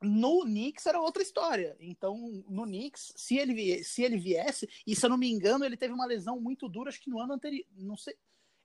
No 0.01 0.41
Knicks 0.41 0.85
era 0.85 0.99
outra 0.99 1.23
história. 1.23 1.75
Então, 1.79 2.43
no 2.47 2.63
Knicks, 2.63 3.13
se 3.15 3.37
ele, 3.37 3.83
se 3.83 4.03
ele 4.03 4.17
viesse, 4.17 4.69
e 4.85 4.95
se 4.95 5.05
eu 5.05 5.09
não 5.09 5.17
me 5.17 5.31
engano, 5.31 5.63
ele 5.63 5.77
teve 5.77 5.93
uma 5.93 6.05
lesão 6.05 6.39
muito 6.39 6.67
dura, 6.67 6.89
acho 6.89 7.01
que 7.01 7.09
no 7.09 7.19
ano 7.19 7.33
anterior, 7.33 7.65
não 7.71 7.95
sei. 7.95 8.15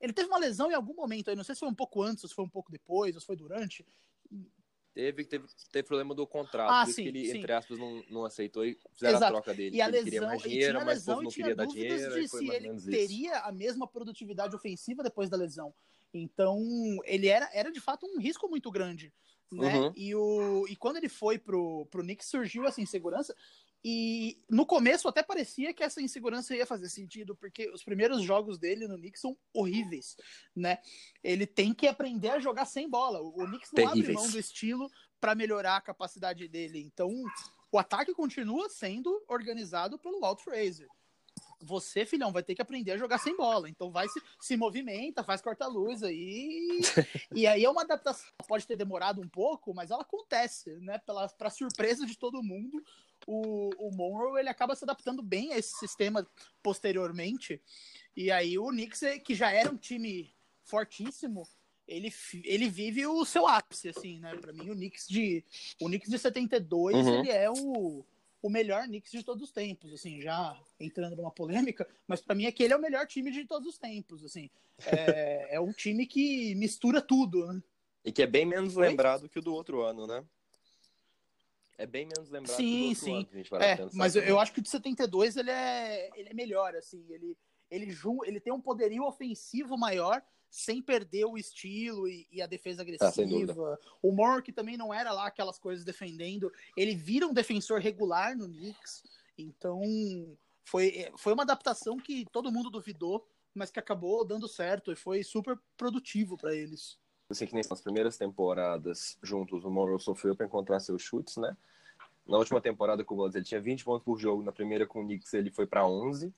Ele 0.00 0.12
teve 0.12 0.28
uma 0.28 0.38
lesão 0.38 0.70
em 0.70 0.74
algum 0.74 0.94
momento 0.94 1.30
aí, 1.30 1.36
não 1.36 1.44
sei 1.44 1.54
se 1.54 1.60
foi 1.60 1.68
um 1.68 1.74
pouco 1.74 2.02
antes, 2.02 2.24
ou 2.24 2.28
se 2.28 2.34
foi 2.34 2.44
um 2.44 2.50
pouco 2.50 2.70
depois, 2.70 3.14
ou 3.14 3.20
se 3.20 3.26
foi 3.26 3.36
durante. 3.36 3.86
Teve, 4.92 5.24
teve, 5.24 5.46
teve 5.70 5.86
problema 5.86 6.14
do 6.14 6.26
contrato, 6.26 6.72
ah, 6.72 6.84
sim, 6.84 7.04
que 7.04 7.08
ele, 7.08 7.24
sim. 7.26 7.38
entre 7.38 7.52
aspas, 7.52 7.78
não, 7.78 8.02
não 8.10 8.24
aceitou 8.24 8.64
e 8.66 8.76
fizeram 8.92 9.18
Exato. 9.18 9.36
a 9.36 9.40
troca 9.42 9.54
dele. 9.54 9.76
E 9.76 9.80
a 9.80 9.86
lesão, 9.86 10.00
ele 10.00 10.10
queria 10.10 10.26
mais 10.26 10.42
dinheiro, 10.42 10.84
mas 10.84 11.08
o 11.08 11.22
não 11.22 11.30
queria 11.30 11.54
dar 11.54 11.66
dinheiro. 11.66 12.20
De 12.20 12.28
se 12.28 12.50
ele 12.50 12.80
teria 12.80 13.38
a 13.40 13.52
mesma 13.52 13.86
produtividade 13.86 14.54
ofensiva 14.54 15.04
depois 15.04 15.30
da 15.30 15.36
lesão. 15.36 15.72
Então, 16.12 16.60
ele 17.04 17.28
era, 17.28 17.48
era 17.52 17.70
de 17.70 17.80
fato 17.80 18.04
um 18.04 18.18
risco 18.18 18.48
muito 18.48 18.68
grande. 18.68 19.12
Né? 19.52 19.76
Uhum. 19.76 19.92
E, 19.96 20.14
o, 20.14 20.66
e 20.68 20.76
quando 20.76 20.96
ele 20.96 21.08
foi 21.08 21.38
pro, 21.38 21.86
pro 21.86 22.02
Knicks, 22.02 22.28
surgiu 22.28 22.64
essa 22.66 22.80
insegurança. 22.80 23.34
E 23.82 24.42
no 24.48 24.66
começo 24.66 25.08
até 25.08 25.22
parecia 25.22 25.72
que 25.72 25.82
essa 25.82 26.02
insegurança 26.02 26.54
ia 26.54 26.66
fazer 26.66 26.90
sentido, 26.90 27.34
porque 27.34 27.70
os 27.70 27.82
primeiros 27.82 28.22
jogos 28.22 28.58
dele 28.58 28.86
no 28.86 28.96
Knicks 28.96 29.22
são 29.22 29.36
horríveis, 29.54 30.16
né? 30.54 30.78
Ele 31.24 31.46
tem 31.46 31.72
que 31.72 31.88
aprender 31.88 32.28
a 32.28 32.38
jogar 32.38 32.66
sem 32.66 32.88
bola. 32.88 33.20
O 33.22 33.46
Knicks 33.46 33.70
não 33.72 33.84
Terríveis. 33.84 34.04
abre 34.04 34.12
mão 34.12 34.30
do 34.30 34.38
estilo 34.38 34.90
para 35.18 35.34
melhorar 35.34 35.76
a 35.76 35.80
capacidade 35.80 36.46
dele. 36.46 36.78
Então, 36.80 37.10
o 37.72 37.78
ataque 37.78 38.12
continua 38.12 38.68
sendo 38.68 39.22
organizado 39.26 39.98
pelo 39.98 40.20
Walt 40.20 40.42
Fraser. 40.42 40.88
Você, 41.62 42.04
filhão, 42.04 42.32
vai 42.32 42.42
ter 42.42 42.54
que 42.54 42.62
aprender 42.62 42.92
a 42.92 42.96
jogar 42.98 43.18
sem 43.18 43.36
bola. 43.36 43.68
Então 43.68 43.90
vai 43.90 44.08
se, 44.08 44.20
se 44.40 44.56
movimenta, 44.56 45.24
faz 45.24 45.40
corta-luz 45.40 46.02
aí. 46.02 46.80
e 47.34 47.46
aí 47.46 47.64
é 47.64 47.70
uma 47.70 47.82
adaptação. 47.82 48.26
Pode 48.48 48.66
ter 48.66 48.76
demorado 48.76 49.20
um 49.20 49.28
pouco, 49.28 49.74
mas 49.74 49.90
ela 49.90 50.02
acontece, 50.02 50.70
né? 50.80 50.98
Pela, 50.98 51.28
pra 51.28 51.50
surpresa 51.50 52.04
de 52.04 52.16
todo 52.16 52.42
mundo 52.42 52.82
o, 53.26 53.70
o 53.78 53.90
Monroe 53.94 54.40
ele 54.40 54.48
acaba 54.48 54.74
se 54.74 54.84
adaptando 54.84 55.22
bem 55.22 55.52
a 55.52 55.58
esse 55.58 55.78
sistema 55.78 56.26
posteriormente. 56.62 57.60
E 58.16 58.30
aí 58.30 58.58
o 58.58 58.68
Knicks, 58.68 59.00
que 59.24 59.34
já 59.34 59.50
era 59.50 59.70
um 59.70 59.76
time 59.76 60.34
fortíssimo, 60.64 61.46
ele, 61.86 62.12
ele 62.44 62.68
vive 62.68 63.06
o 63.06 63.24
seu 63.24 63.46
ápice, 63.46 63.88
assim, 63.88 64.20
né? 64.20 64.36
Para 64.36 64.52
mim, 64.52 64.70
o 64.70 64.74
Knicks 64.74 65.08
de 65.08 65.44
o 65.80 65.86
Knicks 65.86 66.10
de 66.10 66.18
72, 66.18 66.94
uhum. 66.94 67.20
ele 67.20 67.30
é 67.30 67.50
o, 67.50 68.04
o 68.40 68.50
melhor 68.50 68.84
Knicks 68.84 69.10
de 69.10 69.24
todos 69.24 69.42
os 69.42 69.50
tempos, 69.50 69.92
assim, 69.92 70.20
já 70.20 70.56
entrando 70.78 71.16
numa 71.16 71.30
polêmica, 71.30 71.88
mas 72.06 72.20
para 72.20 72.34
mim 72.34 72.46
aquele 72.46 72.72
é 72.72 72.76
o 72.76 72.80
melhor 72.80 73.06
time 73.06 73.30
de 73.30 73.44
todos 73.44 73.68
os 73.68 73.78
tempos, 73.78 74.24
assim. 74.24 74.48
É, 74.86 75.56
é 75.56 75.60
um 75.60 75.72
time 75.72 76.06
que 76.06 76.54
mistura 76.54 77.02
tudo, 77.02 77.52
né? 77.52 77.62
E 78.04 78.12
que 78.12 78.22
é 78.22 78.26
bem 78.26 78.46
menos 78.46 78.76
lembrado 78.76 79.28
que 79.28 79.38
o 79.38 79.42
do 79.42 79.52
outro 79.52 79.82
ano, 79.82 80.06
né? 80.06 80.24
É 81.80 81.86
bem 81.86 82.06
menos 82.06 82.30
lembrado 82.30 82.56
sim, 82.56 82.94
sim. 82.94 83.16
Ano, 83.16 83.28
gente 83.32 83.54
é, 83.54 83.88
mas 83.94 84.14
eu, 84.14 84.22
eu, 84.22 84.38
acho 84.38 84.52
que 84.52 84.60
o 84.60 84.62
de 84.62 84.68
72 84.68 85.36
ele 85.36 85.50
é, 85.50 86.10
ele 86.14 86.28
é 86.28 86.34
melhor, 86.34 86.76
assim, 86.76 87.02
ele, 87.08 87.36
ele, 87.70 87.96
ele 88.26 88.38
tem 88.38 88.52
um 88.52 88.60
poderio 88.60 89.04
ofensivo 89.04 89.78
maior, 89.78 90.22
sem 90.50 90.82
perder 90.82 91.24
o 91.24 91.38
estilo 91.38 92.06
e, 92.06 92.26
e 92.30 92.42
a 92.42 92.46
defesa 92.46 92.82
ah, 92.82 92.84
agressiva. 92.84 93.74
Ah, 93.74 93.98
o 94.02 94.12
Moore, 94.12 94.42
que 94.42 94.52
também 94.52 94.76
não 94.76 94.92
era 94.92 95.10
lá 95.10 95.26
aquelas 95.26 95.58
coisas 95.58 95.84
defendendo, 95.84 96.52
ele 96.76 96.94
vira 96.94 97.26
um 97.26 97.32
defensor 97.32 97.80
regular 97.80 98.36
no 98.36 98.46
Knicks, 98.46 99.02
então 99.38 99.80
foi, 100.64 101.10
foi 101.16 101.32
uma 101.32 101.44
adaptação 101.44 101.96
que 101.96 102.26
todo 102.30 102.52
mundo 102.52 102.68
duvidou, 102.68 103.26
mas 103.54 103.70
que 103.70 103.78
acabou 103.78 104.22
dando 104.22 104.46
certo 104.46 104.92
e 104.92 104.96
foi 104.96 105.22
super 105.22 105.58
produtivo 105.78 106.36
para 106.36 106.54
eles. 106.54 106.98
Eu 107.30 107.34
sei 107.36 107.46
que 107.46 107.54
nas 107.54 107.80
primeiras 107.80 108.18
temporadas 108.18 109.16
juntos 109.22 109.64
o 109.64 109.70
Monroe 109.70 110.00
sofreu 110.00 110.34
para 110.34 110.44
encontrar 110.44 110.80
seus 110.80 111.00
chutes, 111.00 111.36
né? 111.36 111.56
Na 112.26 112.36
última 112.36 112.60
temporada 112.60 113.04
com 113.04 113.14
o 113.14 113.16
Bulls 113.16 113.36
ele 113.36 113.44
tinha 113.44 113.60
20 113.60 113.84
pontos 113.84 114.04
por 114.04 114.18
jogo, 114.18 114.42
na 114.42 114.50
primeira 114.50 114.84
com 114.84 115.00
o 115.00 115.04
Knicks 115.04 115.32
ele 115.32 115.48
foi 115.48 115.64
para 115.64 115.86
11. 115.86 116.34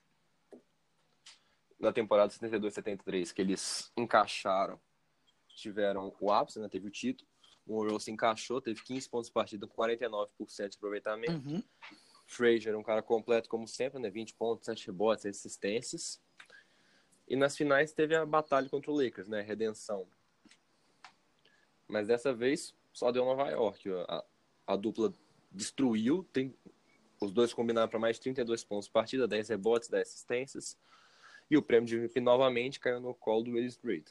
Na 1.79 1.91
temporada 1.91 2.31
72-73 2.31 3.33
que 3.33 3.41
eles 3.41 3.91
encaixaram, 3.97 4.79
tiveram 5.55 6.15
o 6.19 6.31
ápice, 6.31 6.59
né? 6.59 6.69
Teve 6.69 6.87
o 6.87 6.91
título. 6.91 7.27
O 7.65 7.73
Monroe 7.73 7.99
se 7.99 8.11
encaixou, 8.11 8.61
teve 8.61 8.83
15 8.83 9.09
pontos 9.09 9.29
por 9.31 9.39
partida 9.39 9.65
com 9.65 9.81
49% 9.81 10.69
de 10.69 10.77
aproveitamento. 10.77 11.49
Uhum. 11.49 11.63
Frazier, 12.27 12.77
um 12.77 12.83
cara 12.83 13.01
completo 13.01 13.49
como 13.49 13.67
sempre, 13.67 13.99
né? 13.99 14.11
20 14.11 14.35
pontos, 14.35 14.65
7 14.65 14.85
rebotes, 14.85 15.25
assistências. 15.25 16.21
E 17.27 17.35
nas 17.35 17.57
finais 17.57 17.93
teve 17.93 18.15
a 18.15 18.23
batalha 18.27 18.69
contra 18.69 18.91
o 18.91 18.95
Lakers, 18.95 19.27
né? 19.27 19.41
Redenção. 19.41 20.07
Mas 21.87 22.07
dessa 22.07 22.33
vez 22.33 22.73
só 22.91 23.11
deu 23.11 23.25
Nova 23.25 23.49
York. 23.49 23.89
A, 24.07 24.23
a 24.67 24.75
dupla 24.75 25.13
destruiu, 25.51 26.27
tem, 26.31 26.55
os 27.21 27.31
dois 27.31 27.53
combinaram 27.53 27.87
para 27.87 27.99
mais 27.99 28.17
de 28.17 28.23
32 28.23 28.63
pontos 28.63 28.87
por 28.87 28.93
partida, 28.93 29.27
10 29.27 29.49
rebotes, 29.49 29.89
10 29.89 30.07
assistências. 30.07 30.77
E 31.49 31.57
o 31.57 31.61
prêmio 31.61 31.87
de 31.87 31.95
MVP 31.95 32.19
novamente 32.19 32.79
caiu 32.79 32.99
no 32.99 33.13
colo 33.13 33.43
do 33.43 33.51
Willis 33.51 33.79
Reed. 33.83 34.07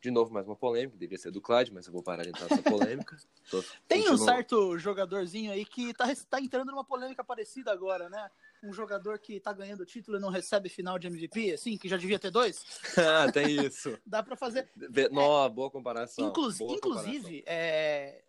De 0.00 0.10
novo, 0.10 0.32
mais 0.32 0.46
uma 0.46 0.56
polêmica, 0.56 0.96
devia 0.96 1.16
ser 1.16 1.30
do 1.30 1.40
Clyde, 1.40 1.72
mas 1.72 1.86
eu 1.86 1.92
vou 1.92 2.02
parar 2.02 2.22
de 2.22 2.28
entrar 2.28 2.48
nessa 2.50 2.62
polêmica. 2.62 3.16
Tô, 3.50 3.62
Tem 3.88 4.02
continuo... 4.02 4.14
um 4.14 4.24
certo 4.24 4.78
jogadorzinho 4.78 5.50
aí 5.50 5.64
que 5.64 5.94
tá, 5.94 6.06
tá 6.28 6.40
entrando 6.40 6.70
numa 6.70 6.84
polêmica 6.84 7.24
parecida 7.24 7.72
agora, 7.72 8.08
né? 8.08 8.30
Um 8.62 8.72
jogador 8.72 9.18
que 9.18 9.38
tá 9.38 9.52
ganhando 9.52 9.80
o 9.80 9.86
título 9.86 10.16
e 10.16 10.20
não 10.20 10.30
recebe 10.30 10.68
final 10.68 10.98
de 10.98 11.06
MVP, 11.06 11.52
assim, 11.52 11.76
que 11.76 11.88
já 11.88 11.96
devia 11.96 12.18
ter 12.18 12.30
dois. 12.30 12.64
ah, 12.98 13.30
tem 13.30 13.64
isso. 13.64 13.98
Dá 14.04 14.22
para 14.22 14.36
fazer. 14.36 14.68
Não, 15.10 15.44
é... 15.44 15.48
boa 15.48 15.70
comparação. 15.70 16.24
Boa 16.24 16.30
inclusive, 16.30 16.80
comparação. 16.80 17.42
É... 17.46 18.22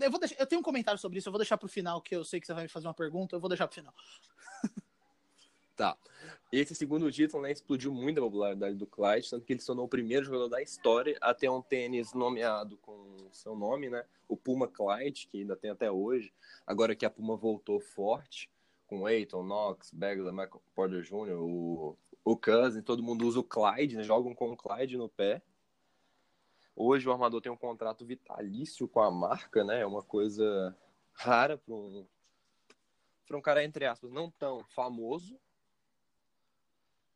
Eu, 0.00 0.10
vou 0.10 0.20
deixar... 0.20 0.36
eu 0.38 0.46
tenho 0.46 0.60
um 0.60 0.64
comentário 0.64 0.98
sobre 0.98 1.18
isso, 1.18 1.28
eu 1.28 1.32
vou 1.32 1.38
deixar 1.38 1.56
pro 1.56 1.68
final, 1.68 2.00
que 2.00 2.14
eu 2.14 2.24
sei 2.24 2.40
que 2.40 2.46
você 2.46 2.54
vai 2.54 2.64
me 2.64 2.68
fazer 2.68 2.86
uma 2.86 2.94
pergunta, 2.94 3.36
eu 3.36 3.40
vou 3.40 3.48
deixar 3.48 3.66
pro 3.66 3.74
final. 3.74 3.94
Tá. 5.78 5.96
Esse 6.50 6.74
segundo 6.74 7.10
título 7.12 7.44
né, 7.44 7.52
explodiu 7.52 7.94
muito 7.94 8.18
a 8.18 8.24
popularidade 8.24 8.74
do 8.74 8.84
Clyde, 8.84 9.30
tanto 9.30 9.46
que 9.46 9.52
ele 9.52 9.60
se 9.60 9.66
tornou 9.66 9.84
o 9.84 9.88
primeiro 9.88 10.24
jogador 10.24 10.48
da 10.48 10.60
história 10.60 11.16
a 11.20 11.32
ter 11.32 11.48
um 11.48 11.62
tênis 11.62 12.12
nomeado 12.12 12.76
com 12.78 13.16
seu 13.30 13.54
nome, 13.54 13.88
né? 13.88 14.04
O 14.26 14.36
Puma 14.36 14.66
Clyde, 14.66 15.28
que 15.30 15.38
ainda 15.38 15.54
tem 15.54 15.70
até 15.70 15.88
hoje. 15.88 16.32
Agora 16.66 16.96
que 16.96 17.06
a 17.06 17.10
Puma 17.10 17.36
voltou 17.36 17.78
forte, 17.78 18.50
com 18.88 19.06
Aiton, 19.06 19.42
Knox, 19.42 19.92
Bagley, 19.92 20.32
Michael 20.32 20.62
Porter 20.74 21.02
Jr., 21.02 21.38
o, 21.38 21.96
o 22.24 22.36
Cousin, 22.36 22.82
todo 22.82 23.02
mundo 23.02 23.26
usa 23.26 23.38
o 23.38 23.44
Clyde, 23.44 23.96
né? 23.96 24.02
Jogam 24.02 24.34
com 24.34 24.50
o 24.50 24.56
Clyde 24.56 24.96
no 24.96 25.08
pé. 25.08 25.42
Hoje 26.74 27.08
o 27.08 27.12
armador 27.12 27.40
tem 27.40 27.52
um 27.52 27.56
contrato 27.56 28.04
vitalício 28.06 28.88
com 28.88 29.00
a 29.00 29.10
marca, 29.10 29.62
né? 29.62 29.80
É 29.80 29.86
uma 29.86 30.02
coisa 30.02 30.76
rara 31.12 31.58
para 31.58 31.74
um, 31.74 32.06
um 33.32 33.42
cara, 33.42 33.62
entre 33.62 33.84
aspas, 33.84 34.10
não 34.10 34.30
tão 34.30 34.64
famoso, 34.64 35.38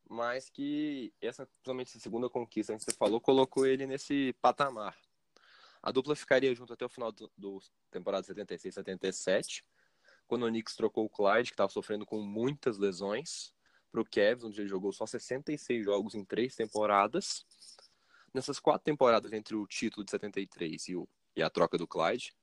mas 0.07 0.49
que 0.49 1.11
essa, 1.19 1.45
principalmente 1.45 1.89
essa 1.89 1.99
segunda 1.99 2.29
conquista 2.29 2.75
que 2.75 2.83
você 2.83 2.91
falou, 2.91 3.19
colocou 3.19 3.65
ele 3.65 3.87
nesse 3.87 4.33
patamar. 4.41 4.95
A 5.81 5.91
dupla 5.91 6.15
ficaria 6.15 6.53
junto 6.53 6.73
até 6.73 6.85
o 6.85 6.89
final 6.89 7.11
do, 7.11 7.31
do 7.35 7.59
temporada 7.89 8.27
76-77, 8.27 9.63
quando 10.27 10.43
o 10.43 10.49
Knicks 10.49 10.75
trocou 10.75 11.05
o 11.05 11.09
Clyde, 11.09 11.51
que 11.51 11.53
estava 11.53 11.71
sofrendo 11.71 12.05
com 12.05 12.21
muitas 12.21 12.77
lesões, 12.77 13.53
para 13.91 14.01
o 14.01 14.05
Cavs, 14.05 14.43
onde 14.43 14.59
ele 14.59 14.67
jogou 14.67 14.91
só 14.91 15.05
66 15.05 15.85
jogos 15.85 16.15
em 16.15 16.25
três 16.25 16.55
temporadas. 16.55 17.45
Nessas 18.33 18.59
quatro 18.59 18.83
temporadas 18.83 19.31
entre 19.31 19.55
o 19.55 19.67
título 19.67 20.03
de 20.03 20.09
73 20.09 20.87
e, 20.87 20.95
o, 20.95 21.07
e 21.35 21.43
a 21.43 21.49
troca 21.49 21.77
do 21.77 21.87
Clyde, 21.87 22.35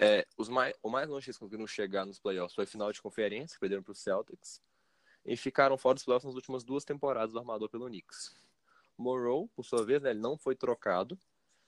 é, 0.00 0.24
os 0.36 0.48
mais, 0.48 0.72
o 0.80 0.88
mais 0.88 1.08
longe 1.08 1.24
que 1.24 1.30
eles 1.30 1.38
conseguiram 1.38 1.66
chegar 1.66 2.06
nos 2.06 2.20
playoffs 2.20 2.54
foi 2.54 2.62
a 2.62 2.66
final 2.66 2.92
de 2.92 3.02
conferência, 3.02 3.56
que 3.56 3.60
perderam 3.60 3.82
para 3.82 3.90
o 3.90 3.96
Celtics 3.96 4.62
e 5.24 5.36
ficaram 5.36 5.76
fora 5.76 5.94
dos 5.94 6.04
playoffs 6.04 6.26
nas 6.26 6.36
últimas 6.36 6.62
duas 6.62 6.84
temporadas 6.84 7.32
do 7.32 7.38
armador 7.40 7.68
pelo 7.68 7.86
Knicks. 7.86 8.32
Morrow, 8.96 9.48
por 9.48 9.64
sua 9.64 9.84
vez, 9.84 10.00
né, 10.00 10.10
ele 10.10 10.20
não 10.20 10.38
foi 10.38 10.54
trocado 10.54 11.18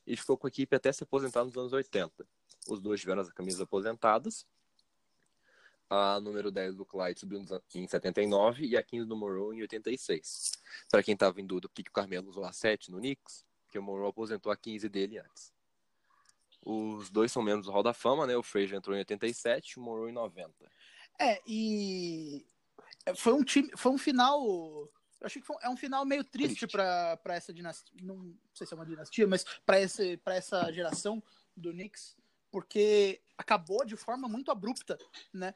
e 0.07 0.17
ficou 0.17 0.39
com 0.39 0.47
a 0.47 0.49
equipe 0.49 0.75
até 0.75 0.93
se 0.93 1.03
aposentar 1.03 1.45
nos 1.45 1.57
anos 1.57 1.73
80. 1.73 2.27
Os 2.69 2.81
dois 2.81 3.01
tiveram 3.01 3.21
as 3.21 3.31
camisas 3.33 3.61
aposentadas. 3.61 4.47
A 5.93 6.21
número 6.21 6.53
10 6.53 6.77
do 6.77 6.87
Clyde 6.87 7.19
subiu 7.19 7.45
em 7.75 7.89
79 7.89 8.65
e 8.65 8.77
a 8.77 8.83
15 8.83 9.07
do 9.07 9.17
Morrow 9.17 9.53
em 9.53 9.61
86. 9.63 10.53
Para 10.89 11.03
quem 11.03 11.15
estava 11.15 11.41
em 11.41 11.47
dúvida 11.47 11.69
por 11.69 11.75
que 11.75 11.83
o 11.83 11.93
Carmelo 11.93 12.29
usou 12.29 12.45
a 12.45 12.53
7 12.53 12.93
no 12.93 12.99
Knicks, 12.99 13.45
porque 13.65 13.77
o 13.77 13.83
Morrow 13.83 14.07
aposentou 14.09 14.53
a 14.53 14.57
15 14.57 14.89
dele 14.89 15.19
antes. 15.19 15.53
Os 16.65 17.11
dois 17.11 17.33
são 17.33 17.43
membros 17.43 17.67
do 17.67 17.73
Hall 17.73 17.83
da 17.83 17.93
Fama, 17.93 18.25
né? 18.25 18.37
O 18.37 18.43
Frazier 18.43 18.79
entrou 18.79 18.95
em 18.95 19.01
87 19.01 19.73
e 19.73 19.81
o 19.81 19.83
Morrow 19.83 20.09
em 20.09 20.13
90. 20.13 20.53
É, 21.19 21.41
e 21.45 22.47
foi 23.17 23.33
um 23.33 23.43
time, 23.43 23.71
foi 23.77 23.91
um 23.91 23.99
final. 23.99 24.47
Eu 24.47 25.27
achei 25.27 25.43
que 25.43 25.47
foi, 25.47 25.57
é 25.61 25.69
um 25.69 25.77
final 25.77 26.05
meio 26.05 26.23
triste 26.23 26.69
para 26.69 27.19
essa 27.31 27.53
dinastia. 27.53 27.93
Não 28.01 28.33
sei 28.55 28.65
se 28.65 28.73
é 28.73 28.77
uma 28.77 28.87
dinastia, 28.87 29.27
mas 29.27 29.45
para 29.67 29.81
essa 29.81 30.73
geração 30.73 31.21
do 31.57 31.73
Knicks, 31.73 32.17
porque 32.51 33.21
acabou 33.37 33.85
de 33.85 33.97
forma 33.97 34.29
muito 34.29 34.51
abrupta, 34.51 34.99
né? 35.33 35.55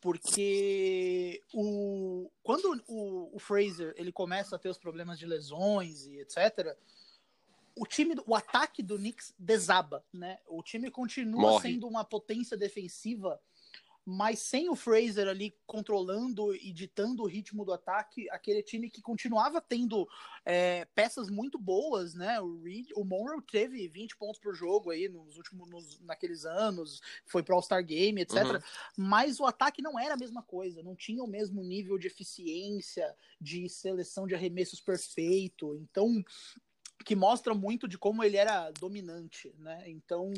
Porque 0.00 1.42
o, 1.52 2.30
quando 2.42 2.82
o, 2.86 3.34
o 3.34 3.38
Fraser 3.38 3.94
ele 3.96 4.12
começa 4.12 4.54
a 4.54 4.58
ter 4.58 4.68
os 4.68 4.78
problemas 4.78 5.18
de 5.18 5.26
lesões 5.26 6.06
e 6.06 6.20
etc., 6.20 6.76
o 7.74 7.86
time, 7.86 8.16
o 8.26 8.34
ataque 8.34 8.82
do 8.82 8.96
Knicks 8.96 9.32
desaba, 9.38 10.04
né? 10.12 10.38
O 10.46 10.62
time 10.62 10.90
continua 10.90 11.52
Morre. 11.52 11.70
sendo 11.70 11.86
uma 11.86 12.04
potência 12.04 12.56
defensiva 12.56 13.40
mas 14.10 14.38
sem 14.38 14.70
o 14.70 14.74
Fraser 14.74 15.28
ali 15.28 15.54
controlando 15.66 16.54
e 16.54 16.72
ditando 16.72 17.22
o 17.22 17.26
ritmo 17.26 17.62
do 17.62 17.74
ataque, 17.74 18.26
aquele 18.30 18.62
time 18.62 18.88
que 18.88 19.02
continuava 19.02 19.60
tendo 19.60 20.08
é, 20.46 20.86
peças 20.94 21.28
muito 21.28 21.58
boas, 21.58 22.14
né? 22.14 22.40
O 22.40 22.62
Reed, 22.62 22.88
o 22.96 23.04
Monroe 23.04 23.42
teve 23.42 23.86
20 23.86 24.16
pontos 24.16 24.40
por 24.40 24.54
jogo 24.54 24.88
aí 24.88 25.10
nos 25.10 25.36
últimos 25.36 25.68
nos, 25.68 26.00
naqueles 26.00 26.46
anos, 26.46 27.02
foi 27.26 27.42
pro 27.42 27.56
All-Star 27.56 27.84
Game, 27.84 28.22
etc. 28.22 28.44
Uhum. 28.44 28.60
Mas 28.96 29.38
o 29.40 29.44
ataque 29.44 29.82
não 29.82 29.98
era 29.98 30.14
a 30.14 30.18
mesma 30.18 30.42
coisa, 30.42 30.82
não 30.82 30.96
tinha 30.96 31.22
o 31.22 31.28
mesmo 31.28 31.62
nível 31.62 31.98
de 31.98 32.06
eficiência, 32.06 33.14
de 33.38 33.68
seleção 33.68 34.26
de 34.26 34.34
arremessos 34.34 34.80
perfeito. 34.80 35.76
Então, 35.82 36.24
que 37.04 37.14
mostra 37.14 37.52
muito 37.52 37.86
de 37.86 37.98
como 37.98 38.24
ele 38.24 38.38
era 38.38 38.70
dominante, 38.70 39.52
né? 39.58 39.84
Então. 39.86 40.32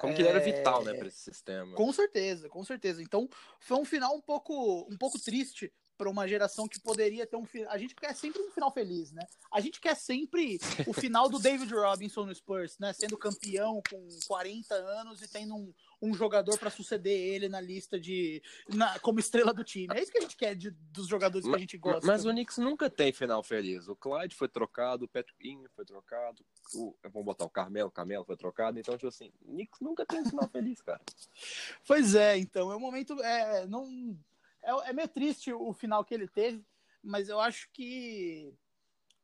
Como 0.00 0.14
é... 0.14 0.16
que 0.16 0.22
ele 0.22 0.30
era 0.30 0.40
vital, 0.40 0.82
né, 0.82 0.94
para 0.94 1.08
esse 1.08 1.18
sistema. 1.18 1.74
Com 1.74 1.92
certeza, 1.92 2.48
com 2.48 2.64
certeza. 2.64 3.02
Então, 3.02 3.28
foi 3.60 3.76
um 3.76 3.84
final 3.84 4.16
um 4.16 4.20
pouco, 4.20 4.88
um 4.90 4.96
pouco 4.96 5.20
triste 5.20 5.70
para 5.98 6.08
uma 6.08 6.26
geração 6.26 6.66
que 6.66 6.80
poderia 6.80 7.26
ter 7.26 7.36
um 7.36 7.44
final. 7.44 7.70
A 7.70 7.76
gente 7.76 7.94
quer 7.94 8.16
sempre 8.16 8.40
um 8.40 8.50
final 8.50 8.72
feliz, 8.72 9.12
né? 9.12 9.22
A 9.52 9.60
gente 9.60 9.78
quer 9.78 9.94
sempre 9.94 10.58
o 10.86 10.94
final 10.94 11.28
do 11.28 11.38
David 11.38 11.70
Robinson 11.74 12.24
no 12.24 12.34
Spurs, 12.34 12.78
né? 12.78 12.94
Sendo 12.94 13.18
campeão 13.18 13.82
com 13.90 14.08
40 14.26 14.74
anos 14.74 15.20
e 15.20 15.28
tendo 15.28 15.54
um, 15.54 15.74
um 16.02 16.14
jogador 16.14 16.58
para 16.58 16.70
suceder 16.70 17.12
ele 17.12 17.48
na 17.48 17.60
lista 17.60 18.00
de. 18.00 18.42
Na, 18.68 18.98
como 19.00 19.20
estrela 19.20 19.52
do 19.52 19.62
time. 19.62 19.94
É 19.94 20.02
isso 20.02 20.10
que 20.10 20.18
a 20.18 20.22
gente 20.22 20.36
quer 20.36 20.54
de, 20.54 20.70
dos 20.70 21.06
jogadores 21.06 21.46
mas, 21.46 21.52
que 21.52 21.56
a 21.56 21.60
gente 21.60 21.78
gosta. 21.78 22.06
Mas 22.06 22.24
o 22.24 22.30
Knicks 22.30 22.58
nunca 22.58 22.88
tem 22.88 23.12
final 23.12 23.42
feliz. 23.42 23.88
O 23.88 23.96
Clyde 23.96 24.34
foi 24.34 24.48
trocado, 24.48 25.04
o 25.04 25.08
Patrick 25.08 25.68
foi 25.74 25.84
trocado, 25.84 26.44
o, 26.74 26.94
vamos 27.04 27.24
botar 27.24 27.44
o 27.44 27.50
Carmelo, 27.50 27.88
o 27.88 27.92
Carmelo 27.92 28.24
foi 28.24 28.36
trocado. 28.36 28.78
Então, 28.78 28.96
tipo 28.96 29.08
assim, 29.08 29.32
o 29.42 29.52
Knicks 29.52 29.80
nunca 29.80 30.06
tem 30.06 30.20
um 30.20 30.28
final 30.28 30.48
feliz, 30.50 30.80
cara. 30.80 31.00
Pois 31.86 32.14
é, 32.14 32.38
então. 32.38 32.72
É 32.72 32.76
um 32.76 32.80
momento. 32.80 33.20
É, 33.22 33.66
não 33.66 34.18
é, 34.62 34.90
é 34.90 34.92
meio 34.92 35.08
triste 35.08 35.52
o 35.52 35.72
final 35.72 36.04
que 36.04 36.14
ele 36.14 36.28
teve, 36.28 36.64
mas 37.02 37.28
eu 37.28 37.40
acho 37.40 37.68
que 37.72 38.54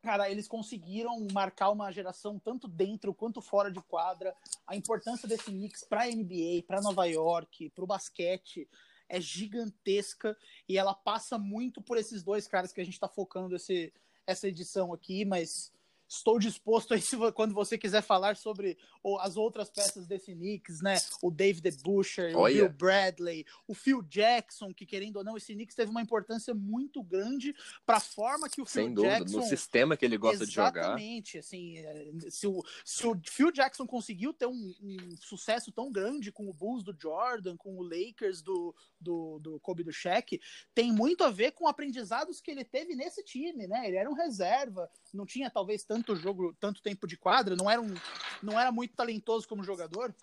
cara, 0.07 0.31
eles 0.31 0.47
conseguiram 0.47 1.27
marcar 1.33 1.69
uma 1.71 1.91
geração 1.91 2.39
tanto 2.39 2.69
dentro 2.69 3.13
quanto 3.13 3.41
fora 3.41 3.73
de 3.73 3.81
quadra. 3.83 4.37
A 4.65 4.77
importância 4.77 5.27
desse 5.27 5.51
mix 5.51 5.83
para 5.83 6.05
a 6.05 6.07
NBA, 6.07 6.63
para 6.65 6.81
Nova 6.81 7.07
York, 7.07 7.71
para 7.71 7.83
o 7.83 7.89
basquete 7.89 8.69
é 9.09 9.21
gigantesca 9.21 10.37
e 10.69 10.79
ela 10.79 10.95
passa 10.95 11.37
muito 11.37 11.83
por 11.83 11.99
esses 11.99 12.23
dois 12.23 12.47
caras 12.47 12.73
que 12.73 12.81
a 12.81 12.85
gente 12.85 12.95
está 12.95 13.09
focando 13.09 13.57
esse, 13.57 13.93
essa 14.25 14.47
edição 14.47 14.93
aqui, 14.93 15.25
mas 15.25 15.73
estou 16.09 16.39
disposto 16.39 16.95
aí 16.95 17.01
quando 17.35 17.55
você 17.55 17.77
quiser 17.77 18.03
falar 18.03 18.37
sobre 18.37 18.79
as 19.21 19.37
outras 19.37 19.71
peças 19.71 20.07
desse 20.07 20.35
Knicks, 20.35 20.81
né? 20.81 20.97
O 21.23 21.31
David 21.31 21.71
Busher, 21.83 22.37
o 22.37 22.45
Bill 22.47 22.69
Bradley, 22.69 23.45
o 23.67 23.75
Phil 23.75 24.03
Jackson, 24.03 24.73
que 24.73 24.87
querendo 24.87 25.17
ou 25.17 25.25
não, 25.25 25.37
esse 25.37 25.55
Knicks 25.55 25.77
teve 25.77 25.91
uma 25.91 26.03
importância 26.03 26.55
muito 26.55 27.03
grande 27.03 27.55
para 27.85 27.99
a 27.99 28.01
forma 28.01 28.49
que 28.49 28.61
o 28.61 28.67
Phil 28.67 28.83
Sem 28.85 28.95
dúvida, 28.95 29.19
Jackson... 29.19 29.37
no 29.39 29.43
sistema 29.45 29.97
que 29.97 30.05
ele 30.05 30.17
gosta 30.17 30.45
Exatamente, 30.45 30.49
de 30.49 30.55
jogar. 30.55 30.81
Exatamente, 30.81 31.39
assim, 31.39 31.79
é, 31.79 32.13
se 32.31 32.47
o, 32.47 32.63
se 32.85 33.07
o 33.07 33.21
Phil 33.25 33.53
Jackson 33.53 33.87
conseguiu 33.87 34.33
ter 34.33 34.47
um, 34.47 34.75
um, 34.83 35.17
sucesso 35.21 35.73
tão 35.73 35.91
grande 35.91 36.33
com 36.33 36.49
o 36.49 36.53
Bulls 36.53 36.83
do 36.83 36.97
Jordan, 36.99 37.57
com 37.57 37.77
o 37.77 37.83
Lakers 37.83 38.43
do, 38.43 38.75
do, 39.01 39.39
do 39.39 39.61
Kobe 39.61 39.83
do 39.83 39.93
Shaq, 39.93 40.41
tem 40.75 40.93
muito 40.93 41.25
a 41.25 41.31
ver 41.31 41.53
com 41.53 41.69
aprendizados 41.69 42.41
que 42.41 42.51
ele 42.51 42.65
teve 42.65 42.95
nesse 42.95 43.23
time, 43.23 43.67
né? 43.67 43.87
Ele 43.87 43.97
era 43.97 44.11
um 44.11 44.15
reserva, 44.15 44.91
não 45.13 45.27
tinha 45.27 45.51
talvez 45.51 45.85
tanto 45.85 45.96
jogo, 46.17 46.55
tanto 46.61 46.83
tempo 46.83 47.07
de 47.07 47.17
quadra, 47.17 47.57
não 47.57 47.71
era, 47.71 47.81
um, 47.81 47.95
não 48.43 48.59
era 48.59 48.73
muito 48.73 48.95
talentoso 48.95 49.49
como 49.49 49.63
jogador, 49.63 50.15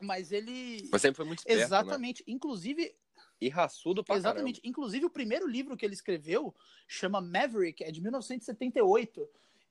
mas 0.00 0.32
ele. 0.32 0.88
Mas 0.90 1.02
sempre 1.02 1.16
foi 1.16 1.24
muito 1.24 1.40
esperto, 1.40 1.58
né? 1.58 1.64
Exatamente. 1.64 2.24
Né? 2.26 2.34
Inclusive. 2.34 2.94
E 3.38 3.48
raçudo 3.50 4.02
pra 4.02 4.16
Exatamente. 4.16 4.60
Caramba. 4.60 4.68
Inclusive, 4.68 5.04
o 5.04 5.10
primeiro 5.10 5.46
livro 5.46 5.76
que 5.76 5.84
ele 5.84 5.94
escreveu 5.94 6.54
chama 6.88 7.20
Maverick, 7.20 7.84
é 7.84 7.90
de 7.90 8.00
1978. 8.00 9.28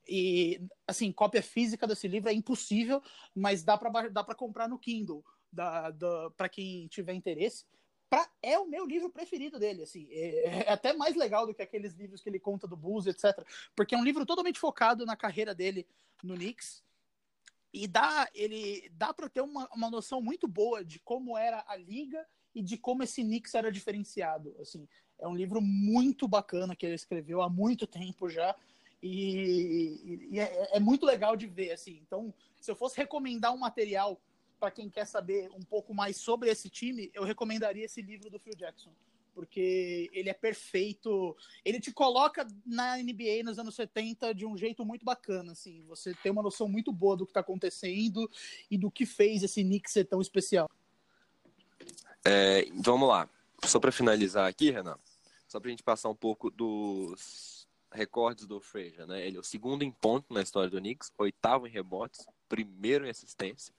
E, 0.08 0.60
assim, 0.86 1.10
cópia 1.10 1.42
física 1.42 1.86
desse 1.86 2.06
livro 2.06 2.30
é 2.30 2.32
impossível, 2.32 3.02
mas 3.34 3.64
dá 3.64 3.76
para 3.76 4.08
dá 4.08 4.22
pra 4.22 4.36
comprar 4.36 4.68
no 4.68 4.78
Kindle, 4.78 5.24
da, 5.52 5.90
da, 5.90 6.30
para 6.36 6.48
quem 6.48 6.86
tiver 6.86 7.14
interesse. 7.14 7.64
Pra, 8.08 8.28
é 8.40 8.58
o 8.58 8.66
meu 8.66 8.86
livro 8.86 9.10
preferido 9.10 9.58
dele, 9.58 9.82
assim, 9.82 10.08
é, 10.12 10.60
é, 10.64 10.72
até 10.72 10.92
mais 10.92 11.16
legal 11.16 11.46
do 11.46 11.52
que 11.52 11.62
aqueles 11.62 11.92
livros 11.94 12.22
que 12.22 12.28
ele 12.28 12.38
conta 12.38 12.66
do 12.66 12.76
Bulls, 12.76 13.06
etc, 13.06 13.44
porque 13.74 13.94
é 13.94 13.98
um 13.98 14.04
livro 14.04 14.24
totalmente 14.24 14.60
focado 14.60 15.04
na 15.04 15.16
carreira 15.16 15.54
dele 15.54 15.86
no 16.22 16.34
Knicks, 16.34 16.84
e 17.72 17.88
dá, 17.88 18.28
ele, 18.32 18.88
dá 18.92 19.12
para 19.12 19.28
ter 19.28 19.40
uma, 19.40 19.68
uma 19.74 19.90
noção 19.90 20.22
muito 20.22 20.46
boa 20.46 20.84
de 20.84 21.00
como 21.00 21.36
era 21.36 21.64
a 21.66 21.76
liga 21.76 22.24
e 22.54 22.62
de 22.62 22.78
como 22.78 23.02
esse 23.02 23.22
Knicks 23.22 23.54
era 23.54 23.72
diferenciado, 23.72 24.54
assim, 24.60 24.88
é 25.18 25.26
um 25.26 25.34
livro 25.34 25.60
muito 25.60 26.28
bacana 26.28 26.76
que 26.76 26.86
ele 26.86 26.94
escreveu 26.94 27.42
há 27.42 27.50
muito 27.50 27.88
tempo 27.88 28.30
já, 28.30 28.54
e, 29.02 30.28
e 30.30 30.38
é, 30.38 30.76
é 30.76 30.80
muito 30.80 31.04
legal 31.04 31.36
de 31.36 31.46
ver, 31.46 31.72
assim, 31.72 31.98
então, 32.06 32.32
se 32.60 32.70
eu 32.70 32.76
fosse 32.76 32.96
recomendar 32.96 33.52
um 33.52 33.58
material 33.58 34.20
para 34.58 34.70
quem 34.70 34.88
quer 34.88 35.06
saber 35.06 35.50
um 35.54 35.62
pouco 35.62 35.94
mais 35.94 36.16
sobre 36.16 36.50
esse 36.50 36.68
time, 36.68 37.10
eu 37.14 37.24
recomendaria 37.24 37.84
esse 37.84 38.00
livro 38.02 38.30
do 38.30 38.38
Phil 38.38 38.54
Jackson. 38.54 38.90
Porque 39.34 40.08
ele 40.14 40.30
é 40.30 40.34
perfeito. 40.34 41.36
Ele 41.62 41.78
te 41.78 41.92
coloca 41.92 42.46
na 42.64 42.96
NBA 42.96 43.42
nos 43.44 43.58
anos 43.58 43.74
70 43.74 44.34
de 44.34 44.46
um 44.46 44.56
jeito 44.56 44.82
muito 44.82 45.04
bacana. 45.04 45.52
Assim. 45.52 45.84
Você 45.88 46.14
tem 46.22 46.32
uma 46.32 46.42
noção 46.42 46.66
muito 46.66 46.90
boa 46.90 47.18
do 47.18 47.26
que 47.26 47.32
está 47.32 47.40
acontecendo 47.40 48.30
e 48.70 48.78
do 48.78 48.90
que 48.90 49.04
fez 49.04 49.42
esse 49.42 49.62
Knicks 49.62 49.92
ser 49.92 50.04
tão 50.04 50.22
especial. 50.22 50.70
É, 52.24 52.64
vamos 52.82 53.08
lá. 53.08 53.28
Só 53.64 53.78
para 53.78 53.92
finalizar 53.92 54.48
aqui, 54.48 54.70
Renan, 54.70 54.98
só 55.46 55.60
para 55.60 55.68
a 55.68 55.70
gente 55.70 55.82
passar 55.82 56.08
um 56.08 56.14
pouco 56.14 56.50
dos 56.50 57.68
recordes 57.92 58.46
do 58.46 58.60
Frazier, 58.60 59.06
né? 59.06 59.26
Ele 59.26 59.36
é 59.36 59.40
o 59.40 59.44
segundo 59.44 59.82
em 59.82 59.90
ponto 59.90 60.32
na 60.32 60.42
história 60.42 60.68
do 60.68 60.78
Knicks, 60.78 61.12
oitavo 61.18 61.66
em 61.66 61.70
rebotes, 61.70 62.26
primeiro 62.48 63.06
em 63.06 63.10
assistência, 63.10 63.74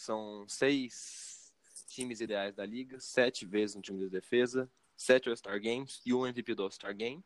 são 0.00 0.48
seis 0.48 1.52
times 1.86 2.20
ideais 2.20 2.54
da 2.54 2.64
liga, 2.64 2.98
sete 2.98 3.44
vezes 3.44 3.76
no 3.76 3.82
time 3.82 3.98
de 3.98 4.08
defesa, 4.08 4.70
sete 4.96 5.28
All-Star 5.28 5.60
Games 5.60 6.00
e 6.06 6.14
um 6.14 6.26
MVP 6.26 6.54
do 6.54 6.62
All-Star 6.62 6.94
Game. 6.96 7.22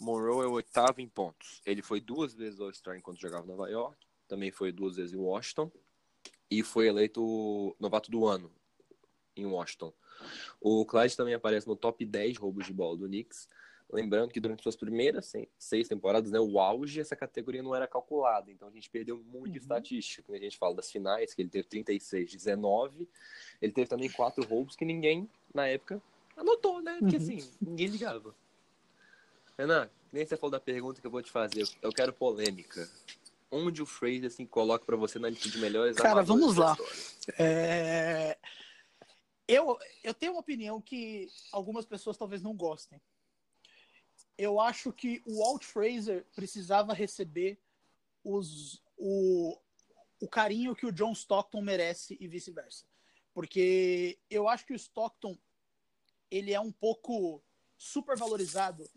Monroe 0.00 0.44
é 0.44 0.48
o 0.48 0.52
oitavo 0.52 1.00
em 1.00 1.08
pontos. 1.08 1.60
Ele 1.66 1.82
foi 1.82 2.00
duas 2.00 2.32
vezes 2.32 2.60
All-Star 2.60 2.96
enquanto 2.96 3.20
jogava 3.20 3.44
em 3.44 3.48
Nova 3.48 3.68
York, 3.68 3.98
também 4.28 4.52
foi 4.52 4.70
duas 4.70 4.96
vezes 4.96 5.12
em 5.12 5.18
Washington 5.18 5.70
e 6.48 6.62
foi 6.62 6.86
eleito 6.86 7.74
novato 7.80 8.10
do 8.10 8.24
ano 8.26 8.52
em 9.36 9.46
Washington. 9.46 9.92
O 10.60 10.86
Clyde 10.86 11.16
também 11.16 11.34
aparece 11.34 11.66
no 11.66 11.74
top 11.74 12.04
10 12.04 12.36
roubos 12.36 12.66
de 12.66 12.72
bola 12.72 12.96
do 12.96 13.06
Knicks. 13.06 13.48
Lembrando 13.92 14.30
que 14.30 14.38
durante 14.38 14.62
suas 14.62 14.76
primeiras 14.76 15.32
seis 15.58 15.88
temporadas, 15.88 16.30
né, 16.30 16.38
o 16.38 16.60
auge, 16.60 17.00
essa 17.00 17.16
categoria 17.16 17.62
não 17.62 17.74
era 17.74 17.88
calculada. 17.88 18.50
Então 18.50 18.68
a 18.68 18.70
gente 18.70 18.88
perdeu 18.88 19.16
muito 19.16 19.56
uhum. 19.56 19.60
estatística. 19.60 20.22
Quando 20.22 20.38
a 20.38 20.40
gente 20.40 20.56
fala 20.56 20.76
das 20.76 20.90
finais, 20.90 21.34
que 21.34 21.42
ele 21.42 21.48
teve 21.48 21.66
36, 21.66 22.30
19. 22.30 23.08
Ele 23.60 23.72
teve 23.72 23.88
também 23.88 24.08
quatro 24.10 24.44
roubos 24.44 24.76
que 24.76 24.84
ninguém, 24.84 25.28
na 25.52 25.66
época, 25.66 26.00
anotou, 26.36 26.80
né? 26.80 26.98
Porque 27.00 27.16
uhum. 27.16 27.22
assim, 27.22 27.50
ninguém 27.60 27.88
ligava. 27.88 28.34
Renan, 29.58 29.90
nem 30.12 30.24
você 30.24 30.36
falou 30.36 30.52
da 30.52 30.60
pergunta 30.60 31.00
que 31.00 31.06
eu 31.06 31.10
vou 31.10 31.22
te 31.22 31.30
fazer. 31.30 31.68
Eu 31.82 31.92
quero 31.92 32.12
polêmica. 32.12 32.88
Onde 33.50 33.82
o 33.82 33.86
Fraser 33.86 34.26
assim, 34.26 34.46
coloca 34.46 34.84
para 34.84 34.96
você 34.96 35.18
na 35.18 35.28
lista 35.28 35.48
de 35.48 35.58
melhores 35.58 35.96
Cara, 35.96 36.22
vamos 36.22 36.56
lá. 36.56 36.76
É... 37.36 38.38
Eu, 39.48 39.76
eu 40.04 40.14
tenho 40.14 40.30
uma 40.30 40.40
opinião 40.40 40.80
que 40.80 41.26
algumas 41.50 41.84
pessoas 41.84 42.16
talvez 42.16 42.40
não 42.40 42.54
gostem 42.54 43.00
eu 44.40 44.58
acho 44.58 44.90
que 44.90 45.22
o 45.26 45.40
Walt 45.40 45.64
Fraser 45.64 46.24
precisava 46.34 46.94
receber 46.94 47.60
os, 48.24 48.82
o, 48.96 49.60
o 50.18 50.26
carinho 50.26 50.74
que 50.74 50.86
o 50.86 50.92
John 50.92 51.12
Stockton 51.12 51.60
merece 51.60 52.16
e 52.18 52.26
vice-versa. 52.26 52.86
Porque 53.34 54.18
eu 54.30 54.48
acho 54.48 54.64
que 54.64 54.72
o 54.72 54.76
Stockton 54.76 55.36
ele 56.30 56.54
é 56.54 56.60
um 56.60 56.72
pouco 56.72 57.42
supervalorizado. 57.76 58.88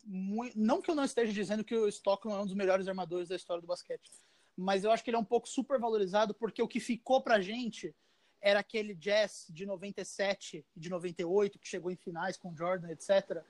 Não 0.55 0.81
que 0.81 0.89
eu 0.89 0.95
não 0.95 1.03
esteja 1.03 1.33
dizendo 1.33 1.63
que 1.65 1.75
o 1.75 1.89
Stockton 1.89 2.31
é 2.31 2.39
um 2.39 2.45
dos 2.45 2.55
melhores 2.55 2.87
armadores 2.87 3.27
da 3.27 3.35
história 3.35 3.61
do 3.61 3.67
basquete, 3.67 4.09
mas 4.55 4.85
eu 4.85 4.91
acho 4.91 5.03
que 5.03 5.09
ele 5.09 5.17
é 5.17 5.19
um 5.19 5.25
pouco 5.25 5.49
supervalorizado 5.49 6.33
porque 6.33 6.61
o 6.61 6.67
que 6.69 6.79
ficou 6.79 7.21
pra 7.21 7.41
gente 7.41 7.93
era 8.39 8.61
aquele 8.61 8.95
Jazz 8.95 9.47
de 9.49 9.65
97 9.65 10.65
e 10.73 10.79
de 10.79 10.89
98 10.89 11.59
que 11.59 11.67
chegou 11.67 11.91
em 11.91 11.97
finais 11.97 12.37
com 12.37 12.55
Jordan, 12.55 12.91
etc 12.91 13.43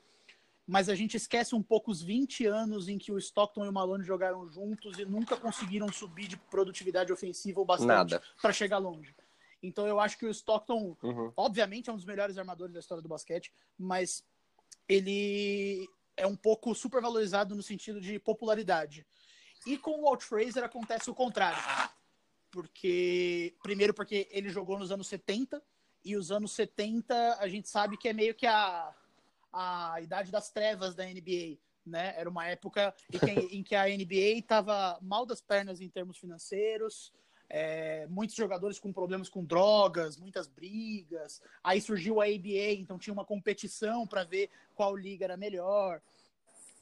mas 0.66 0.88
a 0.88 0.96
gente 0.96 1.18
esquece 1.18 1.54
um 1.54 1.62
pouco 1.62 1.92
os 1.92 2.02
20 2.02 2.46
anos 2.46 2.88
em 2.88 2.98
que 2.98 3.12
o 3.12 3.18
Stockton 3.18 3.66
e 3.66 3.70
o 3.70 3.74
Malone 3.74 4.04
jogaram 4.04 4.48
juntos 4.50 4.98
e 4.98 5.06
nunca 5.06 5.36
conseguiram 5.36 5.92
subir 5.92 6.28
de 6.28 6.38
produtividade 6.38 7.12
ofensiva 7.12 7.60
o 7.60 7.66
bastante 7.66 8.20
para 8.42 8.54
chegar 8.54 8.78
longe. 8.78 9.14
Então 9.62 9.88
eu 9.88 10.00
acho 10.00 10.18
que 10.18 10.26
o 10.26 10.30
Stockton, 10.30 10.96
uhum. 11.02 11.32
obviamente, 11.36 11.90
é 11.90 11.94
um 11.94 11.96
dos 11.96 12.06
melhores 12.06 12.38
armadores 12.38 12.74
da 12.74 12.80
história 12.80 13.02
do 13.02 13.10
basquete, 13.10 13.52
mas 13.78 14.26
ele 14.88 15.88
é 16.16 16.28
um 16.28 16.36
pouco 16.36 16.74
supervalorizado 16.76 17.56
no 17.56 17.64
sentido 17.64 18.00
de 18.00 18.20
popularidade. 18.20 19.06
E 19.66 19.78
com 19.78 20.00
o 20.00 20.04
Walt 20.04 20.22
Fraser 20.22 20.64
acontece 20.64 21.10
o 21.10 21.16
contrário. 21.16 21.62
Porque, 22.52 23.56
primeiro, 23.64 23.94
porque 23.94 24.28
ele 24.30 24.50
jogou 24.50 24.78
nos 24.78 24.92
anos 24.92 25.08
70, 25.08 25.62
e 26.06 26.18
os 26.18 26.32
anos 26.32 26.52
70 26.52 27.38
a 27.40 27.48
gente 27.48 27.70
sabe 27.70 27.98
que 27.98 28.10
é 28.10 28.14
meio 28.14 28.36
que 28.36 28.46
a 28.46 28.94
a 29.54 30.02
idade 30.02 30.32
das 30.32 30.50
trevas 30.50 30.96
da 30.96 31.06
NBA. 31.06 31.58
Né? 31.86 32.14
Era 32.18 32.30
uma 32.30 32.48
época 32.48 32.94
em 33.12 33.20
que, 33.20 33.56
em 33.58 33.64
que 33.64 33.76
a 33.76 33.86
NBA 33.86 34.40
estava 34.40 34.98
mal 35.02 35.26
das 35.26 35.42
pernas 35.42 35.80
em 35.82 35.90
termos 35.90 36.18
financeiros, 36.18 37.14
é, 37.50 38.08
muitos 38.08 38.36
jogadores 38.36 38.80
com 38.80 38.92
problemas 38.92 39.30
com 39.30 39.46
drogas, 39.46 40.18
muitas 40.18 40.48
brigas. 40.48 41.42
Aí 41.64 41.80
surgiu 41.80 42.20
a 42.20 42.26
ABA, 42.26 42.74
então 42.80 42.98
tinha 42.98 43.14
uma 43.14 43.26
competição 43.26 44.08
para 44.08 44.24
ver 44.24 44.50
qual 44.74 44.96
liga 44.96 45.26
era 45.26 45.38
melhor. 45.38 46.02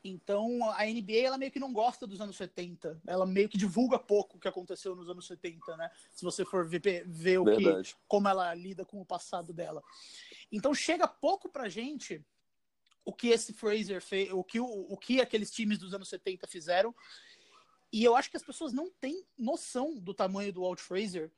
Então 0.04 0.72
a 0.72 0.86
NBA 0.86 1.26
ela 1.26 1.38
meio 1.38 1.52
que 1.52 1.60
não 1.60 1.74
gosta 1.74 2.08
dos 2.08 2.22
anos 2.22 2.38
70. 2.38 3.02
Ela 3.06 3.26
meio 3.26 3.50
que 3.50 3.58
divulga 3.58 4.00
pouco 4.00 4.38
o 4.38 4.40
que 4.40 4.48
aconteceu 4.48 4.96
nos 4.96 5.10
anos 5.10 5.28
70, 5.28 5.78
né? 5.78 5.92
Se 6.14 6.24
você 6.24 6.46
for 6.46 6.66
ver, 6.68 7.06
ver 7.06 7.38
o 7.40 7.46
que, 7.46 7.96
como 8.08 8.28
ela 8.28 8.54
lida 8.54 8.86
com 8.86 9.02
o 9.02 9.06
passado 9.06 9.52
dela. 9.52 9.84
Então 10.52 10.74
chega 10.74 11.08
pouco 11.08 11.50
pra 11.50 11.70
gente 11.70 12.24
o 13.04 13.14
que 13.14 13.30
esse 13.30 13.54
Fraser 13.54 14.02
fez, 14.02 14.32
o 14.32 14.44
que, 14.44 14.60
o, 14.60 14.66
o 14.66 14.98
que 14.98 15.22
aqueles 15.22 15.52
times 15.52 15.78
dos 15.78 15.94
anos 15.94 16.10
70 16.10 16.48
fizeram. 16.48 16.94
E 17.92 18.04
eu 18.04 18.16
acho 18.16 18.30
que 18.30 18.38
as 18.38 18.44
pessoas 18.44 18.72
não 18.72 18.90
têm 18.90 19.26
noção 19.38 20.00
do 20.00 20.14
tamanho 20.14 20.54
do 20.54 20.62
Walt 20.62 20.80
Fraser 20.80 21.32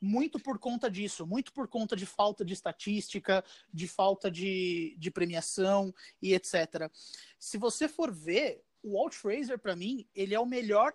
muito 0.00 0.40
por 0.40 0.58
conta 0.58 0.90
disso, 0.90 1.24
muito 1.24 1.52
por 1.52 1.68
conta 1.68 1.94
de 1.94 2.04
falta 2.04 2.44
de 2.44 2.52
estatística, 2.52 3.44
de 3.72 3.86
falta 3.86 4.28
de, 4.28 4.96
de 4.98 5.10
premiação 5.12 5.94
e 6.20 6.34
etc. 6.34 6.90
Se 7.38 7.56
você 7.56 7.86
for 7.86 8.12
ver, 8.12 8.64
o 8.82 8.94
Walt 8.94 9.14
Fraser, 9.14 9.60
para 9.60 9.76
mim, 9.76 10.08
ele 10.12 10.34
é 10.34 10.40
o 10.40 10.46
melhor 10.46 10.92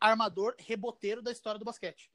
armador 0.00 0.54
reboteiro 0.56 1.20
da 1.20 1.32
história 1.32 1.58
do 1.58 1.64
basquete 1.64 2.08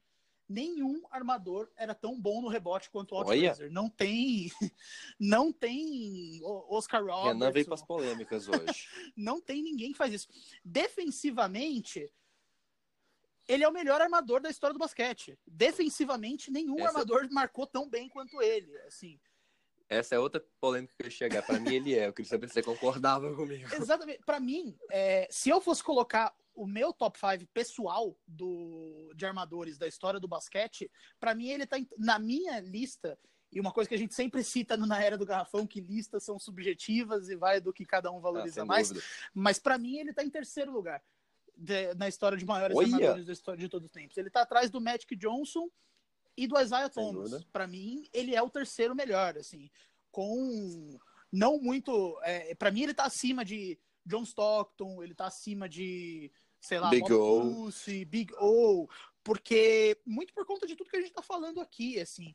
nenhum 0.47 1.03
armador 1.09 1.69
era 1.75 1.95
tão 1.95 2.19
bom 2.19 2.41
no 2.41 2.47
rebote 2.47 2.89
quanto 2.89 3.15
o 3.15 3.25
Fraser. 3.25 3.71
Não 3.71 3.89
tem, 3.89 4.51
não 5.19 5.51
tem 5.51 6.39
Oscar 6.43 7.01
Robertson. 7.01 7.27
Renan 7.27 7.51
veio 7.51 7.65
para 7.65 7.75
as 7.75 7.83
polêmicas 7.85 8.47
hoje. 8.47 8.87
não 9.15 9.41
tem 9.41 9.61
ninguém 9.61 9.91
que 9.91 9.97
faz 9.97 10.13
isso. 10.13 10.27
Defensivamente, 10.63 12.11
ele 13.47 13.63
é 13.63 13.67
o 13.67 13.73
melhor 13.73 14.01
armador 14.01 14.41
da 14.41 14.49
história 14.49 14.73
do 14.73 14.79
basquete. 14.79 15.37
Defensivamente, 15.45 16.51
nenhum 16.51 16.79
Essa... 16.79 16.89
armador 16.89 17.27
marcou 17.31 17.67
tão 17.67 17.89
bem 17.89 18.07
quanto 18.09 18.41
ele. 18.41 18.77
Assim. 18.87 19.19
Essa 19.89 20.15
é 20.15 20.19
outra 20.19 20.43
polêmica 20.59 20.93
que 20.97 21.03
eu 21.03 21.07
ia 21.07 21.11
chegar. 21.11 21.43
Para 21.43 21.59
mim, 21.59 21.75
ele 21.75 21.93
é. 21.93 22.07
Eu 22.07 22.13
queria 22.13 22.29
saber 22.29 22.47
se 22.47 22.53
você 22.53 22.63
concordava 22.63 23.33
comigo. 23.35 23.67
Exatamente. 23.73 24.23
Para 24.25 24.39
mim, 24.39 24.77
é, 24.89 25.27
se 25.29 25.49
eu 25.49 25.61
fosse 25.61 25.83
colocar 25.83 26.33
o 26.55 26.67
meu 26.67 26.93
top 26.93 27.17
5 27.17 27.47
pessoal 27.53 28.17
do, 28.27 29.11
de 29.15 29.25
armadores 29.25 29.77
da 29.77 29.87
história 29.87 30.19
do 30.19 30.27
basquete, 30.27 30.89
para 31.19 31.33
mim 31.33 31.49
ele 31.49 31.65
tá 31.65 31.77
na 31.97 32.19
minha 32.19 32.59
lista, 32.59 33.17
e 33.51 33.59
uma 33.59 33.71
coisa 33.71 33.87
que 33.87 33.95
a 33.95 33.97
gente 33.97 34.13
sempre 34.13 34.43
cita 34.43 34.75
na 34.75 35.01
era 35.01 35.17
do 35.17 35.25
garrafão, 35.25 35.67
que 35.67 35.79
listas 35.79 36.23
são 36.23 36.39
subjetivas 36.39 37.29
e 37.29 37.35
vai 37.35 37.61
do 37.61 37.71
que 37.71 37.85
cada 37.85 38.11
um 38.11 38.19
valoriza 38.19 38.63
ah, 38.63 38.65
mais. 38.65 38.89
Dúvida. 38.89 39.05
Mas 39.33 39.59
para 39.59 39.77
mim 39.77 39.97
ele 39.97 40.13
tá 40.13 40.23
em 40.23 40.29
terceiro 40.29 40.71
lugar 40.71 41.03
de, 41.55 41.93
na 41.93 42.07
história 42.07 42.37
de 42.37 42.45
maiores 42.45 42.75
Olha. 42.75 42.87
armadores 42.87 43.25
da 43.25 43.33
história 43.33 43.59
de 43.59 43.69
todos 43.69 43.85
os 43.85 43.91
tempos. 43.91 44.17
Ele 44.17 44.29
tá 44.29 44.41
atrás 44.41 44.71
do 44.71 44.81
Magic 44.81 45.15
Johnson 45.15 45.69
e 46.35 46.47
do 46.47 46.59
Isaiah 46.59 46.89
Thomas. 46.89 47.43
Para 47.45 47.67
mim, 47.67 48.07
ele 48.11 48.35
é 48.35 48.41
o 48.41 48.49
terceiro 48.49 48.95
melhor, 48.95 49.37
assim, 49.37 49.69
com 50.11 50.97
não 51.31 51.59
muito. 51.59 52.19
É, 52.23 52.55
para 52.55 52.71
mim, 52.71 52.83
ele 52.83 52.93
tá 52.93 53.05
acima 53.05 53.45
de 53.45 53.79
John 54.05 54.23
Stockton, 54.23 55.01
ele 55.03 55.15
tá 55.15 55.27
acima 55.27 55.69
de, 55.69 56.31
sei 56.63 56.79
lá, 56.79 56.89
Big 56.89 57.11
O. 57.11 57.39
Bruce, 57.41 58.05
Big 58.05 58.33
O, 58.39 58.87
porque 59.23 59.99
muito 60.05 60.33
por 60.33 60.45
conta 60.45 60.65
de 60.65 60.75
tudo 60.75 60.89
que 60.89 60.97
a 60.97 61.01
gente 61.01 61.13
tá 61.13 61.21
falando 61.21 61.59
aqui, 61.59 61.99
assim 61.99 62.33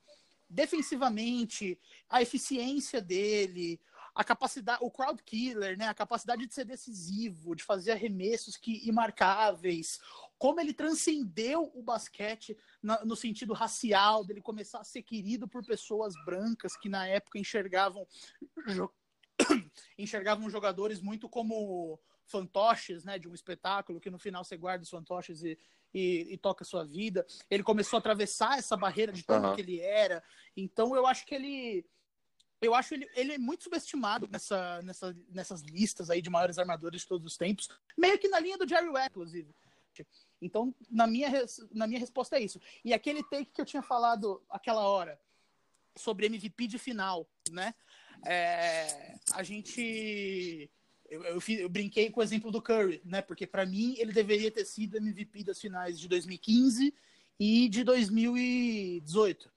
defensivamente, 0.49 1.79
a 2.09 2.23
eficiência 2.23 3.03
dele, 3.03 3.79
a 4.15 4.25
capacidade, 4.25 4.79
o 4.83 4.91
crowd 4.91 5.23
killer, 5.23 5.77
né, 5.77 5.87
a 5.87 5.95
capacidade 5.95 6.47
de 6.47 6.55
ser 6.55 6.65
decisivo, 6.65 7.55
de 7.55 7.63
fazer 7.63 7.93
arremessos 7.93 8.57
que 8.57 8.89
imarcáveis, 8.89 10.01
como 10.39 10.61
ele 10.61 10.73
transcendeu 10.73 11.71
o 11.75 11.83
basquete 11.83 12.57
no, 12.83 12.97
no 13.05 13.17
sentido 13.17 13.53
racial, 13.53 14.25
dele 14.25 14.41
começar 14.41 14.81
a 14.81 14.85
ser 14.85 15.03
querido 15.03 15.47
por 15.47 15.65
pessoas 15.65 16.15
brancas 16.25 16.77
que 16.77 16.89
na 16.89 17.07
época 17.07 17.39
enxergavam 17.39 18.07
enxergavam 19.99 20.51
jogadores 20.51 21.01
muito 21.01 21.29
como 21.29 22.01
fantoches, 22.29 23.05
né, 23.05 23.19
de 23.19 23.29
um 23.29 23.35
espetáculo 23.35 24.01
que 24.01 24.11
no 24.11 24.19
final 24.19 24.45
você 24.45 24.57
guarda 24.57 24.85
os 24.85 24.91
fantoches 24.91 25.43
e, 25.43 25.59
e, 25.93 26.29
e 26.31 26.39
toca 26.39 26.63
a 26.63 26.67
sua 26.67 26.85
vida. 26.85 27.27
Ele 27.51 27.63
começou 27.63 27.97
a 27.97 28.01
atravessar 28.01 28.59
essa 28.59 28.77
barreira 28.77 29.13
de 29.13 29.25
tanto 29.25 29.49
uhum. 29.49 29.55
que 29.55 29.61
ele 29.61 29.81
era. 29.81 30.23
Então 30.57 30.95
eu 30.95 31.07
acho 31.07 31.27
que 31.27 31.35
ele 31.35 31.85
eu 32.61 32.75
acho 32.75 32.95
ele, 32.95 33.09
ele 33.15 33.33
é 33.35 33.39
muito 33.39 33.65
subestimado 33.65 34.29
nessa, 34.29 34.83
nessa, 34.83 35.17
nessas 35.29 35.63
listas 35.63 36.11
aí 36.11 36.21
de 36.21 36.29
maiores 36.29 36.59
armadores 36.59 37.03
de 37.03 37.07
todos 37.07 37.25
os 37.25 37.37
tempos, 37.37 37.69
meio 37.97 38.19
que 38.19 38.29
na 38.29 38.41
linha 38.41 38.59
do 38.59 38.69
Jerry 38.69 38.89
West, 38.89 39.11
inclusive. 39.11 39.55
Então, 40.41 40.75
na 40.91 41.07
minha, 41.07 41.29
na 41.73 41.87
minha 41.87 42.01
resposta 42.01 42.37
é 42.37 42.41
isso. 42.41 42.61
E 42.85 42.93
aquele 42.93 43.23
take 43.25 43.53
que 43.53 43.61
eu 43.61 43.67
tinha 43.67 43.83
falado 43.83 44.43
aquela 44.51 44.83
hora 44.89 45.21
sobre 45.97 46.27
MVP 46.27 46.67
de 46.67 46.79
final, 46.79 47.29
né? 47.51 47.75
É, 48.27 49.17
a 49.33 49.43
gente 49.43 50.71
eu, 51.09 51.25
eu, 51.25 51.41
eu, 51.59 51.69
brinquei 51.69 52.11
com 52.11 52.21
o 52.21 52.23
exemplo 52.23 52.51
do 52.51 52.61
Curry, 52.61 53.01
né? 53.05 53.23
Porque 53.23 53.47
para 53.47 53.65
mim 53.65 53.95
ele 53.99 54.13
deveria 54.13 54.51
ter 54.51 54.65
sido 54.65 54.99
MVP 54.99 55.45
das 55.45 55.61
finais 55.61 55.99
de 55.99 56.07
2015 56.09 56.95
e 57.41 57.69
de 57.69 57.83
2018. 57.83 59.51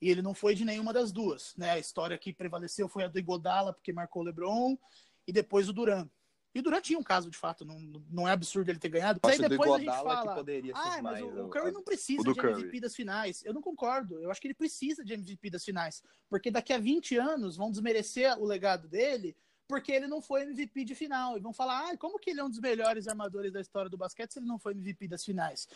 E 0.00 0.10
ele 0.10 0.22
não 0.22 0.34
foi 0.34 0.54
de 0.54 0.64
nenhuma 0.64 0.92
das 0.92 1.12
duas, 1.12 1.54
né? 1.56 1.70
A 1.70 1.78
história 1.78 2.18
que 2.18 2.32
prevaleceu 2.32 2.88
foi 2.88 3.04
a 3.04 3.08
do 3.08 3.18
Igodala, 3.18 3.72
porque 3.72 3.92
marcou 3.92 4.22
o 4.22 4.24
LeBron, 4.24 4.76
e 5.26 5.32
depois 5.32 5.68
o 5.68 5.72
Duran. 5.72 6.08
E 6.54 6.58
o 6.58 6.62
Duran 6.62 6.80
tinha 6.80 6.98
um 6.98 7.02
caso, 7.02 7.30
de 7.30 7.36
fato, 7.36 7.64
não, 7.64 7.78
não 8.10 8.26
é 8.26 8.32
absurdo 8.32 8.70
ele 8.70 8.78
ter 8.78 8.88
ganhado. 8.88 9.20
Mas 9.22 9.38
aí 9.38 9.48
depois 9.48 9.70
a 9.70 9.78
gente 9.78 9.86
fala, 9.86 10.42
ah, 10.74 11.02
mas 11.02 11.22
o, 11.22 11.44
o, 11.44 11.48
Curry 11.50 11.70
não 11.70 11.82
precisa 11.82 12.22
de 12.22 12.30
MVP 12.30 12.62
Curry. 12.62 12.80
das 12.80 12.94
finais. 12.94 13.44
Eu 13.44 13.52
não 13.52 13.60
concordo. 13.60 14.18
Eu 14.20 14.30
acho 14.30 14.40
que 14.40 14.46
ele 14.46 14.54
precisa 14.54 15.04
de 15.04 15.12
MVP 15.12 15.50
das 15.50 15.64
finais. 15.64 16.02
Porque 16.30 16.50
daqui 16.50 16.72
a 16.72 16.78
20 16.78 17.18
anos 17.18 17.56
vão 17.56 17.70
desmerecer 17.70 18.38
o 18.40 18.46
legado 18.46 18.88
dele 18.88 19.36
porque 19.66 19.92
ele 19.92 20.06
não 20.06 20.20
foi 20.20 20.42
MVP 20.42 20.84
de 20.84 20.94
final. 20.94 21.36
E 21.36 21.40
vão 21.40 21.52
falar, 21.52 21.90
ah, 21.90 21.96
como 21.96 22.18
que 22.18 22.30
ele 22.30 22.40
é 22.40 22.44
um 22.44 22.50
dos 22.50 22.60
melhores 22.60 23.08
armadores 23.08 23.52
da 23.52 23.60
história 23.60 23.90
do 23.90 23.96
basquete 23.96 24.32
se 24.32 24.38
ele 24.38 24.46
não 24.46 24.58
foi 24.58 24.72
MVP 24.72 25.08
das 25.08 25.24
finais? 25.24 25.68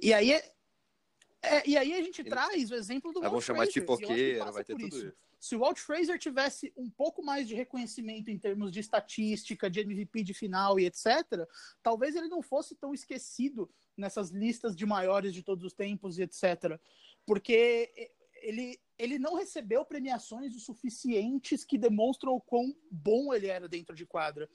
E 0.00 0.12
aí, 0.12 0.32
é, 0.32 1.68
e 1.68 1.76
aí 1.76 1.94
a 1.94 2.02
gente 2.02 2.20
ele... 2.20 2.28
traz 2.28 2.70
o 2.70 2.74
exemplo 2.74 3.12
do 3.12 3.20
Walt 3.20 3.32
Vão 3.32 3.40
chamar 3.40 3.66
de 3.66 3.72
pipoqueira, 3.72 4.50
vai 4.50 4.64
ter 4.64 4.74
tudo 4.74 4.86
isso. 4.88 5.06
isso. 5.06 5.26
Se 5.38 5.54
o 5.54 5.60
Walt 5.60 5.78
Fraser 5.78 6.18
tivesse 6.18 6.72
um 6.76 6.90
pouco 6.90 7.22
mais 7.22 7.46
de 7.46 7.54
reconhecimento 7.54 8.30
em 8.30 8.38
termos 8.38 8.72
de 8.72 8.80
estatística, 8.80 9.70
de 9.70 9.80
MVP 9.80 10.22
de 10.22 10.34
final 10.34 10.80
e 10.80 10.86
etc., 10.86 11.46
talvez 11.82 12.16
ele 12.16 12.28
não 12.28 12.42
fosse 12.42 12.74
tão 12.74 12.92
esquecido 12.92 13.70
nessas 13.96 14.30
listas 14.30 14.74
de 14.74 14.84
maiores 14.84 15.32
de 15.32 15.42
todos 15.42 15.64
os 15.64 15.72
tempos 15.72 16.18
e 16.18 16.22
etc. 16.22 16.80
Porque 17.24 18.10
ele, 18.46 18.80
ele 18.96 19.18
não 19.18 19.34
recebeu 19.34 19.84
premiações 19.84 20.54
o 20.54 20.60
suficientes 20.60 21.64
que 21.64 21.76
demonstram 21.76 22.32
o 22.32 22.40
quão 22.40 22.74
bom 22.90 23.34
ele 23.34 23.48
era 23.48 23.68
dentro 23.68 23.94
de 23.94 24.06
quadra. 24.06 24.48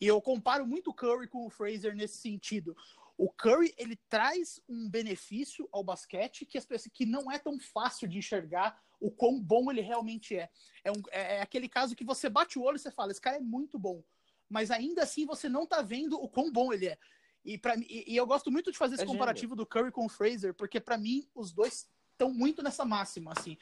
E 0.00 0.06
eu 0.06 0.20
comparo 0.20 0.66
muito 0.66 0.90
o 0.90 0.94
Curry 0.94 1.28
com 1.28 1.46
o 1.46 1.50
Fraser 1.50 1.94
nesse 1.94 2.18
sentido. 2.18 2.76
O 3.18 3.30
Curry 3.30 3.74
ele 3.78 3.96
traz 4.08 4.60
um 4.68 4.88
benefício 4.88 5.68
ao 5.70 5.84
basquete 5.84 6.44
que 6.44 6.58
as 6.58 6.66
pessoas 6.66 6.92
que 6.92 7.06
não 7.06 7.30
é 7.30 7.38
tão 7.38 7.58
fácil 7.58 8.08
de 8.08 8.18
enxergar 8.18 8.82
o 9.00 9.10
quão 9.10 9.40
bom 9.40 9.70
ele 9.70 9.80
realmente 9.80 10.36
é. 10.36 10.48
É, 10.82 10.90
um, 10.90 11.02
é, 11.10 11.36
é 11.36 11.42
aquele 11.42 11.68
caso 11.68 11.94
que 11.94 12.04
você 12.04 12.28
bate 12.28 12.58
o 12.58 12.62
olho 12.62 12.76
e 12.76 12.78
você 12.78 12.90
fala, 12.90 13.12
esse 13.12 13.20
cara 13.20 13.36
é 13.36 13.40
muito 13.40 13.78
bom, 13.78 14.02
mas 14.48 14.70
ainda 14.70 15.02
assim 15.02 15.26
você 15.26 15.48
não 15.48 15.66
tá 15.66 15.82
vendo 15.82 16.20
o 16.20 16.28
quão 16.28 16.50
bom 16.50 16.72
ele 16.72 16.88
é. 16.88 16.98
E, 17.44 17.56
pra, 17.56 17.76
e, 17.76 18.04
e 18.06 18.16
eu 18.16 18.26
gosto 18.26 18.50
muito 18.50 18.72
de 18.72 18.78
fazer 18.78 18.96
esse 18.96 19.04
é 19.04 19.06
comparativo 19.06 19.54
do 19.54 19.66
Curry 19.66 19.92
com 19.92 20.06
o 20.06 20.08
Fraser, 20.08 20.52
porque 20.52 20.80
para 20.80 20.98
mim 20.98 21.28
os 21.34 21.52
dois 21.52 21.88
estão 22.16 22.32
muito 22.32 22.62
nessa 22.62 22.84
máxima, 22.84 23.32
assim. 23.36 23.56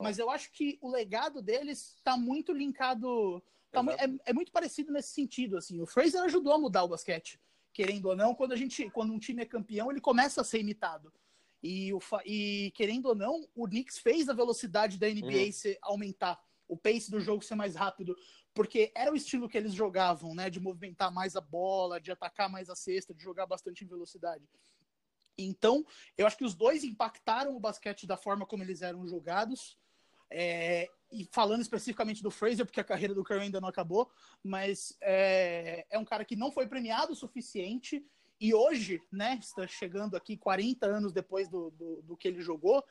Mas 0.00 0.18
eu 0.18 0.28
acho 0.28 0.52
que 0.52 0.78
o 0.82 0.90
legado 0.90 1.40
deles 1.40 1.94
está 1.96 2.16
muito 2.16 2.52
linkado. 2.52 3.42
Tá 3.70 3.82
é, 3.98 4.30
é, 4.30 4.32
muito 4.32 4.52
parecido 4.52 4.92
nesse 4.92 5.12
sentido, 5.14 5.56
assim. 5.56 5.80
O 5.80 5.86
Fraser 5.86 6.22
ajudou 6.22 6.52
a 6.52 6.58
mudar 6.58 6.82
o 6.82 6.88
basquete, 6.88 7.40
querendo 7.72 8.06
ou 8.06 8.16
não. 8.16 8.34
Quando 8.34 8.52
a 8.52 8.56
gente, 8.56 8.90
quando 8.90 9.12
um 9.12 9.18
time 9.18 9.42
é 9.42 9.46
campeão, 9.46 9.90
ele 9.90 10.00
começa 10.00 10.40
a 10.40 10.44
ser 10.44 10.60
imitado. 10.60 11.12
E, 11.62 11.94
o, 11.94 12.00
e 12.26 12.72
querendo 12.74 13.06
ou 13.06 13.14
não, 13.14 13.48
o 13.54 13.66
Knicks 13.66 13.98
fez 13.98 14.28
a 14.28 14.34
velocidade 14.34 14.98
da 14.98 15.08
NBA 15.08 15.46
uhum. 15.46 15.52
se 15.52 15.78
aumentar, 15.80 16.42
o 16.66 16.76
pace 16.76 17.08
do 17.10 17.20
jogo 17.20 17.44
ser 17.44 17.54
mais 17.54 17.76
rápido, 17.76 18.16
porque 18.52 18.90
era 18.96 19.12
o 19.12 19.16
estilo 19.16 19.48
que 19.48 19.56
eles 19.56 19.72
jogavam, 19.72 20.34
né? 20.34 20.50
De 20.50 20.58
movimentar 20.58 21.12
mais 21.12 21.36
a 21.36 21.40
bola, 21.40 22.00
de 22.00 22.10
atacar 22.10 22.50
mais 22.50 22.68
a 22.68 22.74
cesta, 22.74 23.14
de 23.14 23.22
jogar 23.22 23.46
bastante 23.46 23.84
em 23.84 23.88
velocidade. 23.88 24.44
Então, 25.36 25.84
eu 26.16 26.26
acho 26.26 26.36
que 26.36 26.44
os 26.44 26.54
dois 26.54 26.84
impactaram 26.84 27.56
o 27.56 27.60
basquete 27.60 28.06
da 28.06 28.16
forma 28.16 28.46
como 28.46 28.62
eles 28.62 28.82
eram 28.82 29.06
jogados. 29.06 29.78
É, 30.30 30.88
e 31.10 31.28
falando 31.30 31.60
especificamente 31.60 32.22
do 32.22 32.30
Fraser, 32.30 32.64
porque 32.64 32.80
a 32.80 32.84
carreira 32.84 33.14
do 33.14 33.22
Curry 33.22 33.42
ainda 33.42 33.60
não 33.60 33.68
acabou, 33.68 34.10
mas 34.42 34.96
é, 35.02 35.84
é 35.90 35.98
um 35.98 36.06
cara 36.06 36.24
que 36.24 36.34
não 36.34 36.50
foi 36.50 36.66
premiado 36.66 37.12
o 37.12 37.16
suficiente 37.16 38.02
e 38.40 38.52
hoje, 38.54 39.00
né, 39.12 39.38
está 39.40 39.66
chegando 39.68 40.16
aqui 40.16 40.36
40 40.36 40.86
anos 40.86 41.12
depois 41.12 41.48
do, 41.48 41.70
do, 41.70 42.02
do 42.02 42.16
que 42.16 42.26
ele 42.26 42.40
jogou, 42.40 42.82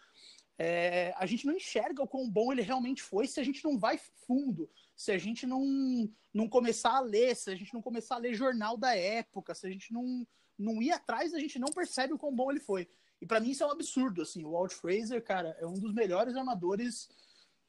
é, 0.58 1.14
a 1.18 1.26
gente 1.26 1.46
não 1.46 1.56
enxerga 1.56 2.04
o 2.04 2.08
quão 2.08 2.30
bom 2.30 2.54
ele 2.54 2.62
realmente 2.62 3.02
foi 3.02 3.28
se 3.28 3.40
a 3.40 3.44
gente 3.44 3.64
não 3.64 3.78
vai 3.78 3.98
fundo, 3.98 4.70
se 4.96 5.12
a 5.12 5.18
gente 5.18 5.48
não, 5.48 6.08
não 6.34 6.48
começar 6.48 6.96
a 6.96 7.02
ler, 7.02 7.36
se 7.36 7.50
a 7.50 7.56
gente 7.56 7.74
não 7.74 7.82
começar 7.82 8.16
a 8.16 8.20
ler 8.20 8.34
jornal 8.34 8.78
da 8.78 8.96
época, 8.96 9.56
se 9.56 9.66
a 9.66 9.70
gente 9.70 9.92
não, 9.92 10.26
não 10.62 10.82
ir 10.82 10.92
atrás, 10.92 11.34
a 11.34 11.40
gente 11.40 11.60
não 11.60 11.70
percebe 11.70 12.14
o 12.14 12.18
quão 12.18 12.34
bom 12.34 12.52
ele 12.52 12.60
foi. 12.60 12.88
E 13.22 13.26
para 13.26 13.40
mim 13.40 13.52
isso 13.52 13.64
é 13.64 13.68
um 13.68 13.72
absurdo, 13.72 14.22
assim. 14.22 14.44
O 14.44 14.52
Walt 14.52 14.74
Fraser, 14.74 15.24
cara, 15.24 15.56
é 15.60 15.66
um 15.66 15.74
dos 15.74 15.94
melhores 15.94 16.36
armadores. 16.36 17.10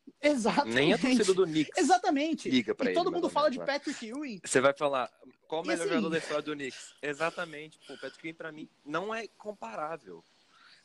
Exatamente. 0.20 0.74
Nem 0.74 0.93
a 0.93 0.99
torcida 0.99 1.34
do 1.34 1.45
Knicks. 1.45 1.78
Exatamente. 1.78 2.51
Liga 2.51 2.74
pra 2.74 2.86
e 2.86 2.88
ele, 2.88 2.95
todo 2.95 3.12
mundo 3.12 3.28
fala 3.28 3.51
de 3.51 3.59
Patrick 3.59 4.07
Ewing. 4.07 4.40
Você 4.45 4.61
vai 4.61 4.72
falar, 4.72 5.12
qual 5.47 5.62
o 5.62 5.66
melhor 5.66 5.82
assim... 5.82 5.90
jogador 5.90 6.11
da 6.11 6.18
história 6.18 6.43
do 6.43 6.53
Knicks? 6.55 6.95
Exatamente. 7.03 7.78
Pô, 7.86 7.95
o 7.95 8.01
Patrick 8.01 8.26
Ewing, 8.26 8.34
pra 8.34 8.51
mim, 8.51 8.68
não 8.84 9.14
é 9.14 9.28
comparável. 9.28 10.24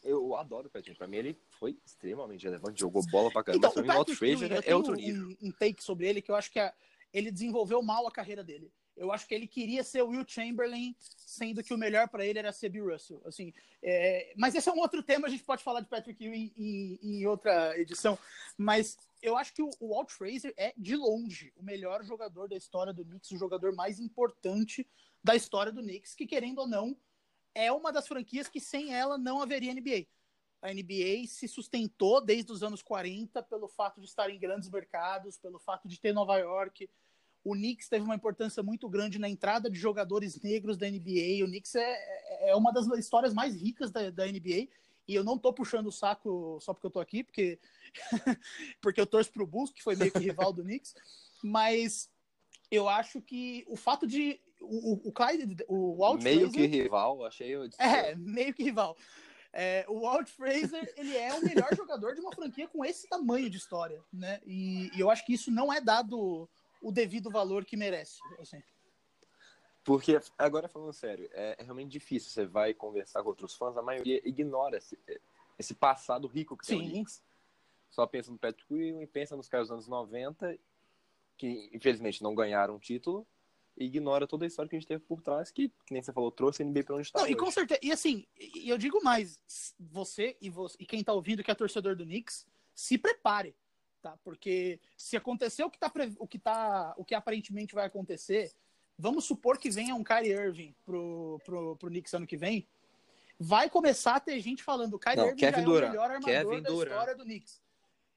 Eu 0.04 0.36
adoro 0.36 0.68
o 0.68 0.70
Patrick 0.70 0.90
Ewing. 0.90 0.98
Pra 0.98 1.08
mim, 1.08 1.18
ele 1.18 1.40
foi 1.60 1.78
extremamente 1.86 2.44
relevante, 2.44 2.80
jogou 2.80 3.04
bola 3.10 3.32
pra 3.32 3.44
caramba. 3.44 3.68
Então, 3.70 3.84
o, 3.84 3.88
Walt 3.88 4.12
Fraser 4.12 4.62
é 4.64 4.76
outro 4.76 4.94
nível. 4.94 5.30
Um, 5.42 5.48
um 5.48 5.52
take 5.52 5.84
sobre 5.84 6.08
ele 6.08 6.22
que 6.22 6.30
eu 6.30 6.36
acho 6.36 6.52
que 6.52 6.60
é, 6.60 6.74
ele 7.14 7.32
desenvolveu 7.32 7.82
mal 7.82 8.06
a 8.06 8.12
carreira 8.12 8.44
dele. 8.44 8.72
Eu 8.98 9.12
acho 9.12 9.28
que 9.28 9.36
ele 9.36 9.48
queria 9.48 9.84
ser 9.84 10.02
Will 10.02 10.26
Chamberlain, 10.28 10.96
sendo 11.00 11.64
que 11.64 11.74
o 11.74 11.78
melhor 11.78 12.10
para 12.10 12.26
ele 12.26 12.40
era 12.40 12.52
ser 12.52 12.70
Bill 12.70 12.92
Russell. 12.92 13.22
Assim, 13.26 13.54
é... 13.82 14.34
mas 14.36 14.56
esse 14.56 14.68
é 14.68 14.74
um 14.74 14.80
outro 14.80 15.04
tema, 15.04 15.28
a 15.28 15.30
gente 15.30 15.44
pode 15.44 15.64
falar 15.64 15.82
de 15.82 15.88
Patrick 15.88 16.24
Ewing 16.24 16.52
em, 16.58 17.00
em, 17.02 17.20
em 17.20 17.26
outra 17.26 17.78
edição. 17.80 18.18
Mas 18.58 18.98
eu 19.22 19.38
acho 19.38 19.54
que 19.54 19.62
o, 19.62 19.70
o 19.80 19.90
Walt 19.90 20.10
Fraser 20.12 20.54
é, 20.58 20.74
de 20.78 20.96
longe, 20.96 21.54
o 21.56 21.64
melhor 21.64 22.04
jogador 22.04 22.48
da 22.48 22.58
história 22.58 22.94
do 22.94 23.06
Knicks, 23.06 23.32
o 23.32 23.38
jogador 23.38 23.74
mais 23.74 24.00
importante 24.00 24.88
da 25.24 25.36
história 25.36 25.72
do 25.72 25.82
Knicks, 25.82 26.16
que 26.16 26.26
querendo 26.26 26.60
ou 26.60 26.68
não, 26.68 26.98
é 27.54 27.72
uma 27.72 27.92
das 27.92 28.08
franquias 28.08 28.48
que 28.48 28.60
sem 28.60 28.94
ela 28.94 29.18
não 29.18 29.42
haveria 29.42 29.74
NBA. 29.74 30.08
A 30.62 30.74
NBA 30.74 31.28
se 31.28 31.48
sustentou 31.48 32.20
desde 32.20 32.52
os 32.52 32.64
anos 32.64 32.82
40 32.82 33.44
pelo 33.44 33.68
fato 33.68 34.02
de 34.02 34.08
estar 34.08 34.30
em 34.30 34.40
grandes 34.40 34.70
mercados, 34.70 35.38
pelo 35.38 35.60
fato 35.60 35.88
de 35.88 36.00
ter 36.00 36.14
Nova 36.14 36.38
York, 36.38 36.90
o 37.44 37.54
Knicks 37.54 37.88
teve 37.88 38.04
uma 38.04 38.16
importância 38.16 38.62
muito 38.62 38.90
grande 38.90 39.20
na 39.20 39.30
entrada 39.30 39.70
de 39.70 39.80
jogadores 39.80 40.40
negros 40.42 40.78
da 40.78 40.90
NBA. 40.90 41.44
O 41.44 41.48
Knicks 41.48 41.76
é, 41.76 42.50
é 42.50 42.56
uma 42.56 42.72
das 42.72 42.88
histórias 42.98 43.34
mais 43.34 43.56
ricas 43.56 43.92
da, 43.92 44.10
da 44.10 44.26
NBA. 44.26 44.68
E 45.08 45.16
eu 45.16 45.24
não 45.24 45.38
tô 45.38 45.54
puxando 45.54 45.88
o 45.88 45.92
saco 45.92 46.60
só 46.62 46.74
porque 46.74 46.88
eu 46.88 46.92
tô 46.92 47.00
aqui, 47.00 47.24
porque, 47.24 47.60
porque 48.82 49.00
eu 49.00 49.08
torço 49.08 49.32
pro 49.32 49.48
Bulls, 49.48 49.72
que 49.72 49.82
foi 49.82 49.96
meio 49.96 50.12
que 50.12 50.20
rival 50.20 50.52
do 50.52 50.64
Knicks. 50.64 50.94
Mas 51.42 52.10
eu 52.70 52.90
acho 52.90 53.22
que 53.22 53.64
o 53.68 53.78
fato 53.78 54.06
de 54.06 54.42
o, 54.62 55.08
o 55.08 55.12
Clyde, 55.12 55.64
o 55.68 55.96
Walt 55.98 56.22
Meio 56.22 56.50
Fraser, 56.52 56.70
que 56.70 56.78
rival, 56.78 57.26
achei. 57.26 57.56
Eu 57.56 57.70
é, 57.78 58.16
meio 58.16 58.54
que 58.54 58.64
rival. 58.64 58.98
É, 59.54 59.86
o 59.88 60.02
Walt 60.02 60.28
Fraser, 60.28 60.94
ele 60.98 61.16
é 61.16 61.34
o 61.34 61.44
melhor 61.44 61.74
jogador 61.76 62.14
de 62.14 62.22
uma 62.22 62.32
franquia 62.32 62.68
com 62.68 62.84
esse 62.84 63.08
tamanho 63.08 63.50
de 63.50 63.58
história, 63.58 64.04
né? 64.12 64.42
E, 64.46 64.92
e, 64.94 65.00
eu 65.00 65.10
acho 65.10 65.26
que 65.26 65.34
isso 65.34 65.50
não 65.50 65.72
é 65.72 65.80
dado 65.80 66.50
o 66.82 66.92
devido 66.92 67.30
valor 67.30 67.66
que 67.66 67.78
merece. 67.78 68.20
Assim. 68.40 68.62
Porque, 69.84 70.20
agora 70.38 70.68
falando 70.68 70.92
sério, 70.92 71.30
é, 71.32 71.56
é 71.60 71.64
realmente 71.64 71.92
difícil. 71.92 72.30
Você 72.30 72.46
vai 72.46 72.74
conversar 72.74 73.24
com 73.24 73.30
outros 73.30 73.56
fãs, 73.56 73.78
a 73.78 73.82
maioria 73.82 74.22
ignora 74.28 74.78
esse, 74.78 75.00
esse 75.58 75.74
passado 75.74 76.28
rico 76.28 76.58
que 76.58 76.66
Sim. 76.66 76.80
tem 76.80 76.88
o 76.88 76.92
Knicks. 76.92 77.24
Só 77.90 78.06
pensa 78.06 78.30
no 78.30 78.38
Patrick 78.38 78.74
Ewing, 78.74 79.06
pensa 79.08 79.36
nos 79.38 79.48
caras 79.48 79.70
dos 79.70 79.74
anos 79.74 79.88
90, 79.88 80.60
que 81.38 81.70
infelizmente 81.74 82.22
não 82.22 82.36
ganharam 82.36 82.76
um 82.76 82.80
título, 82.80 83.26
e 83.78 83.86
ignora 83.86 84.28
toda 84.28 84.44
a 84.44 84.48
história 84.48 84.68
que 84.68 84.76
a 84.76 84.80
gente 84.80 84.88
teve 84.88 85.04
por 85.06 85.22
trás, 85.22 85.52
que, 85.52 85.70
que 85.86 85.94
nem 85.94 86.02
você 86.02 86.12
falou, 86.12 86.32
trouxe 86.32 86.64
a 86.64 86.66
NBA 86.66 86.84
pra 86.84 86.96
onde 86.96 87.08
está. 87.08 87.22
Não, 87.22 87.28
e 87.28 87.36
com 87.36 87.50
certeza. 87.50 87.80
E 87.82 87.92
assim, 87.92 88.26
eu 88.66 88.78
digo 88.78 89.02
mais, 89.04 89.40
você 89.80 90.36
e, 90.42 90.50
você 90.50 90.76
e 90.80 90.86
quem 90.86 91.04
tá 91.04 91.14
ouvindo 91.14 91.44
que 91.44 91.52
é 91.52 91.56
torcedor 91.56 91.96
do 91.96 92.04
Knicks, 92.04 92.46
se 92.74 92.98
prepare. 92.98 93.56
Tá? 94.08 94.18
Porque 94.24 94.80
se 94.96 95.18
acontecer 95.18 95.64
o 95.64 95.70
que, 95.70 95.78
tá, 95.78 95.92
o 96.18 96.28
que 96.28 96.40
tá. 96.40 96.94
O 96.98 97.04
que 97.04 97.14
aparentemente 97.14 97.76
vai 97.76 97.86
acontecer, 97.86 98.54
vamos 98.98 99.26
supor 99.26 99.58
que 99.58 99.70
venha 99.70 99.96
um 99.96 100.04
Kyrie 100.04 100.32
Irving 100.32 100.74
pro, 100.86 101.42
pro, 101.44 101.76
pro 101.76 101.90
Knicks 101.90 102.14
ano 102.14 102.26
que 102.26 102.38
vem, 102.38 102.66
vai 103.38 103.70
começar 103.70 104.16
a 104.16 104.20
ter 104.20 104.40
gente 104.40 104.64
falando 104.64 104.94
o 104.94 105.00
Kyrie 105.00 105.18
Não, 105.18 105.26
Irving 105.26 105.40
Kevin 105.40 105.58
já 105.60 105.66
Durant. 105.66 105.84
é 105.84 105.88
o 105.88 105.92
melhor 105.92 106.12
armador 106.12 106.34
Kevin 106.34 106.62
da 106.62 106.70
Durant. 106.70 106.92
história 106.92 107.16
do 107.16 107.24
Knicks. 107.26 107.62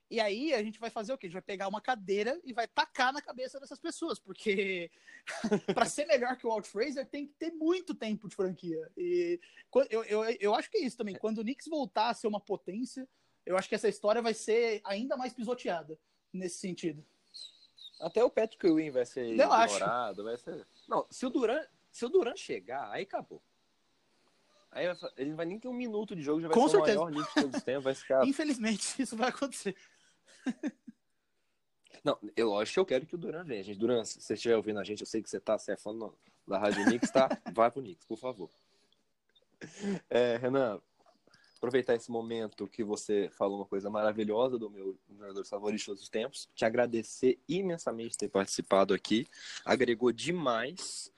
E 0.09 0.21
aí 0.21 0.55
a 0.55 0.63
gente 0.63 0.79
vai 0.79 0.91
fazer 0.91 1.13
o 1.13 1.19
quê? 1.19 1.27
A 1.27 1.29
gente 1.29 1.35
vai 1.35 1.43
pegar 1.43 1.69
uma 1.69 1.81
cadeira 1.81 2.41
e 2.45 2.53
vai 2.53 2.69
tacar 2.69 3.13
na 3.13 3.23
cabeça 3.23 3.59
dessas 3.59 3.79
pessoas, 3.79 4.19
porque 4.19 4.91
para 5.75 5.87
ser 5.87 6.05
melhor 6.07 6.37
que 6.37 6.47
o 6.47 6.51
Walt 6.51 6.67
Fraser 6.67 7.07
tem 7.07 7.27
que 7.27 7.35
ter 7.35 7.53
muito 7.53 7.95
tempo 7.95 8.29
de 8.29 8.37
franquia. 8.37 8.91
E 8.97 9.41
eu, 9.89 10.05
eu, 10.05 10.25
eu 10.41 10.55
acho 10.55 10.71
que 10.71 10.79
é 10.79 10.83
isso 10.83 10.97
também. 10.97 11.17
Quando 11.17 11.39
o 11.39 11.43
Knicks 11.43 11.69
voltar 11.69 12.11
a 12.11 12.15
ser 12.15 12.27
uma 12.27 12.41
potência, 12.41 13.09
eu 13.45 13.57
acho 13.57 13.69
que 13.69 13.75
essa 13.75 13.89
história 13.89 14.23
vai 14.23 14.35
ser 14.35 14.81
ainda 14.85 15.17
mais 15.17 15.33
pisoteada 15.33 15.99
nesse 16.33 16.59
sentido. 16.59 17.05
Até 18.01 18.25
o 18.25 18.31
Patrick 18.31 18.67
Ewing 18.67 18.91
vai 18.91 19.05
ser 19.05 19.27
eu 19.27 19.33
ignorado, 19.33 20.23
acho. 20.23 20.25
vai 20.25 20.37
ser. 20.37 20.67
Não, 20.89 21.07
se 21.11 21.27
o 21.27 21.31
Duran, 21.31 21.63
se 21.93 22.05
o 22.05 22.09
Duran 22.09 22.37
chegar, 22.37 22.91
aí 22.91 23.03
acabou. 23.03 23.43
Aí 24.71 24.87
ele 25.17 25.31
não 25.31 25.37
vai 25.37 25.47
nem 25.47 25.59
ter 25.59 25.69
um 25.69 25.75
minuto 25.75 26.15
de 26.15 26.23
jogo, 26.23 26.41
já 26.41 26.49
vai 26.49 26.55
Com 26.55 26.69
ser 26.69 26.77
certeza. 26.77 27.01
o 27.01 27.05
maior 27.05 27.11
nível 27.11 27.29
de 27.29 27.35
todos 27.35 27.57
os 27.57 27.63
tempos, 27.63 27.85
vai 27.85 27.95
ficar. 27.95 28.25
Infelizmente, 28.27 28.95
isso 29.03 29.17
vai 29.17 29.29
acontecer. 29.29 29.77
Não, 32.05 32.19
eu 32.37 32.49
lógico 32.49 32.75
que 32.75 32.81
eu 32.81 32.87
quero 32.87 33.07
que 33.07 33.15
o 33.15 33.19
Duran 33.19 33.45
venha, 33.45 33.63
gente. 33.63 33.79
Duran, 33.79 34.05
se 34.05 34.21
você 34.21 34.35
estiver 34.35 34.57
ouvindo 34.57 34.79
a 34.79 34.85
gente, 34.85 35.01
eu 35.01 35.07
sei 35.07 35.23
que 35.23 35.29
você 35.29 35.41
tá, 35.41 35.59
você 35.59 35.73
é 35.73 35.77
fã 35.77 35.93
da 36.47 36.59
Rádio 36.59 36.87
Nix, 36.87 37.11
tá? 37.11 37.29
Vai 37.53 37.71
pro 37.71 37.83
Nix, 37.83 38.05
por 38.07 38.17
favor. 38.17 38.49
É, 40.09 40.37
Renan, 40.39 40.81
aproveitar 41.61 41.95
esse 41.95 42.11
momento 42.11 42.67
que 42.67 42.83
você 42.83 43.29
falou 43.37 43.59
uma 43.59 43.67
coisa 43.67 43.91
maravilhosa 43.91 44.59
do 44.59 44.71
meu 44.71 44.99
jogador 45.11 45.45
favorito 45.45 45.81
de 45.81 45.87
todos 45.87 46.03
os 46.03 46.09
tempos, 46.09 46.49
te 46.55 46.65
agradecer 46.65 47.39
imensamente 47.47 48.17
ter 48.17 48.31
participado 48.31 48.95
aqui, 48.95 49.27
agregou 49.63 50.11
demais, 50.11 51.13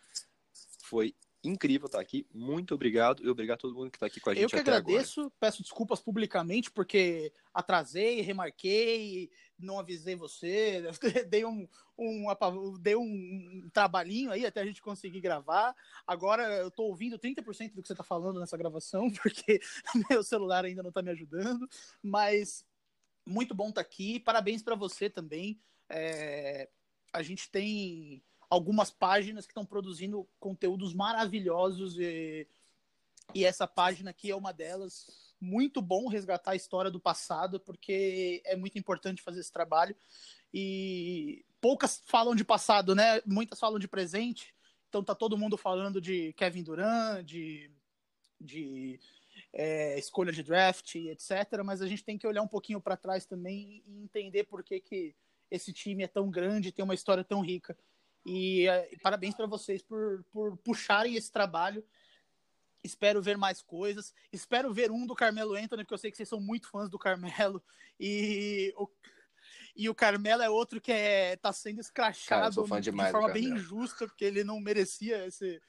foi 0.80 1.14
incrível 1.44 1.86
estar 1.86 2.00
aqui, 2.00 2.26
muito 2.34 2.74
obrigado 2.74 3.24
e 3.24 3.28
obrigado 3.28 3.58
a 3.58 3.60
todo 3.60 3.74
mundo 3.74 3.90
que 3.90 3.96
está 3.96 4.06
aqui 4.06 4.20
com 4.20 4.30
a 4.30 4.34
gente. 4.34 4.42
Eu 4.42 4.48
que 4.48 4.56
agradeço, 4.56 5.20
agora. 5.20 5.34
peço 5.38 5.62
desculpas 5.62 6.00
publicamente 6.00 6.72
porque 6.72 7.32
atrasei, 7.54 8.20
remarquei, 8.20 9.30
não 9.64 9.78
avisei 9.78 10.14
você, 10.16 10.82
dei 11.28 11.44
um, 11.44 11.68
um, 11.98 12.26
dei 12.80 12.96
um 12.96 13.68
trabalhinho 13.72 14.30
aí 14.30 14.44
até 14.44 14.60
a 14.60 14.66
gente 14.66 14.82
conseguir 14.82 15.20
gravar. 15.20 15.74
Agora 16.06 16.42
eu 16.56 16.68
estou 16.68 16.88
ouvindo 16.88 17.18
30% 17.18 17.74
do 17.74 17.82
que 17.82 17.88
você 17.88 17.92
está 17.92 18.04
falando 18.04 18.40
nessa 18.40 18.56
gravação, 18.56 19.10
porque 19.22 19.60
meu 20.10 20.22
celular 20.22 20.64
ainda 20.64 20.82
não 20.82 20.90
está 20.90 21.02
me 21.02 21.10
ajudando, 21.10 21.68
mas 22.02 22.64
muito 23.26 23.54
bom 23.54 23.68
estar 23.68 23.82
tá 23.82 23.88
aqui, 23.88 24.18
parabéns 24.20 24.62
para 24.62 24.74
você 24.74 25.08
também. 25.08 25.60
É, 25.88 26.68
a 27.12 27.22
gente 27.22 27.50
tem 27.50 28.22
algumas 28.48 28.90
páginas 28.90 29.46
que 29.46 29.52
estão 29.52 29.64
produzindo 29.64 30.28
conteúdos 30.38 30.92
maravilhosos 30.92 31.98
e, 31.98 32.46
e 33.34 33.44
essa 33.44 33.66
página 33.66 34.10
aqui 34.10 34.30
é 34.30 34.36
uma 34.36 34.52
delas. 34.52 35.31
Muito 35.44 35.82
bom 35.82 36.06
resgatar 36.06 36.52
a 36.52 36.56
história 36.56 36.88
do 36.88 37.00
passado, 37.00 37.58
porque 37.58 38.40
é 38.44 38.54
muito 38.54 38.78
importante 38.78 39.20
fazer 39.20 39.40
esse 39.40 39.50
trabalho. 39.50 39.96
E 40.54 41.44
poucas 41.60 42.00
falam 42.06 42.32
de 42.32 42.44
passado, 42.44 42.94
né? 42.94 43.20
Muitas 43.26 43.58
falam 43.58 43.80
de 43.80 43.88
presente. 43.88 44.54
Então 44.88 45.02
tá 45.02 45.16
todo 45.16 45.36
mundo 45.36 45.56
falando 45.56 46.00
de 46.00 46.32
Kevin 46.34 46.62
Durant, 46.62 47.24
de, 47.24 47.68
de 48.40 49.00
é, 49.52 49.98
escolha 49.98 50.30
de 50.30 50.44
draft, 50.44 50.94
etc. 50.94 51.60
Mas 51.64 51.82
a 51.82 51.88
gente 51.88 52.04
tem 52.04 52.16
que 52.16 52.26
olhar 52.26 52.42
um 52.42 52.46
pouquinho 52.46 52.80
para 52.80 52.96
trás 52.96 53.26
também 53.26 53.82
e 53.84 54.00
entender 54.04 54.44
por 54.44 54.62
que, 54.62 54.78
que 54.78 55.12
esse 55.50 55.72
time 55.72 56.04
é 56.04 56.08
tão 56.08 56.30
grande, 56.30 56.70
tem 56.70 56.84
uma 56.84 56.94
história 56.94 57.24
tão 57.24 57.40
rica. 57.40 57.76
E, 58.24 58.68
e 58.68 58.96
parabéns 59.02 59.34
para 59.34 59.46
vocês 59.46 59.82
por, 59.82 60.24
por 60.30 60.56
puxarem 60.58 61.16
esse 61.16 61.32
trabalho. 61.32 61.84
Espero 62.84 63.22
ver 63.22 63.36
mais 63.36 63.62
coisas. 63.62 64.12
Espero 64.32 64.72
ver 64.72 64.90
um 64.90 65.06
do 65.06 65.14
Carmelo 65.14 65.54
Anthony, 65.54 65.84
porque 65.84 65.94
eu 65.94 65.98
sei 65.98 66.10
que 66.10 66.16
vocês 66.16 66.28
são 66.28 66.40
muito 66.40 66.68
fãs 66.68 66.90
do 66.90 66.98
Carmelo. 66.98 67.62
E 68.00 68.72
o, 68.76 68.88
e 69.76 69.88
o 69.88 69.94
Carmelo 69.94 70.42
é 70.42 70.50
outro 70.50 70.80
que 70.80 70.90
é, 70.90 71.36
tá 71.36 71.52
sendo 71.52 71.80
escrachado 71.80 72.66
Cara, 72.66 72.80
de 72.80 72.92
forma 72.92 73.32
bem 73.32 73.44
injusta, 73.44 74.06
porque 74.06 74.24
ele 74.24 74.42
não 74.42 74.58
merecia 74.60 75.26
esse, 75.26 75.60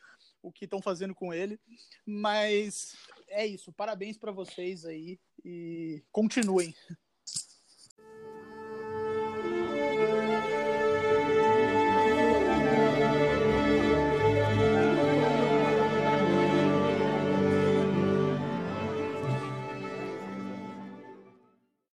o 0.42 0.52
que 0.52 0.66
estão 0.66 0.82
fazendo 0.82 1.14
com 1.14 1.34
ele. 1.34 1.60
Mas 2.06 2.96
é 3.28 3.46
isso. 3.46 3.72
Parabéns 3.72 4.18
para 4.18 4.32
vocês 4.32 4.86
aí 4.86 5.20
e 5.44 6.04
continuem. 6.12 6.76